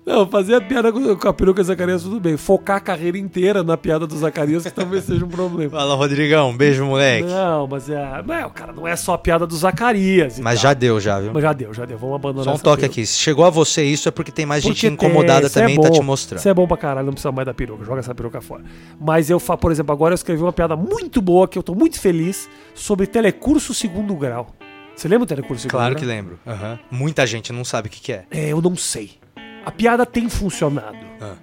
Não, 0.07 0.25
fazer 0.25 0.55
a 0.55 0.61
piada 0.61 0.93
com 0.93 1.17
com 1.17 1.29
a 1.29 1.33
peruca 1.35 1.61
do 1.63 1.67
Zacarias, 1.67 2.05
tudo 2.05 2.21
bem. 2.21 2.37
Focar 2.37 2.77
a 2.77 2.81
carreira 2.81 3.19
inteira 3.19 3.65
na 3.65 3.77
piada 3.77 4.07
do 4.07 4.17
Zacarias, 4.17 4.63
que 4.63 4.71
talvez 4.71 5.03
seja 5.05 5.25
um 5.25 5.29
problema. 5.29 5.69
Fala, 5.73 5.97
Rodrigão. 5.97 6.57
Beijo, 6.57 6.85
moleque. 6.85 7.27
Não, 7.29 7.67
mas 7.67 7.91
é. 7.91 8.23
Não, 8.25 8.51
cara, 8.51 8.73
não 8.73 8.87
é 8.87 8.95
só 8.95 9.15
a 9.15 9.19
piada 9.19 9.45
do 9.49 9.57
Zacarias. 9.57 10.39
e 10.39 10.43
Mas 10.43 10.61
tal. 10.61 10.71
já 10.71 10.75
deu, 10.75 11.01
já, 11.01 11.19
viu? 11.19 11.33
Mas 11.35 11.43
já 11.43 11.53
deu, 11.53 11.75
já 11.75 11.85
deu. 11.85 11.99
Vamos 11.99 12.15
abandonar 12.15 12.45
Só 12.45 12.51
um 12.53 12.55
essa 12.55 12.63
toque 12.63 12.83
peruca. 12.83 12.93
aqui. 13.01 13.05
Se 13.05 13.19
chegou 13.19 13.45
a 13.45 13.51
você 13.51 13.83
isso 13.83 14.09
é 14.09 14.13
porque 14.13 14.31
tem 14.31 14.47
mais 14.47 14.63
gente 14.63 14.75
Porque 14.75 14.87
incomodada 14.87 15.51
tem, 15.51 15.61
é 15.63 15.67
também 15.67 15.75
e 15.75 15.83
tá 15.83 15.89
bom. 15.89 15.95
te 15.95 16.03
mostrando. 16.03 16.39
Isso 16.39 16.49
é 16.49 16.55
bom 16.55 16.69
pra 16.69 16.77
caralho, 16.77 17.07
não 17.07 17.13
precisa 17.13 17.33
mais 17.33 17.45
da 17.47 17.53
peruca. 17.53 17.85
Joga 17.85 17.99
essa 17.99 18.15
peruca 18.15 18.41
fora. 18.41 18.63
Mas 19.01 19.29
eu, 19.29 19.41
fa- 19.41 19.57
por 19.57 19.73
exemplo, 19.73 19.93
agora 19.93 20.13
eu 20.13 20.17
escrevi 20.17 20.41
uma 20.41 20.53
piada 20.53 20.77
muito 20.77 21.21
boa, 21.21 21.49
que 21.49 21.59
eu 21.59 21.65
tô 21.65 21.75
muito 21.75 21.99
feliz, 21.99 22.49
sobre 22.77 23.09
telecurso 23.09 23.75
segundo 23.75 24.15
grau. 24.15 24.55
Você 24.95 25.09
lembra 25.09 25.27
do 25.27 25.29
telecurso 25.29 25.63
segundo 25.63 25.73
Claro 25.73 25.95
grau? 25.97 26.01
que 26.01 26.07
lembro. 26.07 26.39
Aham. 26.47 26.79
Muita 26.93 27.27
gente 27.27 27.53
não 27.53 27.65
sabe 27.65 27.89
o 27.89 27.91
que, 27.91 28.01
que 28.01 28.13
é. 28.13 28.25
É, 28.31 28.49
eu 28.53 28.63
não 28.63 28.77
sei. 28.77 29.11
A 29.67 29.71
piada 29.71 30.07
tem 30.07 30.29
funcionado. 30.29 30.97
Ah. 31.21 31.35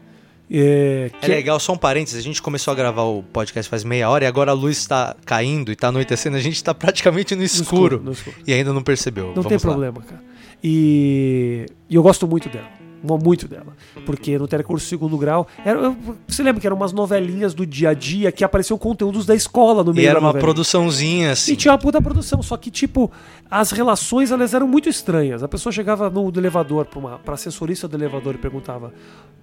É, 0.50 1.10
É 1.14 1.26
que- 1.26 1.28
legal, 1.32 1.60
só 1.60 1.74
um 1.74 1.78
parênteses, 1.78 2.20
a 2.20 2.22
gente 2.24 2.42
começou 2.42 2.72
a 2.72 2.76
gravar 2.76 3.04
o 3.04 3.22
podcast 3.24 3.70
faz 3.70 3.84
meia 3.84 4.10
hora 4.10 4.24
e 4.24 4.28
agora 4.28 4.52
a 4.52 4.54
luz 4.54 4.86
tá 4.86 5.16
caindo 5.26 5.72
e 5.72 5.76
tá 5.76 5.88
anoitecendo, 5.90 6.38
a 6.38 6.40
gente 6.40 6.64
tá 6.64 6.74
praticamente 6.74 7.36
no 7.36 7.44
escuro. 7.44 7.66
escuro, 7.98 8.04
no 8.04 8.12
escuro. 8.12 8.36
E 8.48 8.54
ainda 8.54 8.72
não 8.74 8.82
percebeu. 8.84 9.28
Não 9.28 9.36
Vamos 9.36 9.50
tem 9.50 9.58
lá. 9.58 9.62
problema, 9.62 10.02
cara. 10.02 10.22
E, 10.64 11.66
e 11.90 11.96
eu 11.96 12.02
gosto 12.04 12.28
muito 12.28 12.50
dela. 12.50 12.68
Muito 13.04 13.48
dela. 13.50 13.76
Porque 14.06 14.38
no 14.40 14.48
Telecurso 14.48 14.88
Segundo 14.88 15.18
Grau. 15.18 15.46
Era, 15.66 15.78
eu- 15.80 15.98
você 16.26 16.42
lembra 16.42 16.62
que 16.62 16.66
eram 16.66 16.78
umas 16.78 16.94
novelinhas 16.94 17.54
do 17.54 17.66
dia 17.66 17.90
a 17.90 17.94
dia 17.94 18.32
que 18.32 18.44
apareciam 18.46 18.78
conteúdos 18.78 19.26
da 19.26 19.36
escola 19.36 19.84
no 19.84 19.92
E 19.92 19.96
meio 19.96 20.06
era 20.06 20.14
da 20.14 20.20
uma 20.22 20.28
novelinha. 20.30 20.46
produçãozinha 20.46 21.32
assim. 21.34 21.52
E 21.52 21.56
tinha 21.58 21.72
uma 21.74 21.78
puta 21.78 22.02
produção, 22.02 22.42
só 22.42 22.56
que, 22.56 22.72
tipo, 22.72 23.12
as 23.52 23.72
relações 23.72 24.32
elas 24.32 24.54
eram 24.54 24.68
muito 24.68 24.88
estranhas. 24.88 25.44
A 25.44 25.48
pessoa 25.50 25.74
chegava 25.74 26.10
no 26.10 26.32
elevador 26.36 26.86
pra, 26.86 27.00
uma, 27.00 27.20
pra 27.20 27.34
assessorista 27.34 27.88
do 27.88 27.98
elevador 27.98 28.36
e 28.36 28.38
perguntava: 28.38 28.94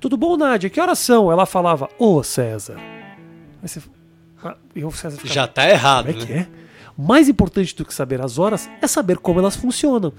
Tudo 0.00 0.16
bom, 0.16 0.36
Nádia? 0.38 0.70
Que 0.70 0.80
horas 0.80 0.98
são? 0.98 1.30
Ela 1.30 1.44
falava: 1.44 1.88
Ô, 1.98 2.22
César. 2.22 2.76
Aí 3.62 3.68
você. 3.68 3.80
Ah, 4.42 4.56
e 4.74 4.82
o 4.82 4.90
César 4.90 5.16
ficava, 5.18 5.34
Já 5.34 5.46
tá 5.46 5.68
errado, 5.68 6.06
como 6.06 6.18
é 6.22 6.24
que 6.26 6.32
né? 6.32 6.38
é? 6.56 6.70
Mais 6.96 7.28
importante 7.28 7.76
do 7.76 7.84
que 7.84 7.92
saber 7.92 8.20
as 8.22 8.38
horas 8.38 8.70
é 8.80 8.86
saber 8.86 9.18
como 9.18 9.38
elas 9.38 9.54
funcionam. 9.54 10.12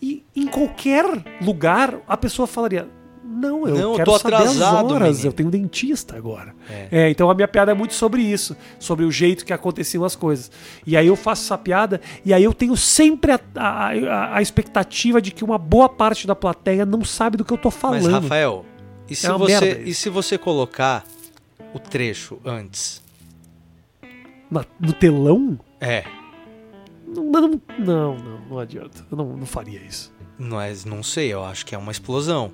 E 0.00 0.24
em 0.34 0.46
qualquer 0.46 1.04
lugar 1.40 1.98
a 2.06 2.16
pessoa 2.16 2.46
falaria: 2.46 2.88
Não, 3.24 3.66
eu 3.68 3.74
Não, 3.74 3.90
eu 3.90 3.94
quero 3.96 4.12
tô 4.12 4.18
saber 4.18 4.34
atrasado, 4.36 4.86
as 4.86 4.92
horas, 4.92 5.08
menino." 5.10 5.28
eu 5.28 5.32
tenho 5.32 5.50
dentista 5.50 6.16
agora. 6.16 6.54
É. 6.70 6.88
É, 6.90 7.10
então 7.10 7.28
a 7.30 7.34
minha 7.34 7.48
piada 7.48 7.72
é 7.72 7.74
muito 7.74 7.94
sobre 7.94 8.22
isso, 8.22 8.56
sobre 8.78 9.04
o 9.04 9.10
jeito 9.10 9.44
que 9.44 9.52
aconteciam 9.52 10.04
as 10.04 10.14
coisas. 10.16 10.50
E 10.86 10.96
aí 10.96 11.06
eu 11.06 11.16
faço 11.16 11.44
essa 11.44 11.58
piada 11.58 12.00
e 12.24 12.32
aí 12.32 12.42
eu 12.44 12.54
tenho 12.54 12.76
sempre 12.76 13.32
a, 13.32 13.40
a- 13.56 13.88
a- 13.92 14.36
a 14.36 14.42
expectativa 14.42 15.20
de 15.20 15.30
que 15.32 15.44
uma 15.44 15.58
boa 15.58 15.88
parte 15.88 16.26
da 16.26 16.34
plateia 16.36 16.86
não 16.86 17.04
sabe 17.04 17.36
do 17.36 17.44
que 17.44 17.52
eu 17.52 17.58
tô 17.58 17.70
falando. 17.70 18.02
Mas, 18.04 18.12
Rafael, 18.22 18.64
e 19.08 19.14
se, 19.16 19.26
É 19.26 19.32
você, 19.32 19.82
e 19.84 19.94
se 19.94 20.08
você 20.08 20.38
colocar 20.38 21.04
o 21.74 21.78
trecho 21.78 22.38
antes? 22.44 23.02
No 24.80 24.92
telão? 24.94 25.58
É, 25.80 26.04
Não, 27.14 27.24
não, 27.24 27.60
não, 27.78 28.16
não, 28.50 28.58
adianta. 28.58 29.04
Eu 29.10 29.16
não, 29.16 29.36
não 29.36 29.46
faria 29.46 29.80
isso. 29.80 30.12
mas 30.38 30.84
não 30.84 31.02
sei, 31.02 31.32
eu 31.32 31.44
acho 31.44 31.64
que 31.66 31.74
é 31.74 31.78
uma 31.78 31.90
explosão. 31.92 32.50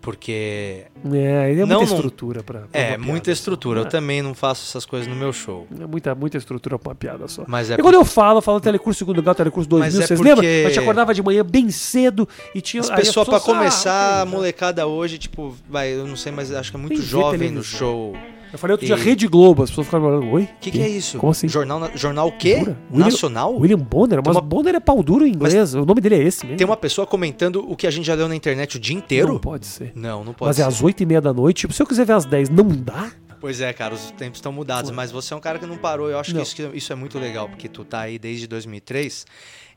Porque 0.00 0.84
É, 1.12 1.50
é 1.50 1.56
muita 1.56 1.66
Não, 1.66 1.76
não- 1.78 1.82
estrutura 1.82 2.40
pra, 2.42 2.60
pra 2.60 2.80
é 2.80 2.96
muita 2.96 3.32
estrutura. 3.32 3.80
só. 3.80 3.86
Eu 3.86 3.90
também 3.90 4.22
não 4.22 4.34
faço 4.34 4.62
essas 4.64 4.86
coisas 4.86 5.08
no 5.08 5.16
meu 5.16 5.32
show. 5.32 5.66
É 5.80 5.84
muita, 5.84 6.14
muita 6.14 6.36
estrutura 6.38 6.78
pra 6.78 6.90
uma 6.90 6.94
piada 6.94 7.26
só. 7.26 7.44
Mas 7.48 7.70
é 7.70 7.74
e 7.74 7.78
quando 7.78 7.94
eu 7.96 8.04
falo, 8.04 8.38
eu 8.38 8.42
falo 8.42 8.60
telecurso 8.60 8.98
segundo 8.98 9.20
grau, 9.20 9.34
telecurso 9.34 9.68
2000, 9.68 9.84
Mas 9.84 9.98
é 9.98 10.06
vocês 10.06 10.20
porque- 10.20 10.32
lembram? 10.32 10.48
A 10.48 10.68
gente 10.68 10.78
acordava 10.78 11.12
de 11.12 11.22
manhã 11.24 11.44
bem 11.44 11.70
cedo 11.70 12.28
e 12.54 12.60
tinha... 12.60 12.82
As 12.82 12.90
pessoas, 12.90 13.26
pra 13.26 13.38
pessoas, 13.40 13.42
ah, 13.42 13.58
começar, 13.58 13.92
a 13.92 14.22
ok, 14.22 14.30
tá. 14.30 14.36
molecada 14.36 14.86
hoje, 14.86 15.18
tipo, 15.18 15.56
vai, 15.68 15.92
eu 15.92 16.06
não 16.06 16.14
sei, 16.14 16.30
mas 16.30 16.52
acho 16.52 16.70
que 16.70 16.76
é 16.76 16.80
muito 16.80 17.02
jovem 17.02 17.50
no 17.50 17.64
show. 17.64 18.14
Eu 18.56 18.58
falei 18.58 18.72
outro 18.72 18.86
E- 18.86 18.88
dia 18.88 18.96
Rede 18.96 19.28
Globo, 19.28 19.62
as 19.62 19.68
pessoas 19.70 19.86
ficaram 19.86 20.04
falando, 20.06 20.30
oi? 20.32 20.44
O 20.44 20.48
que, 20.60 20.70
que 20.70 20.80
é 20.80 20.88
isso? 20.88 21.18
Como 21.18 21.30
assim? 21.30 21.46
Jornal, 21.46 21.78
na- 21.78 21.90
jornal 21.94 22.28
o 22.28 22.32
quê? 22.32 22.54
William- 22.90 23.04
Nacional? 23.04 23.54
William 23.54 23.78
Bonner, 23.78 24.20
mas 24.24 24.34
uma- 24.34 24.40
Bonner 24.40 24.74
é 24.74 24.80
pau 24.80 25.02
duro 25.02 25.26
em 25.26 25.30
inglês, 25.30 25.74
o 25.74 25.84
nome 25.84 26.00
dele 26.00 26.14
é 26.16 26.22
esse 26.22 26.44
mesmo. 26.46 26.56
Tem 26.58 26.66
uma 26.66 26.76
pessoa 26.76 27.06
comentando 27.06 27.64
o 27.70 27.76
que 27.76 27.86
a 27.86 27.90
gente 27.90 28.06
já 28.06 28.14
leu 28.14 28.26
na 28.28 28.34
internet 28.34 28.76
o 28.76 28.80
dia 28.80 28.96
inteiro? 28.96 29.28
Não 29.28 29.38
pode 29.38 29.66
ser. 29.66 29.92
Não, 29.94 30.24
não 30.24 30.32
pode 30.32 30.48
Mas 30.48 30.56
ser. 30.56 30.62
é 30.62 30.64
às 30.64 30.82
oito 30.82 31.02
e 31.02 31.06
meia 31.06 31.20
da 31.20 31.32
noite, 31.34 31.58
tipo, 31.60 31.74
se 31.74 31.82
eu 31.82 31.86
quiser 31.86 32.06
ver 32.06 32.14
às 32.14 32.24
10, 32.24 32.48
não 32.48 32.66
dá? 32.68 33.10
Pois 33.38 33.60
é, 33.60 33.70
cara, 33.74 33.94
os 33.94 34.10
tempos 34.12 34.38
estão 34.38 34.50
mudados, 34.50 34.90
mas 34.90 35.10
você 35.12 35.34
é 35.34 35.36
um 35.36 35.40
cara 35.40 35.58
que 35.58 35.66
não 35.66 35.76
parou. 35.76 36.08
Eu 36.10 36.18
acho 36.18 36.34
Não. 36.34 36.42
que 36.42 36.48
isso, 36.48 36.70
isso 36.74 36.92
é 36.92 36.96
muito 36.96 37.18
legal, 37.18 37.46
porque 37.48 37.68
tu 37.68 37.84
tá 37.84 38.00
aí 38.00 38.18
desde 38.18 38.46
2003 38.46 39.26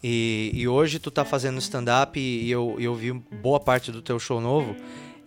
e, 0.01 0.51
e 0.53 0.67
hoje 0.67 0.97
tu 0.97 1.11
tá 1.11 1.25
fazendo 1.25 1.57
stand-up 1.59 2.17
e, 2.17 2.45
e 2.45 2.51
eu, 2.51 2.77
e 2.79 2.85
eu 2.85 2.95
vi 2.95 3.11
boa 3.11 3.59
parte 3.59 3.91
do 3.91 4.01
teu 4.01 4.17
show 4.17 4.39
novo 4.39 4.73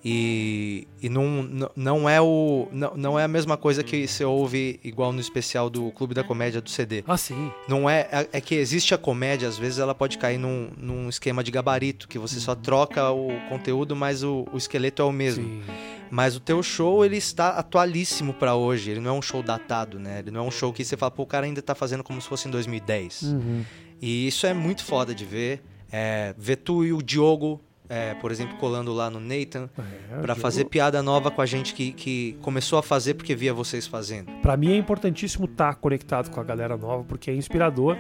e, 0.05 0.87
e 1.01 1.09
não, 1.09 1.69
não- 1.77 2.09
é 2.09 2.21
o, 2.21 2.67
não, 2.73 2.97
não 2.97 3.19
é 3.19 3.25
a 3.25 3.29
mesma 3.29 3.57
coisa 3.57 3.85
que 3.85 4.07
você 4.07 4.25
ouve 4.25 4.81
igual 4.83 5.13
no 5.13 5.21
especial 5.21 5.71
do 5.71 5.91
Clube 5.93 6.13
da 6.15 6.25
Comédia 6.25 6.61
do 6.61 6.69
CD. 6.69 7.05
Ah, 7.07 7.17
sim. 7.17 7.51
Não 7.69 7.89
é, 7.89 8.09
é, 8.11 8.29
é 8.33 8.41
que 8.41 8.55
existe 8.57 8.95
a 8.95 8.99
comédia, 8.99 9.47
às 9.49 9.57
vezes 9.57 9.79
ela 9.79 9.95
pode 9.95 10.19
cair 10.19 10.39
num, 10.39 10.71
num 10.77 11.09
esquema 11.09 11.45
de 11.45 11.51
gabarito, 11.51 12.09
que 12.09 12.19
você 12.19 12.41
só 12.41 12.55
troca 12.55 13.11
o 13.13 13.29
conteúdo, 13.49 13.95
mas 13.95 14.23
o, 14.25 14.45
o 14.53 14.57
esqueleto 14.59 15.03
é 15.03 15.05
o 15.05 15.13
mesmo. 15.13 15.45
Sim. 15.45 15.63
Mas 16.11 16.37
o 16.37 16.41
teu 16.41 16.63
show, 16.63 17.05
ele 17.05 17.17
está 17.17 17.51
atualíssimo 17.51 18.35
pra 18.35 18.55
hoje. 18.55 18.91
Ele 18.91 19.01
não 19.01 19.15
é 19.15 19.19
um 19.19 19.23
show 19.23 19.43
datado, 19.43 19.99
né? 19.99 20.19
Ele 20.19 20.31
não 20.31 20.45
é 20.45 20.47
um 20.47 20.51
show 20.51 20.71
que 20.73 20.85
você 20.85 20.95
fala, 20.97 21.11
pô, 21.11 21.23
o 21.23 21.27
cara 21.27 21.47
ainda 21.47 21.63
tá 21.63 21.75
fazendo 21.75 22.05
como 22.05 22.21
se 22.21 22.29
fosse 22.29 22.47
em 22.47 22.51
2010. 22.51 23.23
Uhum. 23.23 23.65
E 24.01 24.27
isso 24.27 24.47
é 24.47 24.53
muito 24.53 24.85
foda 24.85 25.15
de 25.15 25.25
ver. 25.25 25.63
É, 25.91 26.35
ver 26.37 26.57
tu 26.57 26.85
e 26.85 26.93
o 26.93 27.01
Diogo, 27.03 27.63
é, 27.95 28.15
por 28.15 28.31
exemplo, 28.33 28.57
colando 28.57 28.91
lá 28.93 29.11
no 29.11 29.21
Nathan, 29.21 29.69
É, 30.11 30.21
Diogo- 30.23 30.41
fazer 30.41 30.65
piada 30.65 31.03
nova 31.03 31.31
com 31.31 31.43
a 31.43 31.47
gente 31.47 31.75
que, 31.75 31.93
que 31.93 32.37
começou 32.41 32.79
a 32.79 32.83
fazer 32.83 33.15
porque 33.15 33.35
via 33.35 33.53
vocês 33.53 33.87
fazendo. 33.87 34.33
Pra 34.41 34.57
mim 34.57 34.73
é 34.73 34.77
importantíssimo 34.77 35.45
estar 35.45 35.75
conectado 35.75 36.31
com 36.31 36.41
a 36.41 36.45
galera 36.45 36.77
nova, 36.77 37.05
porque 37.05 37.31
é 37.31 37.35
inspirador. 37.35 37.97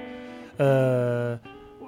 Ah, 0.58 1.38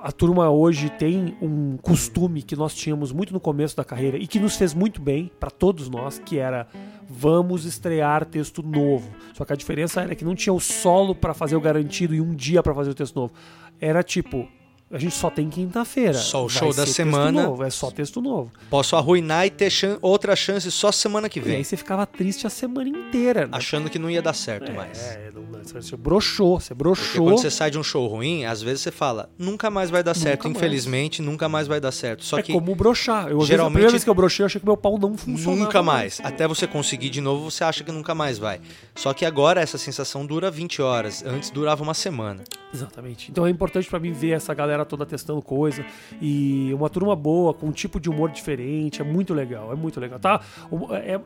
a 0.02 0.12
turma 0.12 0.50
hoje 0.50 0.90
tem 0.90 1.34
um 1.40 1.78
costume 1.78 2.42
que 2.42 2.54
nós 2.54 2.74
tínhamos 2.74 3.10
muito 3.10 3.32
no 3.32 3.40
começo 3.40 3.74
da 3.74 3.84
carreira 3.84 4.18
e 4.18 4.26
que 4.26 4.38
nos 4.38 4.54
fez 4.54 4.74
muito 4.74 5.00
bem 5.00 5.30
pra 5.40 5.50
todos 5.50 5.88
nós, 5.88 6.18
que 6.18 6.38
era 6.38 6.66
vamos 7.08 7.64
estrear 7.64 8.26
texto 8.26 8.62
novo. 8.62 9.08
Só 9.32 9.46
que 9.46 9.52
a 9.54 9.56
diferença 9.56 10.02
era 10.02 10.14
que 10.14 10.24
não 10.24 10.34
tinha 10.34 10.52
o 10.52 10.60
solo 10.60 11.14
pra 11.14 11.32
fazer 11.32 11.56
o 11.56 11.60
garantido 11.60 12.14
e 12.14 12.20
um 12.20 12.34
dia 12.34 12.62
pra 12.62 12.74
fazer 12.74 12.90
o 12.90 12.94
texto 12.94 13.16
novo. 13.16 13.32
Era 13.80 14.02
tipo, 14.02 14.46
a 14.94 14.98
gente 14.98 15.14
só 15.14 15.28
tem 15.30 15.48
quinta-feira. 15.50 16.14
Só 16.14 16.44
o 16.44 16.48
show 16.48 16.72
da 16.72 16.86
semana. 16.86 17.42
novo, 17.44 17.62
é 17.64 17.70
só 17.70 17.90
texto 17.90 18.20
novo. 18.20 18.50
Posso 18.70 18.96
arruinar 18.96 19.46
e 19.46 19.50
ter 19.50 19.70
chan- 19.70 19.98
outra 20.00 20.34
chance 20.36 20.70
só 20.70 20.90
semana 20.92 21.28
que 21.28 21.38
E 21.38 21.42
vem. 21.42 21.56
aí 21.56 21.64
você 21.64 21.76
ficava 21.76 22.06
triste 22.06 22.46
a 22.46 22.50
semana 22.50 22.88
inteira. 22.88 23.42
Né? 23.46 23.48
Achando 23.52 23.90
que 23.90 23.98
não 23.98 24.10
ia 24.10 24.22
dar 24.22 24.32
certo 24.34 24.72
mais. 24.72 24.98
É, 25.00 25.30
não, 25.34 25.44
você 25.62 25.96
broxou, 25.96 26.60
você 26.60 26.68
Porque 26.74 26.78
broxou. 26.82 27.24
quando 27.26 27.38
você 27.38 27.50
sai 27.50 27.70
de 27.70 27.78
um 27.78 27.82
show 27.82 28.06
ruim, 28.06 28.44
às 28.44 28.62
vezes 28.62 28.82
você 28.82 28.90
fala, 28.90 29.28
nunca 29.38 29.70
mais 29.70 29.90
vai 29.90 30.02
dar 30.02 30.14
certo. 30.14 30.44
mais. 30.44 30.56
Infelizmente, 30.56 31.20
nunca 31.22 31.48
mais 31.48 31.66
vai 31.66 31.80
dar 31.80 31.90
certo. 31.92 32.24
Só 32.24 32.38
é 32.38 32.42
que 32.42 32.52
como 32.52 32.74
broxar. 32.74 33.28
Eu, 33.28 33.40
geralmente, 33.44 33.60
a 33.60 33.70
primeira 33.70 33.90
vez 33.90 34.04
que 34.04 34.10
eu 34.10 34.14
brochei, 34.14 34.42
eu 34.42 34.46
achei 34.46 34.60
que 34.60 34.66
meu 34.66 34.76
pau 34.76 34.98
não 34.98 35.16
funcionava. 35.16 35.56
nunca 35.64 35.82
mais. 35.82 36.20
Até 36.22 36.46
você 36.46 36.66
conseguir 36.66 37.10
de 37.10 37.20
novo, 37.20 37.50
você 37.50 37.64
acha 37.64 37.82
que 37.82 37.90
nunca 37.90 38.14
mais 38.14 38.38
vai. 38.38 38.60
Só 38.94 39.12
que 39.12 39.24
agora 39.24 39.60
essa 39.60 39.78
sensação 39.78 40.24
dura 40.26 40.50
20 40.50 40.80
horas. 40.82 41.24
Antes 41.26 41.50
durava 41.50 41.82
uma 41.82 41.94
semana. 41.94 42.44
Exatamente. 42.72 43.30
Então 43.30 43.46
é 43.46 43.50
importante 43.50 43.88
pra 43.88 43.98
mim 43.98 44.12
ver 44.12 44.30
essa 44.32 44.52
galera 44.52 44.83
toda 44.84 45.04
testando 45.06 45.40
coisa 45.42 45.84
e 46.20 46.72
uma 46.74 46.88
turma 46.90 47.14
boa, 47.16 47.52
com 47.54 47.66
um 47.66 47.72
tipo 47.72 47.98
de 48.00 48.08
humor 48.10 48.30
diferente. 48.30 49.00
É 49.00 49.04
muito 49.04 49.32
legal, 49.34 49.72
é 49.72 49.76
muito 49.76 49.98
legal. 50.00 50.18
Tá? 50.18 50.40
O- 50.70 50.94
é- 50.94 51.20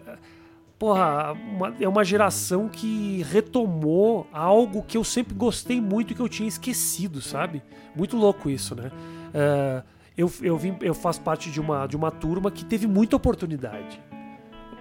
porra, 0.79 1.33
uma- 1.33 1.75
é 1.81 1.89
uma 1.89 2.05
geração 2.05 2.69
que 2.69 3.23
retomou 3.31 4.27
algo 4.33 4.83
que 4.83 4.97
eu 4.97 5.03
sempre 5.05 5.35
gostei 5.35 5.81
muito 5.81 6.13
e 6.13 6.15
que 6.15 6.23
eu 6.23 6.29
tinha 6.29 6.49
esquecido, 6.49 7.21
sabe? 7.21 7.63
Muito 7.97 8.17
louco 8.17 8.49
isso, 8.49 8.75
né? 8.77 8.91
É, 9.35 9.83
eu, 10.17 10.31
eu, 10.43 10.57
vim, 10.57 10.77
eu 10.81 10.95
faço 10.95 11.21
parte 11.21 11.51
de 11.51 11.61
uma, 11.61 11.87
de 11.87 11.97
uma 11.97 12.11
turma 12.11 12.51
que 12.51 12.65
teve 12.65 12.87
muita 12.87 13.17
oportunidade. 13.17 14.01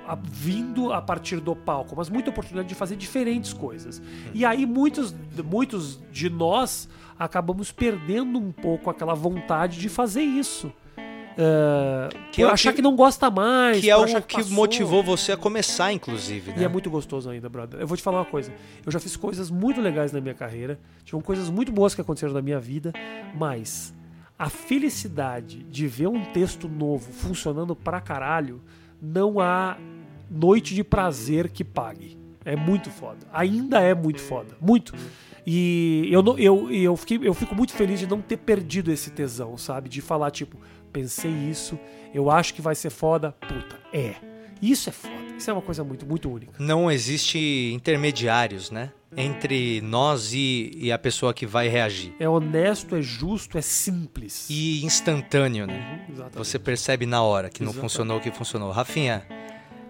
a- 0.10 0.18
vindo 0.24 0.94
a 0.94 1.02
partir 1.02 1.42
do 1.42 1.54
palco, 1.54 1.94
mas 1.98 2.08
muita 2.08 2.30
oportunidade 2.30 2.70
de 2.70 2.76
fazer 2.76 2.96
diferentes 2.96 3.52
coisas. 3.52 4.02
E 4.34 4.46
aí 4.46 4.66
muitos, 4.66 5.14
muitos 5.44 6.00
de 6.10 6.30
nós 6.30 6.88
acabamos 7.20 7.72
perdendo 7.72 8.38
um 8.40 8.52
pouco 8.52 8.90
aquela 8.90 9.14
vontade 9.14 9.80
de 9.80 9.90
fazer 9.90 10.22
isso. 10.22 10.72
É, 11.40 12.10
Que 12.32 12.42
por 12.42 12.50
é 12.50 12.54
achar 12.54 12.72
que- 12.72 12.78
que, 12.78 12.82
não 12.82 12.96
gosta 12.96 13.30
mais. 13.30 13.80
Que 13.80 13.90
é 13.92 13.96
o 13.96 14.06
que 14.22 14.38
passou. 14.38 14.52
motivou 14.54 15.04
você 15.04 15.32
a 15.34 15.38
começar, 15.38 15.94
inclusive, 15.94 16.50
né? 16.52 16.58
E 16.62 16.64
é 16.64 16.68
muito 16.68 16.90
gostoso 16.90 17.30
ainda, 17.30 17.48
brother. 17.48 17.80
Eu 17.80 17.86
vou 17.86 17.96
te 17.96 18.02
falar 18.02 18.20
uma 18.20 18.26
coisa. 18.26 18.52
Eu 18.84 18.92
já 18.92 19.00
fiz 19.00 19.16
coisas 19.16 19.52
muito 19.52 19.80
legais 19.80 20.12
na 20.12 20.20
minha 20.20 20.34
carreira, 20.34 20.80
tiveram 21.04 21.22
coisas 21.22 21.48
muito 21.50 21.72
boas 21.72 21.94
que 21.94 22.02
aconteceram 22.02 22.34
na 22.34 22.42
minha 22.42 22.60
vida, 22.60 22.92
mas 23.36 23.94
a 24.40 24.50
felicidade 24.50 25.62
de 25.64 25.88
ver 25.88 26.08
um 26.08 26.24
texto 26.26 26.68
novo 26.68 27.12
funcionando 27.12 27.76
pra 27.76 28.02
caralho, 28.02 28.60
não 29.00 29.40
há 29.40 29.78
noite 30.32 30.74
de 30.74 30.84
prazer 30.84 31.50
que 31.50 31.64
pague. 31.64 32.18
É 32.44 32.56
muito 32.56 32.90
foda. 32.90 33.20
Ainda 33.32 33.80
é 33.82 33.94
muito 33.94 34.22
foda. 34.22 34.56
Muito. 34.60 34.94
E 35.50 36.10
eu, 36.12 36.22
não, 36.22 36.38
eu, 36.38 36.70
eu, 36.70 36.98
fiquei, 36.98 37.18
eu 37.24 37.34
fico 37.34 37.56
muito 37.56 37.72
feliz 37.72 38.02
de 38.02 38.06
não 38.06 38.20
ter 38.22 38.36
perdido 38.36 38.92
esse 38.92 39.10
tesão, 39.12 39.58
sabe? 39.58 39.88
De 39.88 40.02
falar, 40.02 40.30
tipo, 40.30 40.58
pensei 40.92 41.32
isso, 41.32 41.80
eu 42.14 42.30
acho 42.30 42.54
que 42.54 42.62
vai 42.62 42.76
ser 42.76 42.90
foda. 42.90 43.32
Puta, 43.32 43.80
é. 43.94 44.16
Isso 44.62 44.90
é 44.90 44.92
foda. 44.92 45.16
Isso 45.38 45.50
é 45.50 45.54
uma 45.54 45.62
coisa 45.62 45.86
muito, 45.86 46.06
muito 46.06 46.30
única. 46.30 46.52
Não 46.60 46.92
existe 46.92 47.72
intermediários, 47.74 48.70
né? 48.72 48.92
Entre 49.16 49.80
nós 49.80 50.34
e, 50.34 50.72
e 50.76 50.92
a 50.92 50.98
pessoa 50.98 51.34
que 51.34 51.46
vai 51.46 51.70
reagir. 51.70 52.14
É 52.20 52.28
honesto, 52.28 52.94
é 52.94 53.02
justo, 53.02 53.58
é 53.58 53.62
simples. 53.62 54.48
E 54.50 54.84
instantâneo, 54.84 55.66
né? 55.66 55.78
Uhum, 56.10 56.14
exatamente. 56.14 56.38
Você 56.38 56.60
percebe 56.60 57.06
na 57.06 57.22
hora 57.22 57.50
que 57.50 57.62
não 57.64 57.72
Exatamente. 57.72 57.90
funcionou, 57.90 58.20
que 58.20 58.32
funcionou. 58.32 58.72
Rafinha, 58.72 59.26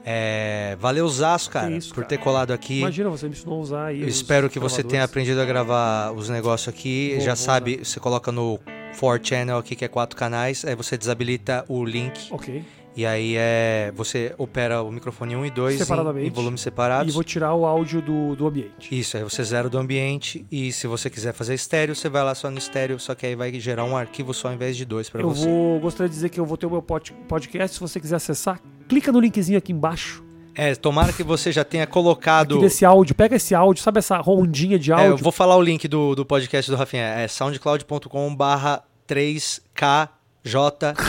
é... 0.09 0.77
valeu 0.79 1.05
zaço, 1.09 1.49
cara, 1.49 1.69
isso, 1.71 1.93
por 1.93 2.05
ter 2.05 2.17
colado 2.17 2.51
aqui. 2.51 2.79
Imagina, 2.79 3.09
você 3.09 3.25
me 3.25 3.33
ensinou 3.33 3.57
a 3.57 3.61
usar 3.61 3.85
aí. 3.87 4.01
Eu 4.01 4.07
espero 4.07 4.49
que 4.49 4.57
você 4.57 4.81
tenha 4.81 5.03
aprendido 5.03 5.41
a 5.41 5.45
gravar 5.45 6.13
os 6.13 6.29
negócios 6.29 6.73
aqui. 6.73 7.19
Já 7.19 7.35
sabe, 7.35 7.81
você 7.83 7.99
coloca 7.99 8.31
no 8.31 8.57
4 8.99 9.27
Channel 9.27 9.57
aqui, 9.57 9.75
que 9.75 9.83
é 9.83 9.87
quatro 9.89 10.15
canais, 10.15 10.63
aí 10.63 10.75
você 10.75 10.97
desabilita 10.97 11.65
o 11.67 11.83
link. 11.83 12.29
Ok. 12.31 12.63
E 12.95 13.05
aí 13.05 13.35
é. 13.37 13.91
Você 13.95 14.33
opera 14.39 14.81
o 14.81 14.91
microfone 14.91 15.35
1 15.35 15.45
e 15.45 15.51
2 15.51 15.81
em, 15.81 16.25
em 16.25 16.29
volumes 16.31 16.61
E 16.61 16.63
separados. 16.63 17.13
vou 17.13 17.23
tirar 17.23 17.53
o 17.53 17.63
áudio 17.63 18.01
do, 18.01 18.35
do 18.35 18.47
ambiente. 18.47 18.97
Isso, 18.97 19.17
aí 19.17 19.23
você 19.23 19.43
zera 19.43 19.69
do 19.69 19.77
ambiente 19.77 20.43
e 20.51 20.71
se 20.71 20.87
você 20.87 21.07
quiser 21.07 21.31
fazer 21.33 21.53
estéreo, 21.53 21.93
você 21.95 22.09
vai 22.09 22.23
lá 22.23 22.33
só 22.33 22.49
no 22.49 22.57
estéreo, 22.57 22.97
só 22.99 23.13
que 23.13 23.27
aí 23.27 23.35
vai 23.35 23.53
gerar 23.59 23.83
um 23.83 23.95
arquivo 23.95 24.33
só 24.33 24.47
ao 24.47 24.55
invés 24.55 24.75
de 24.75 24.83
dois 24.83 25.11
pra 25.11 25.21
Eu 25.21 25.29
você. 25.29 25.45
vou 25.45 25.79
gostaria 25.79 26.09
de 26.09 26.15
dizer 26.15 26.29
que 26.29 26.39
eu 26.39 26.45
vou 26.45 26.57
ter 26.57 26.65
o 26.65 26.71
meu 26.71 26.81
pod- 26.81 27.13
podcast. 27.27 27.75
Se 27.75 27.79
você 27.81 27.99
quiser 27.99 28.15
acessar, 28.15 28.59
clica 28.87 29.11
no 29.11 29.19
linkzinho 29.19 29.57
aqui 29.57 29.71
embaixo. 29.71 30.23
É, 30.55 30.73
tomara 30.73 31.13
que 31.13 31.21
você 31.23 31.51
já 31.51 31.63
tenha 31.63 31.85
colocado. 31.85 32.53
Aqui 32.55 32.63
desse 32.63 32.83
áudio. 32.83 33.13
Pega 33.13 33.35
esse 33.35 33.53
áudio, 33.53 33.83
sabe 33.83 33.99
essa 33.99 34.17
rondinha 34.17 34.79
de 34.79 34.91
É, 34.91 34.95
áudio? 34.95 35.09
eu 35.11 35.17
vou 35.17 35.31
falar 35.31 35.55
o 35.55 35.61
link 35.61 35.87
do, 35.87 36.15
do 36.15 36.25
podcast 36.25 36.71
do 36.71 36.75
Rafinha. 36.75 37.03
É 37.03 37.27
soundcloud.com 37.27 38.35
barra 38.35 38.83
3KJ 39.07 40.09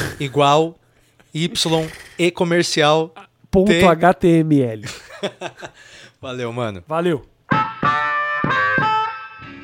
igual 0.21 0.75
Y 1.33 1.89
e 2.19 2.31
comercial. 2.31 3.15
Ponto 3.51 3.69
T- 3.73 3.83
HTML. 3.87 4.83
Valeu, 6.21 6.53
mano. 6.53 6.83
Valeu. 6.87 7.25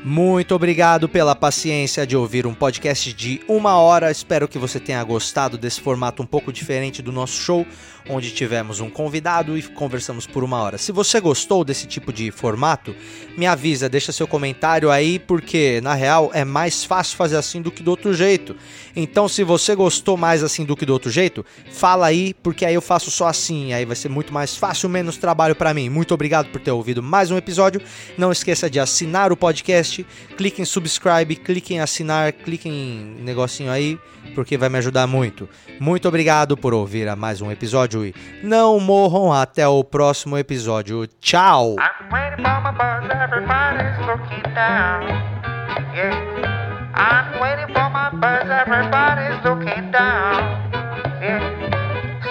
Muito 0.07 0.55
obrigado 0.55 1.09
pela 1.09 1.35
paciência 1.35 2.07
de 2.07 2.15
ouvir 2.15 2.47
um 2.47 2.53
podcast 2.55 3.11
de 3.15 3.41
uma 3.49 3.77
hora. 3.79 4.11
Espero 4.11 4.47
que 4.47 4.59
você 4.59 4.79
tenha 4.79 5.03
gostado 5.03 5.57
desse 5.57 5.81
formato 5.81 6.23
um 6.23 6.27
pouco 6.27 6.53
diferente 6.53 7.01
do 7.01 7.11
nosso 7.11 7.33
show, 7.41 7.67
onde 8.09 8.31
tivemos 8.31 8.81
um 8.81 8.91
convidado 8.91 9.57
e 9.57 9.63
conversamos 9.63 10.27
por 10.27 10.45
uma 10.45 10.61
hora. 10.61 10.79
Se 10.79 10.93
você 10.93 11.21
gostou 11.21 11.65
desse 11.65 11.87
tipo 11.87 12.13
de 12.13 12.31
formato, 12.31 12.95
me 13.37 13.47
avisa, 13.47 13.89
deixa 13.89 14.13
seu 14.13 14.27
comentário 14.27 14.91
aí, 14.91 15.19
porque 15.19 15.81
na 15.83 15.95
real 15.95 16.31
é 16.35 16.45
mais 16.45 16.85
fácil 16.85 17.17
fazer 17.17 17.37
assim 17.37 17.63
do 17.63 17.71
que 17.71 17.83
do 17.83 17.91
outro 17.91 18.13
jeito. 18.13 18.57
Então, 18.95 19.29
se 19.29 19.43
você 19.43 19.75
gostou 19.75 20.17
mais 20.17 20.43
assim 20.43 20.65
do 20.65 20.77
que 20.77 20.87
do 20.87 20.93
outro 20.93 21.11
jeito, 21.11 21.45
fala 21.73 22.07
aí, 22.07 22.35
porque 22.35 22.65
aí 22.65 22.75
eu 22.75 22.83
faço 22.83 23.11
só 23.11 23.27
assim, 23.27 23.73
aí 23.73 23.85
vai 23.85 23.97
ser 23.97 24.09
muito 24.09 24.33
mais 24.33 24.57
fácil, 24.57 24.89
menos 24.89 25.17
trabalho 25.17 25.57
pra 25.57 25.75
mim. 25.75 25.89
Muito 25.89 26.15
obrigado 26.15 26.49
por 26.51 26.61
ter 26.61 26.71
ouvido 26.71 27.03
mais 27.03 27.31
um 27.31 27.37
episódio. 27.37 27.81
Não 28.17 28.31
esqueça 28.31 28.69
de 28.71 28.79
assinar 28.79 29.33
o 29.33 29.37
podcast, 29.37 30.07
clique 30.37 30.63
em 30.63 30.65
subscribe, 30.65 31.37
clique 31.37 31.75
em 31.75 31.81
assinar, 31.81 32.33
clique 32.33 32.69
em 32.69 33.17
negocinho 33.21 33.71
aí, 33.71 33.99
porque 34.35 34.59
vai 34.59 34.68
me 34.68 34.78
ajudar 34.78 35.07
muito. 35.07 35.49
Muito 35.80 36.09
obrigado 36.09 36.57
por 36.57 36.74
ouvir 36.74 37.09
a 37.09 37.16
mais 37.16 37.41
um 37.41 37.51
episódio 37.51 38.05
e 38.05 38.14
não 38.43 38.80
morram 38.80 39.32
até 39.32 39.66
o 39.66 39.82
próximo 39.82 40.37
episódio. 40.37 41.07
Tchau! 41.20 41.76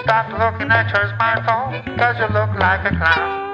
Stop 0.04 0.28
looking 0.32 0.70
at 0.70 0.92
your 0.92 1.08
smartphone, 1.16 1.96
cause 1.96 2.16
you 2.18 2.26
look 2.26 2.50
like 2.60 2.84
a 2.84 2.90
clown. 2.90 3.53